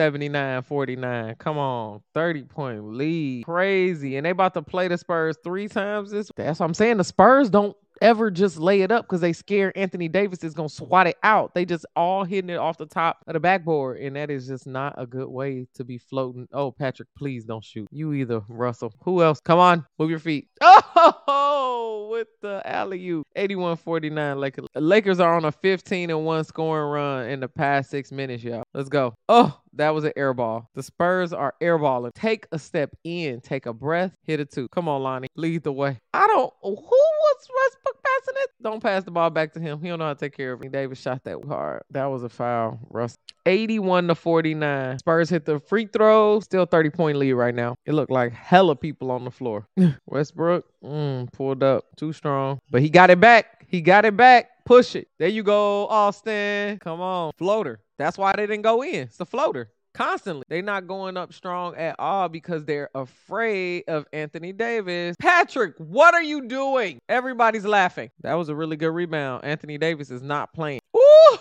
79-49. 0.42 1.38
Come 1.38 1.58
on. 1.58 2.00
30-point 2.14 2.92
lead. 2.94 3.44
Crazy. 3.44 4.16
And 4.16 4.26
they 4.26 4.30
about 4.30 4.54
to 4.54 4.62
play 4.62 4.88
the 4.88 4.98
Spurs 4.98 5.36
three 5.42 5.68
times 5.68 6.10
this. 6.10 6.30
That's 6.36 6.60
what 6.60 6.66
I'm 6.66 6.74
saying. 6.74 6.98
The 6.98 7.04
Spurs 7.04 7.50
don't 7.50 7.76
ever 8.00 8.30
just 8.30 8.58
lay 8.58 8.82
it 8.82 8.90
up 8.90 9.06
because 9.06 9.20
they 9.20 9.32
scare 9.32 9.72
Anthony 9.78 10.08
Davis 10.08 10.42
is 10.42 10.54
gonna 10.54 10.68
swat 10.68 11.06
it 11.06 11.16
out. 11.22 11.54
They 11.54 11.64
just 11.64 11.86
all 11.94 12.24
hitting 12.24 12.50
it 12.50 12.56
off 12.56 12.76
the 12.76 12.86
top 12.86 13.18
of 13.28 13.34
the 13.34 13.40
backboard, 13.40 13.98
and 14.00 14.16
that 14.16 14.28
is 14.28 14.48
just 14.48 14.66
not 14.66 14.94
a 14.98 15.06
good 15.06 15.28
way 15.28 15.68
to 15.74 15.84
be 15.84 15.98
floating. 15.98 16.48
Oh, 16.52 16.72
Patrick, 16.72 17.08
please 17.16 17.44
don't 17.44 17.64
shoot. 17.64 17.86
You 17.92 18.12
either, 18.12 18.42
Russell. 18.48 18.92
Who 19.04 19.22
else? 19.22 19.40
Come 19.40 19.60
on, 19.60 19.86
move 19.98 20.10
your 20.10 20.18
feet. 20.18 20.48
Oh, 21.26 22.08
with 22.12 22.28
the 22.42 22.62
alley 22.64 23.08
oop. 23.08 23.26
81-49 23.36 24.38
Lakers. 24.38 24.66
Lakers 24.76 25.18
are 25.18 25.34
on 25.34 25.44
a 25.44 25.50
15 25.50 26.10
and 26.10 26.24
1 26.24 26.44
scoring 26.44 26.90
run 26.90 27.28
in 27.28 27.40
the 27.40 27.48
past 27.48 27.90
six 27.90 28.12
minutes, 28.12 28.44
y'all. 28.44 28.62
Let's 28.72 28.88
go. 28.88 29.14
Oh, 29.28 29.58
that 29.74 29.90
was 29.90 30.04
an 30.04 30.12
air 30.16 30.34
ball. 30.34 30.68
The 30.74 30.82
Spurs 30.82 31.32
are 31.32 31.54
airballing. 31.60 32.12
Take 32.14 32.46
a 32.52 32.58
step 32.58 32.94
in, 33.04 33.40
take 33.40 33.66
a 33.66 33.72
breath, 33.72 34.14
hit 34.24 34.40
it 34.40 34.50
two. 34.50 34.68
Come 34.68 34.88
on, 34.88 35.02
Lonnie. 35.02 35.28
Lead 35.36 35.62
the 35.62 35.72
way. 35.72 36.00
I 36.12 36.26
don't 36.26 36.52
who 36.62 36.70
was 36.70 37.48
Westbrook 37.48 38.01
passing 38.22 38.42
it? 38.42 38.50
Don't 38.62 38.82
pass 38.82 39.04
the 39.04 39.10
ball 39.10 39.30
back 39.30 39.52
to 39.54 39.60
him. 39.60 39.80
He 39.80 39.88
don't 39.88 39.98
know 39.98 40.06
how 40.06 40.14
to 40.14 40.20
take 40.20 40.36
care 40.36 40.52
of 40.52 40.62
it. 40.62 40.72
Davis 40.72 41.00
shot 41.00 41.24
that 41.24 41.38
hard. 41.46 41.82
That 41.90 42.06
was 42.06 42.22
a 42.22 42.28
foul. 42.28 42.78
Russ. 42.90 43.16
81 43.46 44.08
to 44.08 44.14
49. 44.14 44.98
Spurs 44.98 45.30
hit 45.30 45.44
the 45.44 45.58
free 45.58 45.86
throw. 45.86 46.40
Still 46.40 46.66
30 46.66 46.90
point 46.90 47.18
lead 47.18 47.32
right 47.32 47.54
now. 47.54 47.74
It 47.86 47.94
looked 47.94 48.10
like 48.10 48.32
hella 48.32 48.76
people 48.76 49.10
on 49.10 49.24
the 49.24 49.30
floor. 49.30 49.66
Westbrook 50.06 50.64
mm, 50.82 51.32
pulled 51.32 51.62
up 51.62 51.84
too 51.96 52.12
strong, 52.12 52.60
but 52.70 52.82
he 52.82 52.88
got 52.88 53.10
it 53.10 53.20
back. 53.20 53.66
He 53.66 53.80
got 53.80 54.04
it 54.04 54.16
back. 54.16 54.64
Push 54.64 54.94
it. 54.94 55.08
There 55.18 55.28
you 55.28 55.42
go, 55.42 55.88
Austin. 55.88 56.78
Come 56.78 57.00
on. 57.00 57.32
Floater. 57.36 57.80
That's 57.98 58.16
why 58.16 58.32
they 58.36 58.46
didn't 58.46 58.62
go 58.62 58.82
in. 58.82 58.94
It's 58.94 59.18
a 59.18 59.24
floater. 59.24 59.70
Constantly. 59.94 60.44
They're 60.48 60.62
not 60.62 60.86
going 60.86 61.16
up 61.16 61.32
strong 61.32 61.76
at 61.76 61.96
all 61.98 62.28
because 62.28 62.64
they're 62.64 62.90
afraid 62.94 63.84
of 63.88 64.06
Anthony 64.12 64.52
Davis. 64.52 65.16
Patrick, 65.18 65.74
what 65.78 66.14
are 66.14 66.22
you 66.22 66.46
doing? 66.48 67.00
Everybody's 67.08 67.66
laughing. 67.66 68.10
That 68.22 68.34
was 68.34 68.48
a 68.48 68.54
really 68.54 68.76
good 68.76 68.90
rebound. 68.90 69.44
Anthony 69.44 69.78
Davis 69.78 70.10
is 70.10 70.22
not 70.22 70.52
playing. 70.52 70.80
Ooh! 70.96 71.38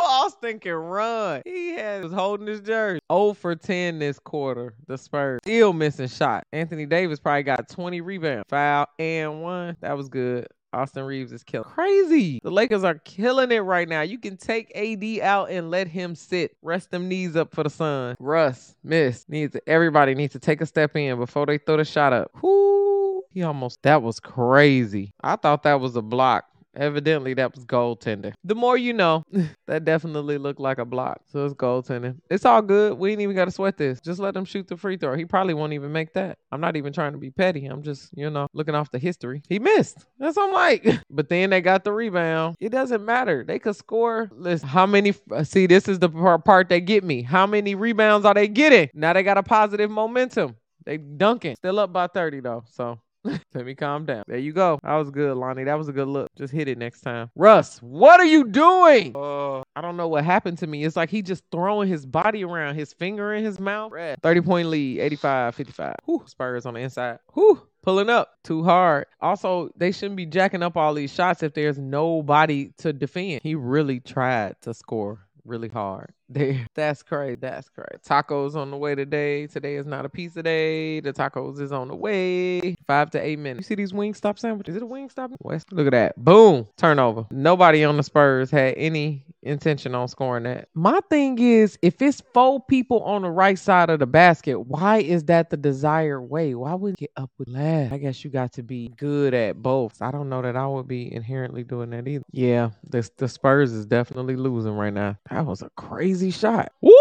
Austin 0.00 0.58
can 0.58 0.74
run. 0.74 1.42
He 1.44 1.70
has 1.72 2.12
holding 2.12 2.46
his 2.46 2.60
jersey. 2.60 3.00
0 3.10 3.34
for 3.34 3.54
10 3.54 3.98
this 3.98 4.18
quarter. 4.18 4.74
The 4.86 4.98
Spurs 4.98 5.40
still 5.42 5.72
missing 5.72 6.08
shot. 6.08 6.44
Anthony 6.52 6.86
Davis 6.86 7.18
probably 7.18 7.42
got 7.42 7.68
20 7.68 8.00
rebounds. 8.00 8.44
Foul 8.48 8.86
and 8.98 9.42
one. 9.42 9.76
That 9.80 9.96
was 9.96 10.08
good. 10.08 10.48
Austin 10.72 11.04
Reaves 11.04 11.32
is 11.32 11.42
killing. 11.42 11.68
Crazy. 11.68 12.40
The 12.42 12.50
Lakers 12.50 12.84
are 12.84 12.94
killing 12.94 13.52
it 13.52 13.60
right 13.60 13.88
now. 13.88 14.02
You 14.02 14.18
can 14.18 14.36
take 14.36 14.74
AD 14.74 15.20
out 15.20 15.50
and 15.50 15.70
let 15.70 15.86
him 15.88 16.14
sit. 16.14 16.56
Rest 16.62 16.90
them 16.90 17.08
knees 17.08 17.36
up 17.36 17.54
for 17.54 17.62
the 17.62 17.70
sun. 17.70 18.16
Russ, 18.18 18.74
miss. 18.82 19.24
Needs 19.28 19.56
everybody 19.66 20.14
needs 20.14 20.32
to 20.32 20.38
take 20.38 20.60
a 20.60 20.66
step 20.66 20.96
in 20.96 21.18
before 21.18 21.46
they 21.46 21.58
throw 21.58 21.76
the 21.76 21.84
shot 21.84 22.12
up. 22.12 22.30
Whoo. 22.42 23.22
He 23.30 23.42
almost 23.42 23.82
that 23.82 24.02
was 24.02 24.20
crazy. 24.20 25.12
I 25.22 25.36
thought 25.36 25.62
that 25.62 25.80
was 25.80 25.96
a 25.96 26.02
block. 26.02 26.44
Evidently, 26.74 27.34
that 27.34 27.54
was 27.54 27.64
goaltender. 27.66 28.32
The 28.44 28.54
more 28.54 28.76
you 28.76 28.92
know, 28.92 29.24
that 29.66 29.84
definitely 29.84 30.38
looked 30.38 30.60
like 30.60 30.78
a 30.78 30.84
block. 30.84 31.20
So 31.30 31.44
it's 31.44 31.54
goaltending. 31.54 32.16
It's 32.30 32.44
all 32.44 32.62
good. 32.62 32.98
We 32.98 33.12
ain't 33.12 33.20
even 33.20 33.36
got 33.36 33.44
to 33.46 33.50
sweat 33.50 33.76
this. 33.76 34.00
Just 34.00 34.18
let 34.18 34.34
him 34.34 34.44
shoot 34.44 34.68
the 34.68 34.76
free 34.76 34.96
throw. 34.96 35.14
He 35.14 35.24
probably 35.24 35.54
won't 35.54 35.74
even 35.74 35.92
make 35.92 36.14
that. 36.14 36.38
I'm 36.50 36.60
not 36.60 36.76
even 36.76 36.92
trying 36.92 37.12
to 37.12 37.18
be 37.18 37.30
petty. 37.30 37.66
I'm 37.66 37.82
just, 37.82 38.10
you 38.16 38.30
know, 38.30 38.46
looking 38.54 38.74
off 38.74 38.90
the 38.90 38.98
history. 38.98 39.42
He 39.48 39.58
missed. 39.58 40.06
That's 40.18 40.36
what 40.36 40.48
I'm 40.48 40.52
like. 40.52 40.86
but 41.10 41.28
then 41.28 41.50
they 41.50 41.60
got 41.60 41.84
the 41.84 41.92
rebound. 41.92 42.56
It 42.60 42.70
doesn't 42.70 43.04
matter. 43.04 43.44
They 43.46 43.58
could 43.58 43.76
score. 43.76 44.30
Listen, 44.32 44.68
how 44.68 44.86
many? 44.86 45.14
Uh, 45.30 45.44
see, 45.44 45.66
this 45.66 45.88
is 45.88 45.98
the 45.98 46.08
part 46.44 46.68
they 46.68 46.80
get 46.80 47.04
me. 47.04 47.22
How 47.22 47.46
many 47.46 47.74
rebounds 47.74 48.24
are 48.24 48.34
they 48.34 48.48
getting? 48.48 48.88
Now 48.94 49.12
they 49.12 49.22
got 49.22 49.38
a 49.38 49.42
positive 49.42 49.90
momentum. 49.90 50.56
They 50.84 50.96
dunking. 50.96 51.56
Still 51.56 51.78
up 51.78 51.92
by 51.92 52.06
30 52.06 52.40
though. 52.40 52.64
So 52.72 52.98
let 53.54 53.66
me 53.66 53.74
calm 53.74 54.04
down. 54.04 54.24
There 54.26 54.38
you 54.38 54.52
go. 54.52 54.78
That 54.82 54.94
was 54.94 55.10
good, 55.10 55.36
Lonnie. 55.36 55.64
That 55.64 55.78
was 55.78 55.88
a 55.88 55.92
good 55.92 56.08
look. 56.08 56.28
Just 56.36 56.52
hit 56.52 56.68
it 56.68 56.78
next 56.78 57.02
time. 57.02 57.30
Russ, 57.36 57.78
what 57.82 58.20
are 58.20 58.26
you 58.26 58.44
doing? 58.44 59.12
Uh, 59.14 59.60
I 59.76 59.80
don't 59.80 59.96
know 59.96 60.08
what 60.08 60.24
happened 60.24 60.58
to 60.58 60.66
me. 60.66 60.84
It's 60.84 60.96
like 60.96 61.10
he 61.10 61.22
just 61.22 61.44
throwing 61.52 61.88
his 61.88 62.06
body 62.06 62.44
around, 62.44 62.74
his 62.74 62.92
finger 62.92 63.34
in 63.34 63.44
his 63.44 63.60
mouth. 63.60 63.92
30 64.22 64.40
point 64.40 64.68
lead, 64.68 65.00
85 65.00 65.54
55. 65.54 65.94
Whew, 66.04 66.22
Spurs 66.26 66.66
on 66.66 66.74
the 66.74 66.80
inside. 66.80 67.18
Whew 67.34 67.62
pulling 67.82 68.08
up 68.08 68.38
too 68.44 68.62
hard. 68.62 69.06
Also, 69.20 69.68
they 69.76 69.92
shouldn't 69.92 70.16
be 70.16 70.26
jacking 70.26 70.62
up 70.62 70.76
all 70.76 70.94
these 70.94 71.12
shots 71.12 71.42
if 71.42 71.52
there's 71.52 71.78
nobody 71.78 72.70
to 72.78 72.92
defend. 72.92 73.40
He 73.42 73.54
really 73.54 74.00
tried 74.00 74.54
to 74.62 74.72
score 74.72 75.26
really 75.44 75.68
hard. 75.68 76.12
That's 76.74 77.02
crazy. 77.02 77.36
That's 77.36 77.68
crazy. 77.68 78.00
Tacos 78.06 78.54
on 78.54 78.70
the 78.70 78.76
way 78.76 78.94
today. 78.94 79.46
Today 79.46 79.76
is 79.76 79.86
not 79.86 80.04
a 80.04 80.08
pizza 80.08 80.42
day. 80.42 81.00
The 81.00 81.12
tacos 81.12 81.60
is 81.60 81.72
on 81.72 81.88
the 81.88 81.96
way. 81.96 82.74
Five 82.86 83.10
to 83.12 83.20
eight 83.20 83.38
minutes. 83.38 83.68
You 83.68 83.74
see 83.74 83.74
these 83.74 83.92
Wingstop 83.92 84.38
sandwiches? 84.38 84.74
Is 84.74 84.76
it 84.78 84.82
a 84.82 84.86
wing 84.86 85.08
Wingstop? 85.08 85.34
West. 85.40 85.72
Look 85.72 85.86
at 85.86 85.92
that. 85.92 86.16
Boom. 86.24 86.66
Turnover. 86.76 87.26
Nobody 87.30 87.84
on 87.84 87.96
the 87.96 88.02
Spurs 88.02 88.50
had 88.50 88.74
any 88.76 89.24
intention 89.42 89.94
on 89.94 90.08
scoring 90.08 90.44
that. 90.44 90.68
My 90.74 91.00
thing 91.10 91.38
is, 91.38 91.78
if 91.82 92.00
it's 92.00 92.22
four 92.32 92.62
people 92.64 93.02
on 93.02 93.22
the 93.22 93.30
right 93.30 93.58
side 93.58 93.90
of 93.90 93.98
the 93.98 94.06
basket, 94.06 94.60
why 94.60 94.98
is 94.98 95.24
that 95.24 95.50
the 95.50 95.56
desired 95.56 96.22
way? 96.22 96.54
Why 96.54 96.74
would 96.74 96.96
get 96.96 97.10
up 97.16 97.30
with 97.38 97.48
last? 97.48 97.92
I 97.92 97.98
guess 97.98 98.24
you 98.24 98.30
got 98.30 98.52
to 98.54 98.62
be 98.62 98.92
good 98.96 99.34
at 99.34 99.60
both. 99.62 100.00
I 100.00 100.10
don't 100.10 100.28
know 100.28 100.42
that 100.42 100.56
I 100.56 100.66
would 100.66 100.88
be 100.88 101.12
inherently 101.12 101.64
doing 101.64 101.90
that 101.90 102.06
either. 102.06 102.24
Yeah, 102.30 102.70
the, 102.88 103.08
the 103.16 103.28
Spurs 103.28 103.72
is 103.72 103.86
definitely 103.86 104.36
losing 104.36 104.76
right 104.76 104.92
now. 104.92 105.18
That 105.30 105.44
was 105.46 105.62
a 105.62 105.70
crazy 105.76 106.21
shot. 106.30 106.72
Woo! 106.80 106.92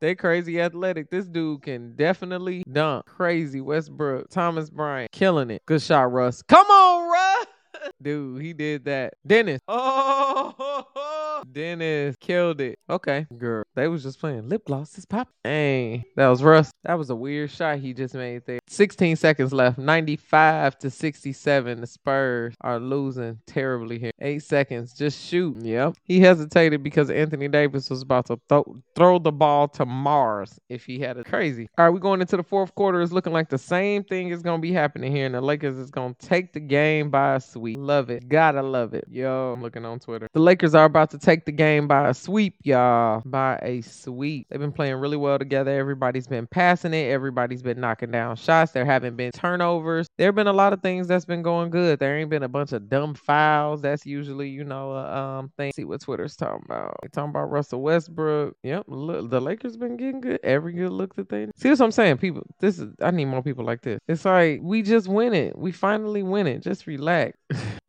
They 0.00 0.14
crazy 0.14 0.60
athletic. 0.60 1.10
This 1.10 1.26
dude 1.26 1.62
can 1.62 1.96
definitely 1.96 2.62
dunk. 2.70 3.06
Crazy 3.06 3.60
Westbrook. 3.60 4.28
Thomas 4.30 4.68
Bryant 4.70 5.10
killing 5.12 5.50
it. 5.50 5.62
Good 5.66 5.82
shot, 5.82 6.12
Russ. 6.12 6.42
Come 6.42 6.66
on, 6.66 7.10
Russ. 7.10 7.46
Dude, 8.02 8.42
he 8.42 8.52
did 8.52 8.84
that. 8.84 9.14
Dennis. 9.26 9.60
Oh, 9.68 11.42
Dennis 11.52 12.16
killed 12.20 12.60
it. 12.60 12.78
Okay, 12.88 13.26
girl. 13.36 13.63
They 13.74 13.88
was 13.88 14.02
just 14.02 14.20
playing 14.20 14.48
lip 14.48 14.66
gloss 14.66 14.96
is 14.98 15.04
pop. 15.04 15.28
Hey, 15.42 16.04
that 16.16 16.28
was 16.28 16.42
Russ. 16.42 16.70
That 16.84 16.98
was 16.98 17.10
a 17.10 17.16
weird 17.16 17.50
shot 17.50 17.78
he 17.78 17.92
just 17.92 18.14
made 18.14 18.42
there. 18.46 18.60
16 18.68 19.16
seconds 19.16 19.52
left. 19.52 19.78
95 19.78 20.78
to 20.78 20.90
67. 20.90 21.80
The 21.80 21.86
Spurs 21.86 22.54
are 22.60 22.78
losing 22.78 23.40
terribly 23.46 23.98
here. 23.98 24.12
Eight 24.20 24.42
seconds. 24.42 24.92
Just 24.94 25.20
shoot. 25.24 25.56
Yep. 25.60 25.94
He 26.04 26.20
hesitated 26.20 26.82
because 26.82 27.10
Anthony 27.10 27.48
Davis 27.48 27.90
was 27.90 28.02
about 28.02 28.26
to 28.26 28.38
throw 28.48 28.76
throw 28.94 29.18
the 29.18 29.32
ball 29.32 29.68
to 29.68 29.84
Mars 29.84 30.58
if 30.68 30.84
he 30.84 31.00
had 31.00 31.16
it. 31.16 31.26
Crazy. 31.26 31.68
All 31.76 31.84
right, 31.84 31.92
we're 31.92 31.98
going 31.98 32.20
into 32.20 32.36
the 32.36 32.42
fourth 32.42 32.74
quarter. 32.74 33.02
It's 33.02 33.12
looking 33.12 33.32
like 33.32 33.48
the 33.48 33.58
same 33.58 34.04
thing 34.04 34.28
is 34.28 34.42
going 34.42 34.60
to 34.60 34.62
be 34.62 34.72
happening 34.72 35.14
here, 35.14 35.26
and 35.26 35.34
the 35.34 35.40
Lakers 35.40 35.76
is 35.76 35.90
going 35.90 36.14
to 36.14 36.26
take 36.26 36.52
the 36.52 36.60
game 36.60 37.10
by 37.10 37.34
a 37.36 37.40
sweep. 37.40 37.76
Love 37.78 38.10
it. 38.10 38.28
Gotta 38.28 38.62
love 38.62 38.94
it. 38.94 39.04
Yo, 39.10 39.52
I'm 39.52 39.62
looking 39.62 39.84
on 39.84 39.98
Twitter. 39.98 40.28
The 40.32 40.40
Lakers 40.40 40.74
are 40.74 40.84
about 40.84 41.10
to 41.10 41.18
take 41.18 41.44
the 41.44 41.52
game 41.52 41.88
by 41.88 42.08
a 42.08 42.14
sweep, 42.14 42.54
y'all. 42.62 43.22
By 43.24 43.58
a 43.64 43.80
sweep. 43.80 44.46
They've 44.48 44.60
been 44.60 44.72
playing 44.72 44.96
really 44.96 45.16
well 45.16 45.38
together. 45.38 45.70
Everybody's 45.70 46.26
been 46.26 46.46
passing 46.46 46.94
it. 46.94 47.10
Everybody's 47.10 47.62
been 47.62 47.80
knocking 47.80 48.10
down 48.10 48.36
shots. 48.36 48.72
There 48.72 48.84
haven't 48.84 49.16
been 49.16 49.32
turnovers. 49.32 50.06
There 50.18 50.28
have 50.28 50.34
been 50.34 50.46
a 50.46 50.52
lot 50.52 50.72
of 50.72 50.82
things 50.82 51.08
that's 51.08 51.24
been 51.24 51.42
going 51.42 51.70
good. 51.70 51.98
There 51.98 52.16
ain't 52.16 52.30
been 52.30 52.42
a 52.42 52.48
bunch 52.48 52.72
of 52.72 52.88
dumb 52.88 53.14
fouls. 53.14 53.82
That's 53.82 54.06
usually, 54.06 54.48
you 54.48 54.64
know, 54.64 54.92
a 54.92 55.16
um 55.16 55.52
thing. 55.56 55.72
See 55.72 55.84
what 55.84 56.00
Twitter's 56.00 56.36
talking 56.36 56.62
about. 56.64 56.96
They 57.02 57.08
talking 57.08 57.30
about 57.30 57.50
Russell 57.50 57.82
Westbrook. 57.82 58.56
Yep. 58.62 58.84
Look, 58.86 59.30
the 59.30 59.40
Lakers 59.40 59.76
been 59.76 59.96
getting 59.96 60.20
good. 60.20 60.40
Every 60.42 60.72
good 60.72 60.92
look 60.92 61.14
that 61.16 61.28
they 61.28 61.48
see 61.56 61.70
what 61.70 61.80
I'm 61.80 61.90
saying. 61.90 62.18
People, 62.18 62.42
this 62.60 62.78
is 62.78 62.94
I 63.00 63.10
need 63.10 63.26
more 63.26 63.42
people 63.42 63.64
like 63.64 63.82
this. 63.82 64.00
It's 64.08 64.24
like 64.24 64.60
we 64.62 64.82
just 64.82 65.08
win 65.08 65.34
it. 65.34 65.58
We 65.58 65.72
finally 65.72 66.22
win 66.22 66.46
it. 66.46 66.62
Just 66.62 66.86
relax. 66.86 67.38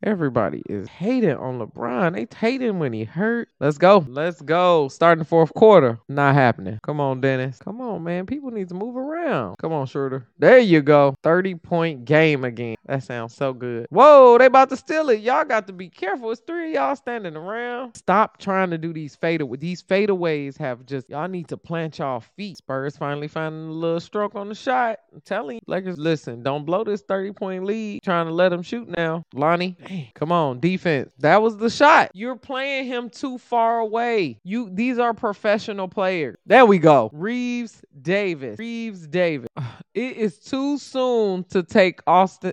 Everybody 0.02 0.62
is 0.68 0.88
hating 0.88 1.36
on 1.36 1.58
LeBron. 1.58 2.14
They 2.14 2.26
hating 2.36 2.78
when 2.78 2.92
he 2.92 3.04
hurt. 3.04 3.48
Let's 3.60 3.78
go. 3.78 4.04
Let's 4.08 4.40
go. 4.40 4.88
Starting 4.88 5.20
the 5.20 5.24
fourth 5.24 5.52
quarter. 5.54 5.98
Not 6.08 6.34
happening. 6.34 6.78
Come 6.82 7.00
on, 7.00 7.20
Dennis. 7.20 7.58
Come 7.58 7.80
on, 7.80 8.04
man. 8.04 8.26
People 8.26 8.50
need 8.50 8.68
to 8.68 8.74
move 8.74 8.96
around. 8.96 9.56
Come 9.58 9.72
on, 9.72 9.86
Schroeder. 9.86 10.26
There 10.38 10.58
you 10.58 10.82
go. 10.82 11.14
30 11.22 11.56
point 11.56 12.04
game 12.04 12.44
again. 12.44 12.76
That 12.86 13.02
sounds 13.02 13.34
so 13.34 13.52
good. 13.52 13.86
Whoa, 13.90 14.38
they 14.38 14.46
about 14.46 14.68
to 14.70 14.76
steal 14.76 15.08
it. 15.10 15.20
Y'all 15.20 15.44
got 15.44 15.66
to 15.66 15.72
be 15.72 15.88
careful. 15.88 16.30
It's 16.30 16.40
three 16.46 16.68
of 16.68 16.74
y'all 16.74 16.96
standing 16.96 17.34
around. 17.36 17.96
Stop 17.96 18.38
trying 18.38 18.70
to 18.70 18.78
do 18.78 18.92
these 18.92 19.16
fadeaways. 19.16 19.60
These 19.60 19.82
fadeaways 19.82 20.56
have 20.58 20.86
just, 20.86 21.10
y'all 21.10 21.28
need 21.28 21.48
to 21.48 21.56
plant 21.56 21.98
y'all 21.98 22.20
feet. 22.20 22.58
Spurs 22.58 22.96
finally 22.96 23.28
finding 23.28 23.68
a 23.68 23.72
little 23.72 24.00
stroke 24.00 24.34
on 24.36 24.48
the 24.48 24.54
shot. 24.54 24.98
I'm 25.12 25.20
telling 25.22 25.56
you, 25.56 25.60
Lakers, 25.66 25.98
listen, 25.98 26.42
don't 26.42 26.64
blow 26.64 26.84
this 26.84 27.02
30 27.02 27.32
point 27.32 27.64
lead. 27.64 28.02
Trying 28.02 28.26
to 28.26 28.32
let 28.32 28.50
them 28.50 28.62
shoot 28.62 28.88
now. 28.88 29.24
Lonnie, 29.56 30.12
come 30.14 30.32
on, 30.32 30.60
defense. 30.60 31.12
That 31.18 31.40
was 31.40 31.56
the 31.56 31.70
shot. 31.70 32.10
You're 32.12 32.36
playing 32.36 32.86
him 32.86 33.08
too 33.08 33.38
far 33.38 33.78
away. 33.78 34.38
You 34.44 34.68
these 34.70 34.98
are 34.98 35.14
professional 35.14 35.88
players. 35.88 36.36
There 36.44 36.66
we 36.66 36.78
go. 36.78 37.08
Reaves 37.12 37.82
Davis. 38.02 38.58
Reaves 38.58 39.06
Davis. 39.06 39.48
It 39.94 40.18
is 40.18 40.38
too 40.38 40.76
soon 40.76 41.44
to 41.44 41.62
take 41.62 42.00
Austin 42.06 42.52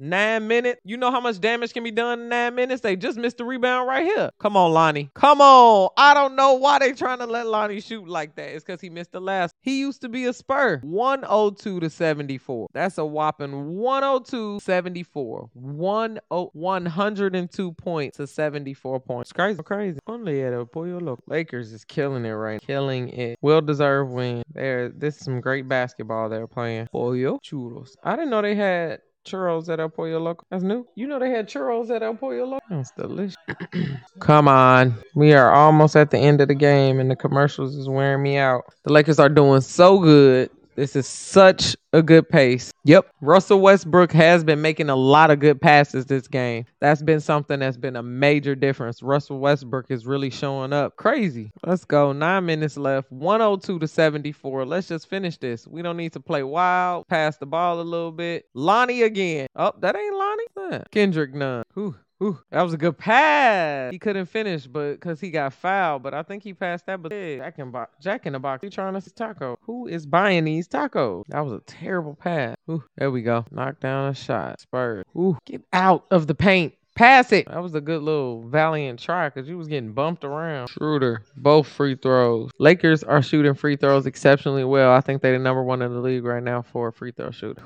nine 0.00 0.48
minutes. 0.48 0.80
You 0.84 0.96
know 0.96 1.10
how 1.10 1.20
much 1.20 1.40
damage 1.40 1.72
can 1.72 1.84
be 1.84 1.90
done 1.90 2.20
in 2.20 2.28
nine 2.28 2.54
minutes? 2.54 2.82
They 2.82 2.96
just 2.96 3.18
missed 3.18 3.38
the 3.38 3.44
rebound 3.44 3.88
right 3.88 4.04
here. 4.04 4.30
Come 4.38 4.56
on, 4.56 4.72
Lonnie. 4.72 5.10
Come 5.14 5.40
on. 5.40 5.90
I 5.96 6.14
don't 6.14 6.36
know 6.36 6.54
why 6.54 6.78
they 6.78 6.92
trying 6.92 7.18
to 7.18 7.26
let 7.26 7.46
Lonnie 7.46 7.80
shoot 7.80 8.08
like 8.08 8.36
that. 8.36 8.54
It's 8.54 8.64
because 8.64 8.80
he 8.80 8.90
missed 8.90 9.12
the 9.12 9.20
last. 9.20 9.54
He 9.60 9.80
used 9.80 10.00
to 10.02 10.08
be 10.08 10.26
a 10.26 10.32
Spur. 10.32 10.78
102 10.82 11.80
to 11.80 11.90
74. 11.90 12.68
That's 12.72 12.98
a 12.98 13.04
whopping 13.04 13.76
102 13.76 14.60
74. 14.60 15.50
102 15.54 17.72
points 17.72 18.16
to 18.16 18.26
74 18.26 19.00
points. 19.00 19.32
Crazy. 19.32 19.62
Crazy. 19.62 19.98
Only 20.06 20.42
at 20.42 20.52
a 20.52 20.64
boy 20.64 20.88
look. 20.98 21.20
Lakers 21.26 21.72
is 21.72 21.84
killing 21.84 22.24
it 22.24 22.30
right. 22.30 22.60
now. 22.62 22.66
Killing 22.66 23.08
it. 23.10 23.38
Well 23.42 23.60
deserved 23.60 24.12
win. 24.12 24.42
There. 24.52 24.88
This 24.88 25.16
is 25.16 25.24
some 25.24 25.40
great 25.40 25.68
basketball 25.68 26.28
they're 26.28 26.46
playing. 26.46 26.88
Pollo 26.92 27.38
churros. 27.38 27.94
I 28.02 28.16
didn't 28.16 28.30
know 28.30 28.42
they 28.42 28.54
had 28.54 29.00
churros 29.28 29.68
at 29.68 29.80
El 29.80 29.88
Pollo 29.88 30.18
Loco. 30.18 30.44
That's 30.50 30.62
new. 30.64 30.86
You 30.94 31.06
know 31.06 31.18
they 31.18 31.30
had 31.30 31.48
churros 31.48 31.90
at 31.94 32.02
El 32.02 32.14
Pollo 32.14 32.44
Loco. 32.44 32.64
That's 32.70 32.90
delicious. 32.92 33.36
Come 34.20 34.48
on. 34.48 34.94
We 35.14 35.34
are 35.34 35.52
almost 35.52 35.96
at 35.96 36.10
the 36.10 36.18
end 36.18 36.40
of 36.40 36.48
the 36.48 36.54
game 36.54 37.00
and 37.00 37.10
the 37.10 37.16
commercials 37.16 37.76
is 37.76 37.88
wearing 37.88 38.22
me 38.22 38.36
out. 38.36 38.64
The 38.84 38.92
Lakers 38.92 39.18
are 39.18 39.28
doing 39.28 39.60
so 39.60 39.98
good. 39.98 40.50
This 40.78 40.94
is 40.94 41.08
such 41.08 41.76
a 41.92 42.00
good 42.02 42.28
pace. 42.28 42.70
Yep. 42.84 43.10
Russell 43.20 43.60
Westbrook 43.60 44.12
has 44.12 44.44
been 44.44 44.62
making 44.62 44.88
a 44.88 44.94
lot 44.94 45.32
of 45.32 45.40
good 45.40 45.60
passes 45.60 46.06
this 46.06 46.28
game. 46.28 46.66
That's 46.78 47.02
been 47.02 47.18
something 47.18 47.58
that's 47.58 47.76
been 47.76 47.96
a 47.96 48.02
major 48.04 48.54
difference. 48.54 49.02
Russell 49.02 49.40
Westbrook 49.40 49.90
is 49.90 50.06
really 50.06 50.30
showing 50.30 50.72
up. 50.72 50.94
Crazy. 50.94 51.50
Let's 51.66 51.84
go. 51.84 52.12
Nine 52.12 52.46
minutes 52.46 52.76
left. 52.76 53.10
102 53.10 53.80
to 53.80 53.88
74. 53.88 54.66
Let's 54.66 54.86
just 54.86 55.08
finish 55.08 55.36
this. 55.36 55.66
We 55.66 55.82
don't 55.82 55.96
need 55.96 56.12
to 56.12 56.20
play 56.20 56.44
wild. 56.44 57.08
Pass 57.08 57.38
the 57.38 57.46
ball 57.46 57.80
a 57.80 57.82
little 57.82 58.12
bit. 58.12 58.44
Lonnie 58.54 59.02
again. 59.02 59.48
Oh, 59.56 59.72
that 59.80 59.96
ain't 59.96 60.14
Lonnie. 60.14 60.84
Kendrick 60.92 61.34
Nunn. 61.34 61.64
Whew. 61.74 61.96
Ooh, 62.22 62.38
that 62.50 62.62
was 62.62 62.74
a 62.74 62.76
good 62.76 62.98
pass. 62.98 63.92
He 63.92 63.98
couldn't 63.98 64.26
finish, 64.26 64.66
but 64.66 64.94
because 64.94 65.20
he 65.20 65.30
got 65.30 65.52
fouled. 65.52 66.02
But 66.02 66.14
I 66.14 66.22
think 66.22 66.42
he 66.42 66.52
passed 66.52 66.86
that. 66.86 67.00
But 67.02 67.10
Jack 67.10 67.58
in, 67.58 67.70
bo- 67.70 67.86
Jack 68.00 68.26
in 68.26 68.32
the 68.32 68.38
box. 68.40 68.62
He 68.62 68.70
trying 68.70 69.00
to 69.00 69.10
taco. 69.10 69.56
Who 69.62 69.86
is 69.86 70.04
buying 70.04 70.44
these 70.44 70.66
tacos? 70.66 71.24
That 71.28 71.40
was 71.40 71.52
a 71.52 71.60
terrible 71.60 72.14
pass. 72.14 72.56
Ooh, 72.68 72.82
there 72.96 73.10
we 73.10 73.22
go. 73.22 73.44
Knock 73.50 73.80
down 73.80 74.10
a 74.10 74.14
shot. 74.14 74.60
Spurs. 74.60 75.04
Ooh, 75.16 75.38
get 75.46 75.62
out 75.72 76.06
of 76.10 76.26
the 76.26 76.34
paint. 76.34 76.74
Pass 76.96 77.30
it. 77.30 77.46
That 77.46 77.62
was 77.62 77.76
a 77.76 77.80
good 77.80 78.02
little 78.02 78.42
valiant 78.48 78.98
try 78.98 79.28
because 79.28 79.48
you 79.48 79.56
was 79.56 79.68
getting 79.68 79.92
bumped 79.92 80.24
around. 80.24 80.66
Schroeder, 80.66 81.22
both 81.36 81.68
free 81.68 81.94
throws. 81.94 82.50
Lakers 82.58 83.04
are 83.04 83.22
shooting 83.22 83.54
free 83.54 83.76
throws 83.76 84.04
exceptionally 84.06 84.64
well. 84.64 84.90
I 84.90 85.00
think 85.00 85.22
they're 85.22 85.38
the 85.38 85.38
number 85.38 85.62
one 85.62 85.80
in 85.80 85.92
the 85.92 86.00
league 86.00 86.24
right 86.24 86.42
now 86.42 86.62
for 86.62 86.88
a 86.88 86.92
free 86.92 87.12
throw 87.12 87.30
shooter. 87.30 87.62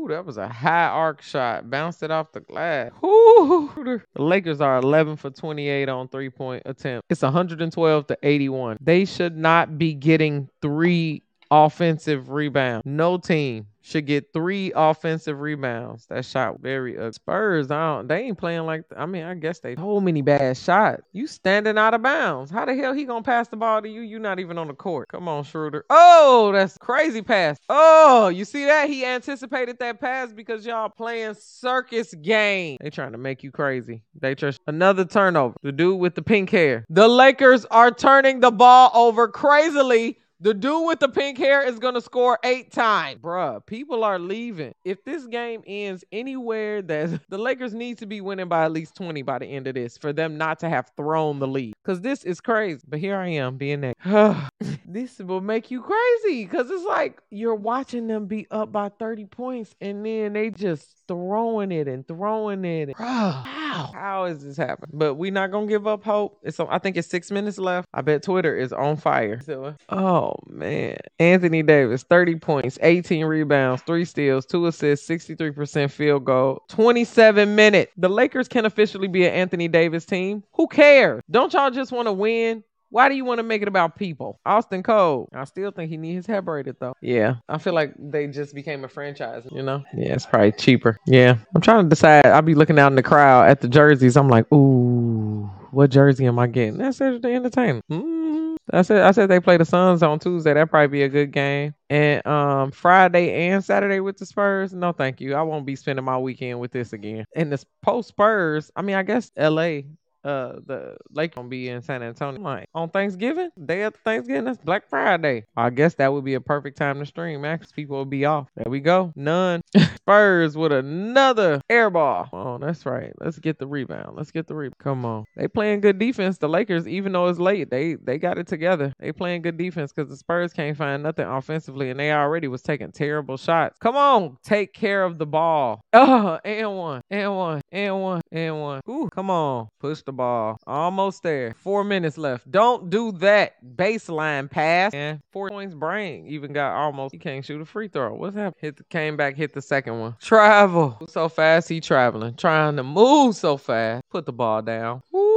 Ooh, 0.00 0.08
that 0.08 0.24
was 0.24 0.38
a 0.38 0.48
high 0.48 0.86
arc 0.86 1.20
shot. 1.20 1.68
Bounced 1.68 2.02
it 2.02 2.10
off 2.10 2.32
the 2.32 2.40
glass. 2.40 2.90
Ooh. 3.04 3.70
The 4.14 4.22
Lakers 4.22 4.60
are 4.60 4.78
11 4.78 5.16
for 5.16 5.30
28 5.30 5.88
on 5.88 6.08
three 6.08 6.30
point 6.30 6.62
attempt. 6.64 7.06
It's 7.10 7.22
112 7.22 8.06
to 8.06 8.18
81. 8.22 8.78
They 8.80 9.04
should 9.04 9.36
not 9.36 9.78
be 9.78 9.94
getting 9.94 10.48
three 10.62 11.22
offensive 11.50 12.30
rebound. 12.30 12.82
No 12.84 13.18
team 13.18 13.66
should 13.82 14.06
get 14.06 14.32
three 14.32 14.72
offensive 14.74 15.40
rebounds. 15.40 16.06
That 16.06 16.24
shot 16.24 16.60
very. 16.60 16.96
Spurs, 17.12 17.70
I 17.70 17.96
don't, 17.96 18.08
they 18.08 18.24
ain't 18.24 18.38
playing 18.38 18.66
like. 18.66 18.84
I 18.96 19.06
mean, 19.06 19.24
I 19.24 19.34
guess 19.34 19.60
they 19.60 19.74
so 19.76 20.00
many 20.00 20.22
bad 20.22 20.56
shots. 20.56 21.02
You 21.12 21.26
standing 21.26 21.78
out 21.78 21.94
of 21.94 22.02
bounds. 22.02 22.50
How 22.50 22.64
the 22.64 22.74
hell 22.74 22.92
he 22.92 23.04
gonna 23.04 23.22
pass 23.22 23.48
the 23.48 23.56
ball 23.56 23.82
to 23.82 23.88
you? 23.88 24.02
You 24.02 24.18
not 24.18 24.38
even 24.38 24.58
on 24.58 24.68
the 24.68 24.74
court. 24.74 25.08
Come 25.08 25.28
on, 25.28 25.44
Schroeder. 25.44 25.84
Oh, 25.90 26.50
that's 26.52 26.76
crazy 26.78 27.22
pass. 27.22 27.58
Oh, 27.68 28.28
you 28.28 28.44
see 28.44 28.66
that? 28.66 28.88
He 28.88 29.04
anticipated 29.04 29.78
that 29.78 30.00
pass 30.00 30.32
because 30.32 30.64
y'all 30.66 30.88
playing 30.88 31.34
circus 31.34 32.14
game. 32.14 32.76
They 32.80 32.90
trying 32.90 33.12
to 33.12 33.18
make 33.18 33.42
you 33.42 33.50
crazy. 33.50 34.02
They 34.14 34.34
just 34.34 34.60
another 34.66 35.04
turnover. 35.04 35.56
The 35.62 35.72
dude 35.72 35.98
with 35.98 36.14
the 36.14 36.22
pink 36.22 36.50
hair. 36.50 36.84
The 36.90 37.08
Lakers 37.08 37.64
are 37.66 37.90
turning 37.90 38.40
the 38.40 38.50
ball 38.50 38.90
over 38.94 39.28
crazily. 39.28 40.18
The 40.42 40.54
dude 40.54 40.86
with 40.86 41.00
the 41.00 41.08
pink 41.08 41.36
hair 41.36 41.66
is 41.66 41.78
going 41.78 41.92
to 41.92 42.00
score 42.00 42.38
eight 42.44 42.72
times. 42.72 43.20
Bruh, 43.20 43.64
people 43.66 44.02
are 44.04 44.18
leaving. 44.18 44.72
If 44.86 45.04
this 45.04 45.26
game 45.26 45.62
ends 45.66 46.02
anywhere 46.12 46.80
that 46.80 47.20
the 47.28 47.36
Lakers 47.36 47.74
need 47.74 47.98
to 47.98 48.06
be 48.06 48.22
winning 48.22 48.48
by 48.48 48.64
at 48.64 48.72
least 48.72 48.94
20 48.94 49.20
by 49.20 49.38
the 49.38 49.46
end 49.46 49.66
of 49.66 49.74
this 49.74 49.98
for 49.98 50.14
them 50.14 50.38
not 50.38 50.58
to 50.60 50.70
have 50.70 50.90
thrown 50.96 51.40
the 51.40 51.46
lead. 51.46 51.74
Because 51.84 52.00
this 52.00 52.24
is 52.24 52.40
crazy. 52.40 52.80
But 52.88 53.00
here 53.00 53.18
I 53.18 53.28
am 53.28 53.58
being 53.58 53.82
that. 53.82 53.96
this 54.84 55.18
will 55.18 55.40
make 55.40 55.70
you 55.70 55.80
crazy 55.80 56.44
because 56.44 56.70
it's 56.70 56.84
like 56.84 57.20
you're 57.30 57.54
watching 57.54 58.06
them 58.06 58.26
be 58.26 58.46
up 58.50 58.72
by 58.72 58.90
30 58.98 59.26
points 59.26 59.74
and 59.80 60.04
then 60.04 60.32
they 60.32 60.50
just 60.50 61.02
throwing 61.08 61.72
it 61.72 61.88
and 61.88 62.06
throwing 62.06 62.64
it. 62.64 62.90
Bruh, 62.90 63.44
how? 63.44 63.90
How 63.94 64.24
is 64.24 64.44
this 64.44 64.56
happening? 64.56 64.90
But 64.92 65.14
we're 65.14 65.32
not 65.32 65.50
going 65.50 65.66
to 65.66 65.70
give 65.72 65.86
up 65.86 66.04
hope. 66.04 66.38
It's 66.42 66.60
I 66.60 66.78
think 66.78 66.96
it's 66.96 67.08
six 67.08 67.30
minutes 67.30 67.58
left. 67.58 67.88
I 67.94 68.02
bet 68.02 68.22
Twitter 68.22 68.54
is 68.56 68.72
on 68.72 68.96
fire. 68.96 69.40
Oh, 69.88 70.34
man. 70.46 70.96
Anthony 71.18 71.62
Davis, 71.62 72.02
30 72.02 72.36
points, 72.36 72.78
18 72.82 73.24
rebounds, 73.24 73.82
3 73.82 74.04
steals, 74.04 74.46
2 74.46 74.66
assists, 74.66 75.08
63% 75.08 75.90
field 75.90 76.24
goal, 76.24 76.62
27 76.68 77.54
minutes. 77.54 77.92
The 77.96 78.08
Lakers 78.08 78.48
can 78.48 78.66
officially 78.66 79.08
be 79.08 79.26
an 79.26 79.32
Anthony 79.32 79.68
Davis 79.68 80.04
team. 80.04 80.42
Who 80.52 80.66
cares? 80.66 81.22
Don't 81.30 81.52
y'all 81.52 81.70
just 81.70 81.92
want 81.92 82.08
to 82.08 82.12
win? 82.12 82.62
Why 82.90 83.08
do 83.08 83.14
you 83.14 83.24
want 83.24 83.38
to 83.38 83.42
make 83.44 83.62
it 83.62 83.68
about 83.68 83.96
people? 83.96 84.40
Austin 84.44 84.82
Cole. 84.82 85.28
I 85.32 85.44
still 85.44 85.70
think 85.70 85.90
he 85.90 85.96
needs 85.96 86.16
his 86.16 86.26
hair 86.26 86.42
braided 86.42 86.76
though. 86.80 86.94
Yeah. 87.00 87.36
I 87.48 87.58
feel 87.58 87.72
like 87.72 87.94
they 87.98 88.26
just 88.26 88.54
became 88.54 88.84
a 88.84 88.88
franchise, 88.88 89.44
you 89.52 89.62
know? 89.62 89.84
Yeah, 89.96 90.14
it's 90.14 90.26
probably 90.26 90.52
cheaper. 90.52 90.96
Yeah. 91.06 91.36
I'm 91.54 91.60
trying 91.60 91.84
to 91.84 91.88
decide. 91.88 92.26
I'll 92.26 92.42
be 92.42 92.54
looking 92.54 92.78
out 92.78 92.90
in 92.92 92.96
the 92.96 93.02
crowd 93.02 93.48
at 93.48 93.60
the 93.60 93.68
jerseys. 93.68 94.16
I'm 94.16 94.28
like, 94.28 94.50
ooh, 94.52 95.48
what 95.70 95.90
jersey 95.90 96.26
am 96.26 96.38
I 96.38 96.48
getting? 96.48 96.78
That's 96.78 96.98
the 96.98 97.20
entertainment. 97.24 97.84
Mm-hmm. 97.90 98.30
I 98.72 98.82
said 98.82 99.02
I 99.02 99.10
said 99.10 99.28
they 99.28 99.40
play 99.40 99.56
the 99.56 99.64
Suns 99.64 100.02
on 100.02 100.18
Tuesday. 100.18 100.54
That'd 100.54 100.70
probably 100.70 100.88
be 100.88 101.02
a 101.02 101.08
good 101.08 101.32
game. 101.32 101.74
And 101.88 102.24
um 102.26 102.70
Friday 102.70 103.48
and 103.48 103.64
Saturday 103.64 104.00
with 104.00 104.18
the 104.18 104.26
Spurs. 104.26 104.72
No, 104.72 104.92
thank 104.92 105.20
you. 105.20 105.34
I 105.34 105.42
won't 105.42 105.66
be 105.66 105.74
spending 105.76 106.04
my 106.04 106.18
weekend 106.18 106.60
with 106.60 106.70
this 106.70 106.92
again. 106.92 107.24
And 107.34 107.50
this 107.50 107.64
post 107.82 108.08
Spurs, 108.08 108.70
I 108.76 108.82
mean, 108.82 108.96
I 108.96 109.02
guess 109.02 109.32
LA 109.36 109.80
uh 110.24 110.54
the 110.66 110.96
lake 111.10 111.34
gonna 111.34 111.48
be 111.48 111.68
in 111.68 111.82
San 111.82 112.02
Antonio 112.02 112.40
like 112.40 112.68
on 112.74 112.90
Thanksgiving, 112.90 113.50
day 113.64 113.82
after 113.82 114.00
Thanksgiving, 114.04 114.44
that's 114.44 114.58
Black 114.58 114.88
Friday. 114.88 115.46
I 115.56 115.70
guess 115.70 115.94
that 115.94 116.12
would 116.12 116.24
be 116.24 116.34
a 116.34 116.40
perfect 116.40 116.76
time 116.78 116.98
to 116.98 117.06
stream, 117.06 117.42
because 117.42 117.72
people 117.72 117.96
will 117.96 118.04
be 118.04 118.24
off. 118.24 118.48
There 118.56 118.70
we 118.70 118.80
go. 118.80 119.12
None. 119.16 119.60
Spurs 119.96 120.56
with 120.56 120.72
another 120.72 121.60
air 121.70 121.90
ball. 121.90 122.28
Oh, 122.32 122.58
that's 122.58 122.84
right. 122.84 123.12
Let's 123.20 123.38
get 123.38 123.58
the 123.58 123.66
rebound. 123.66 124.16
Let's 124.16 124.30
get 124.30 124.46
the 124.46 124.54
rebound. 124.54 124.78
Come 124.78 125.04
on. 125.04 125.24
They 125.36 125.46
playing 125.46 125.80
good 125.80 125.98
defense. 125.98 126.38
The 126.38 126.48
Lakers, 126.48 126.88
even 126.88 127.12
though 127.12 127.28
it's 127.28 127.38
late, 127.38 127.70
they 127.70 127.94
they 127.94 128.18
got 128.18 128.38
it 128.38 128.46
together. 128.46 128.92
They 128.98 129.12
playing 129.12 129.42
good 129.42 129.56
defense 129.56 129.92
because 129.92 130.10
the 130.10 130.16
Spurs 130.16 130.52
can't 130.52 130.76
find 130.76 131.02
nothing 131.02 131.26
offensively, 131.26 131.90
and 131.90 132.00
they 132.00 132.12
already 132.12 132.48
was 132.48 132.62
taking 132.62 132.90
terrible 132.90 133.36
shots. 133.36 133.76
Come 133.80 133.96
on, 133.96 134.38
take 134.42 134.72
care 134.72 135.04
of 135.04 135.18
the 135.18 135.26
ball. 135.26 135.82
Oh, 136.10 136.38
and 136.44 136.76
one, 136.76 137.02
and 137.10 137.36
one, 137.36 137.60
and 137.70 138.00
one, 138.00 138.22
and 138.32 138.60
one. 138.60 138.80
Ooh, 138.88 139.08
come 139.12 139.30
on, 139.30 139.68
push 139.80 140.02
the 140.02 140.12
ball. 140.12 140.58
Almost 140.66 141.22
there. 141.22 141.54
Four 141.58 141.84
minutes 141.84 142.16
left. 142.16 142.50
Don't 142.50 142.88
do 142.90 143.12
that 143.12 143.54
baseline 143.76 144.50
pass. 144.50 144.94
And 144.94 145.20
four 145.30 145.50
points 145.50 145.74
brain 145.74 146.26
even 146.26 146.52
got 146.52 146.74
almost. 146.74 147.12
He 147.12 147.18
can't 147.18 147.44
shoot 147.44 147.60
a 147.60 147.64
free 147.66 147.88
throw. 147.88 148.14
What's 148.14 148.34
happening? 148.34 148.54
Hit 148.60 148.76
the, 148.78 148.84
came 148.84 149.16
back, 149.16 149.36
hit 149.36 149.52
the 149.52 149.59
second 149.62 150.00
one. 150.00 150.16
Travel. 150.20 150.98
So 151.08 151.28
fast 151.28 151.68
he 151.68 151.80
traveling. 151.80 152.34
Trying 152.34 152.76
to 152.76 152.82
move 152.82 153.36
so 153.36 153.56
fast. 153.56 154.02
Put 154.10 154.26
the 154.26 154.32
ball 154.32 154.62
down. 154.62 155.02
Woo! 155.12 155.29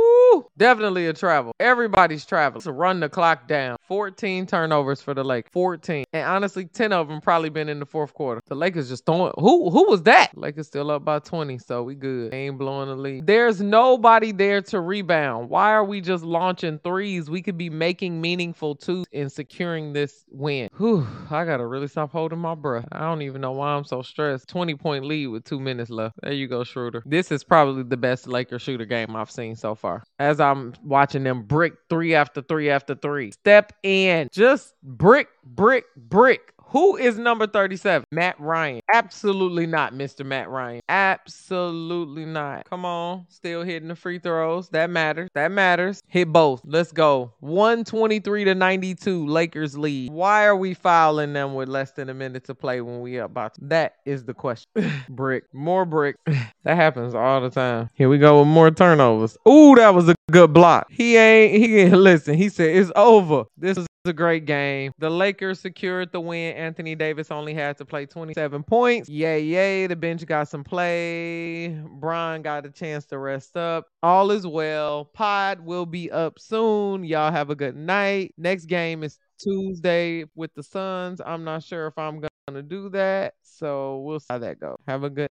Definitely 0.58 1.08
a 1.08 1.14
travel. 1.14 1.54
Everybody's 1.60 2.26
traveling. 2.26 2.62
To 2.62 2.72
run 2.72 3.00
the 3.00 3.10
clock 3.10 3.48
down. 3.48 3.78
14 3.88 4.46
turnovers 4.46 5.02
for 5.02 5.14
the 5.14 5.24
Lakers. 5.24 5.50
14. 5.54 6.06
And 6.14 6.28
honestly, 6.28 6.66
10 6.66 6.94
of 6.94 7.08
them 7.08 7.22
probably 7.22 7.50
been 7.50 7.70
in 7.70 7.80
the 7.80 7.86
fourth 7.86 8.14
quarter. 8.14 8.42
The 8.48 8.56
Lakers 8.56 8.90
just 8.90 9.06
throwing. 9.06 9.34
Who 9.38 9.70
who 9.70 9.90
was 9.90 10.04
that? 10.04 10.32
Lakers 10.38 10.68
still 10.68 10.92
up 10.92 11.04
by 11.06 11.20
20, 11.20 11.58
so 11.60 11.84
we 11.84 11.96
good. 11.96 12.34
Ain't 12.34 12.58
blowing 12.58 12.90
the 12.90 12.96
lead. 12.96 13.28
There's 13.28 13.62
nobody 13.62 14.32
there 14.32 14.62
to 14.64 14.80
rebound. 14.80 15.50
Why 15.50 15.72
are 15.72 15.84
we 15.84 16.02
just 16.02 16.24
launching 16.24 16.80
threes? 16.80 17.30
We 17.30 17.42
could 17.42 17.58
be 17.58 17.70
making 17.70 18.22
meaningful 18.22 18.76
twos 18.76 19.06
and 19.14 19.32
securing 19.32 19.94
this 19.94 20.26
win. 20.30 20.70
Whew, 20.78 21.08
I 21.30 21.46
gotta 21.46 21.66
really 21.66 21.88
stop 21.88 22.12
holding 22.12 22.40
my 22.40 22.56
breath. 22.56 22.88
I 22.92 23.00
don't 23.02 23.22
even 23.22 23.42
know 23.42 23.52
why 23.52 23.70
I'm 23.74 23.86
so 23.86 24.02
stressed. 24.02 24.48
20 24.48 24.76
point 24.76 25.06
lead 25.06 25.28
with 25.28 25.44
two 25.44 25.60
minutes 25.60 25.90
left. 25.90 26.16
There 26.22 26.34
you 26.34 26.48
go, 26.48 26.64
Schroeder. 26.64 27.04
This 27.06 27.32
is 27.32 27.44
probably 27.44 27.84
the 27.84 27.98
best 27.98 28.28
Laker 28.28 28.60
shooter 28.60 28.86
game 28.86 29.16
I've 29.16 29.32
seen 29.32 29.56
so 29.56 29.76
far. 29.76 30.04
As 30.24 30.40
I'm 30.40 30.74
watching 30.86 31.24
them 31.24 31.44
brick 31.44 31.74
three 31.90 32.16
after 32.16 32.42
three 32.42 32.70
after 32.70 32.96
three. 32.96 33.32
Step 33.32 33.74
in. 33.84 34.30
Just 34.32 34.74
brick, 34.82 35.28
brick, 35.44 35.84
brick. 35.98 36.53
Who 36.74 36.98
is 36.98 37.20
number 37.20 37.46
37? 37.46 38.06
Matt 38.12 38.40
Ryan. 38.40 38.82
Absolutely 38.92 39.68
not, 39.68 39.94
Mr. 39.94 40.26
Matt 40.26 40.50
Ryan. 40.50 40.82
Absolutely 40.90 42.26
not. 42.26 42.68
Come 42.68 42.84
on. 42.84 43.28
Still 43.30 43.62
hitting 43.62 43.90
the 43.90 43.96
free 43.96 44.18
throws. 44.18 44.70
That 44.70 44.90
matters. 44.90 45.30
That 45.36 45.52
matters. 45.52 46.02
Hit 46.08 46.34
both. 46.34 46.64
Let's 46.66 46.92
go. 46.92 47.32
123 47.42 48.46
to 48.46 48.56
92. 48.56 49.28
Lakers 49.28 49.78
lead. 49.78 50.12
Why 50.12 50.46
are 50.46 50.56
we 50.56 50.74
fouling 50.74 51.34
them 51.34 51.54
with 51.54 51.70
less 51.70 51.92
than 51.92 52.10
a 52.10 52.14
minute 52.16 52.46
to 52.46 52.56
play 52.56 52.82
when 52.82 53.02
we 53.02 53.20
up 53.20 53.36
by 53.36 53.52
That 53.62 53.98
is 54.08 54.26
the 54.26 54.34
question. 54.34 54.66
brick. 55.10 55.44
More 55.54 55.86
brick. 55.86 56.16
that 56.26 56.76
happens 56.76 57.14
all 57.14 57.40
the 57.40 57.52
time. 57.52 57.92
Here 57.94 58.10
we 58.10 58.18
go 58.18 58.40
with 58.40 58.48
more 58.48 58.72
turnovers. 58.72 59.38
Ooh, 59.48 59.76
that 59.76 59.94
was 59.94 60.10
a 60.10 60.16
good 60.32 60.54
block. 60.54 60.88
He 60.90 61.18
ain't 61.18 61.54
he 61.54 61.88
listen. 61.96 62.34
He 62.34 62.50
said 62.50 62.76
it's 62.76 62.92
over. 62.96 63.44
This 63.58 63.78
is 63.78 63.86
a 64.06 64.14
great 64.14 64.46
game. 64.46 64.92
The 65.00 65.10
Lakers 65.10 65.62
secured 65.62 66.12
the 66.12 66.20
win. 66.20 66.56
Anthony 66.58 66.94
Davis 66.94 67.32
only 67.32 67.54
had 67.54 67.78
to 67.78 67.86
play 67.86 68.06
27 68.06 68.64
points. 68.64 69.08
Yay, 69.08 69.42
yay. 69.42 69.88
The 69.88 69.96
bench 69.96 70.26
got 70.26 70.50
some 70.50 70.64
play. 70.64 71.70
Bron 71.70 72.42
got 72.42 72.66
a 72.66 72.70
chance 72.70 73.06
to 73.08 73.18
rest 73.18 73.56
up. 73.56 73.88
All 74.02 74.32
is 74.32 74.46
well. 74.46 75.06
Pod 75.06 75.62
will 75.62 75.86
be 75.86 76.12
up 76.12 76.38
soon. 76.38 77.06
Y'all 77.06 77.32
have 77.32 77.50
a 77.50 77.56
good 77.56 77.78
night. 77.78 78.34
Next 78.38 78.66
game 78.66 79.04
is 79.04 79.20
Tuesday 79.42 80.26
with 80.36 80.54
the 80.54 80.64
Suns. 80.64 81.22
I'm 81.26 81.46
not 81.46 81.64
sure 81.64 81.88
if 81.88 81.98
I'm 81.98 82.20
going 82.20 82.30
to 82.52 82.62
do 82.62 82.90
that. 82.90 83.36
So 83.42 84.00
we'll 84.00 84.20
see 84.20 84.26
how 84.30 84.40
that 84.40 84.60
goes. 84.60 84.78
Have 84.86 85.06
a 85.06 85.10
good 85.10 85.22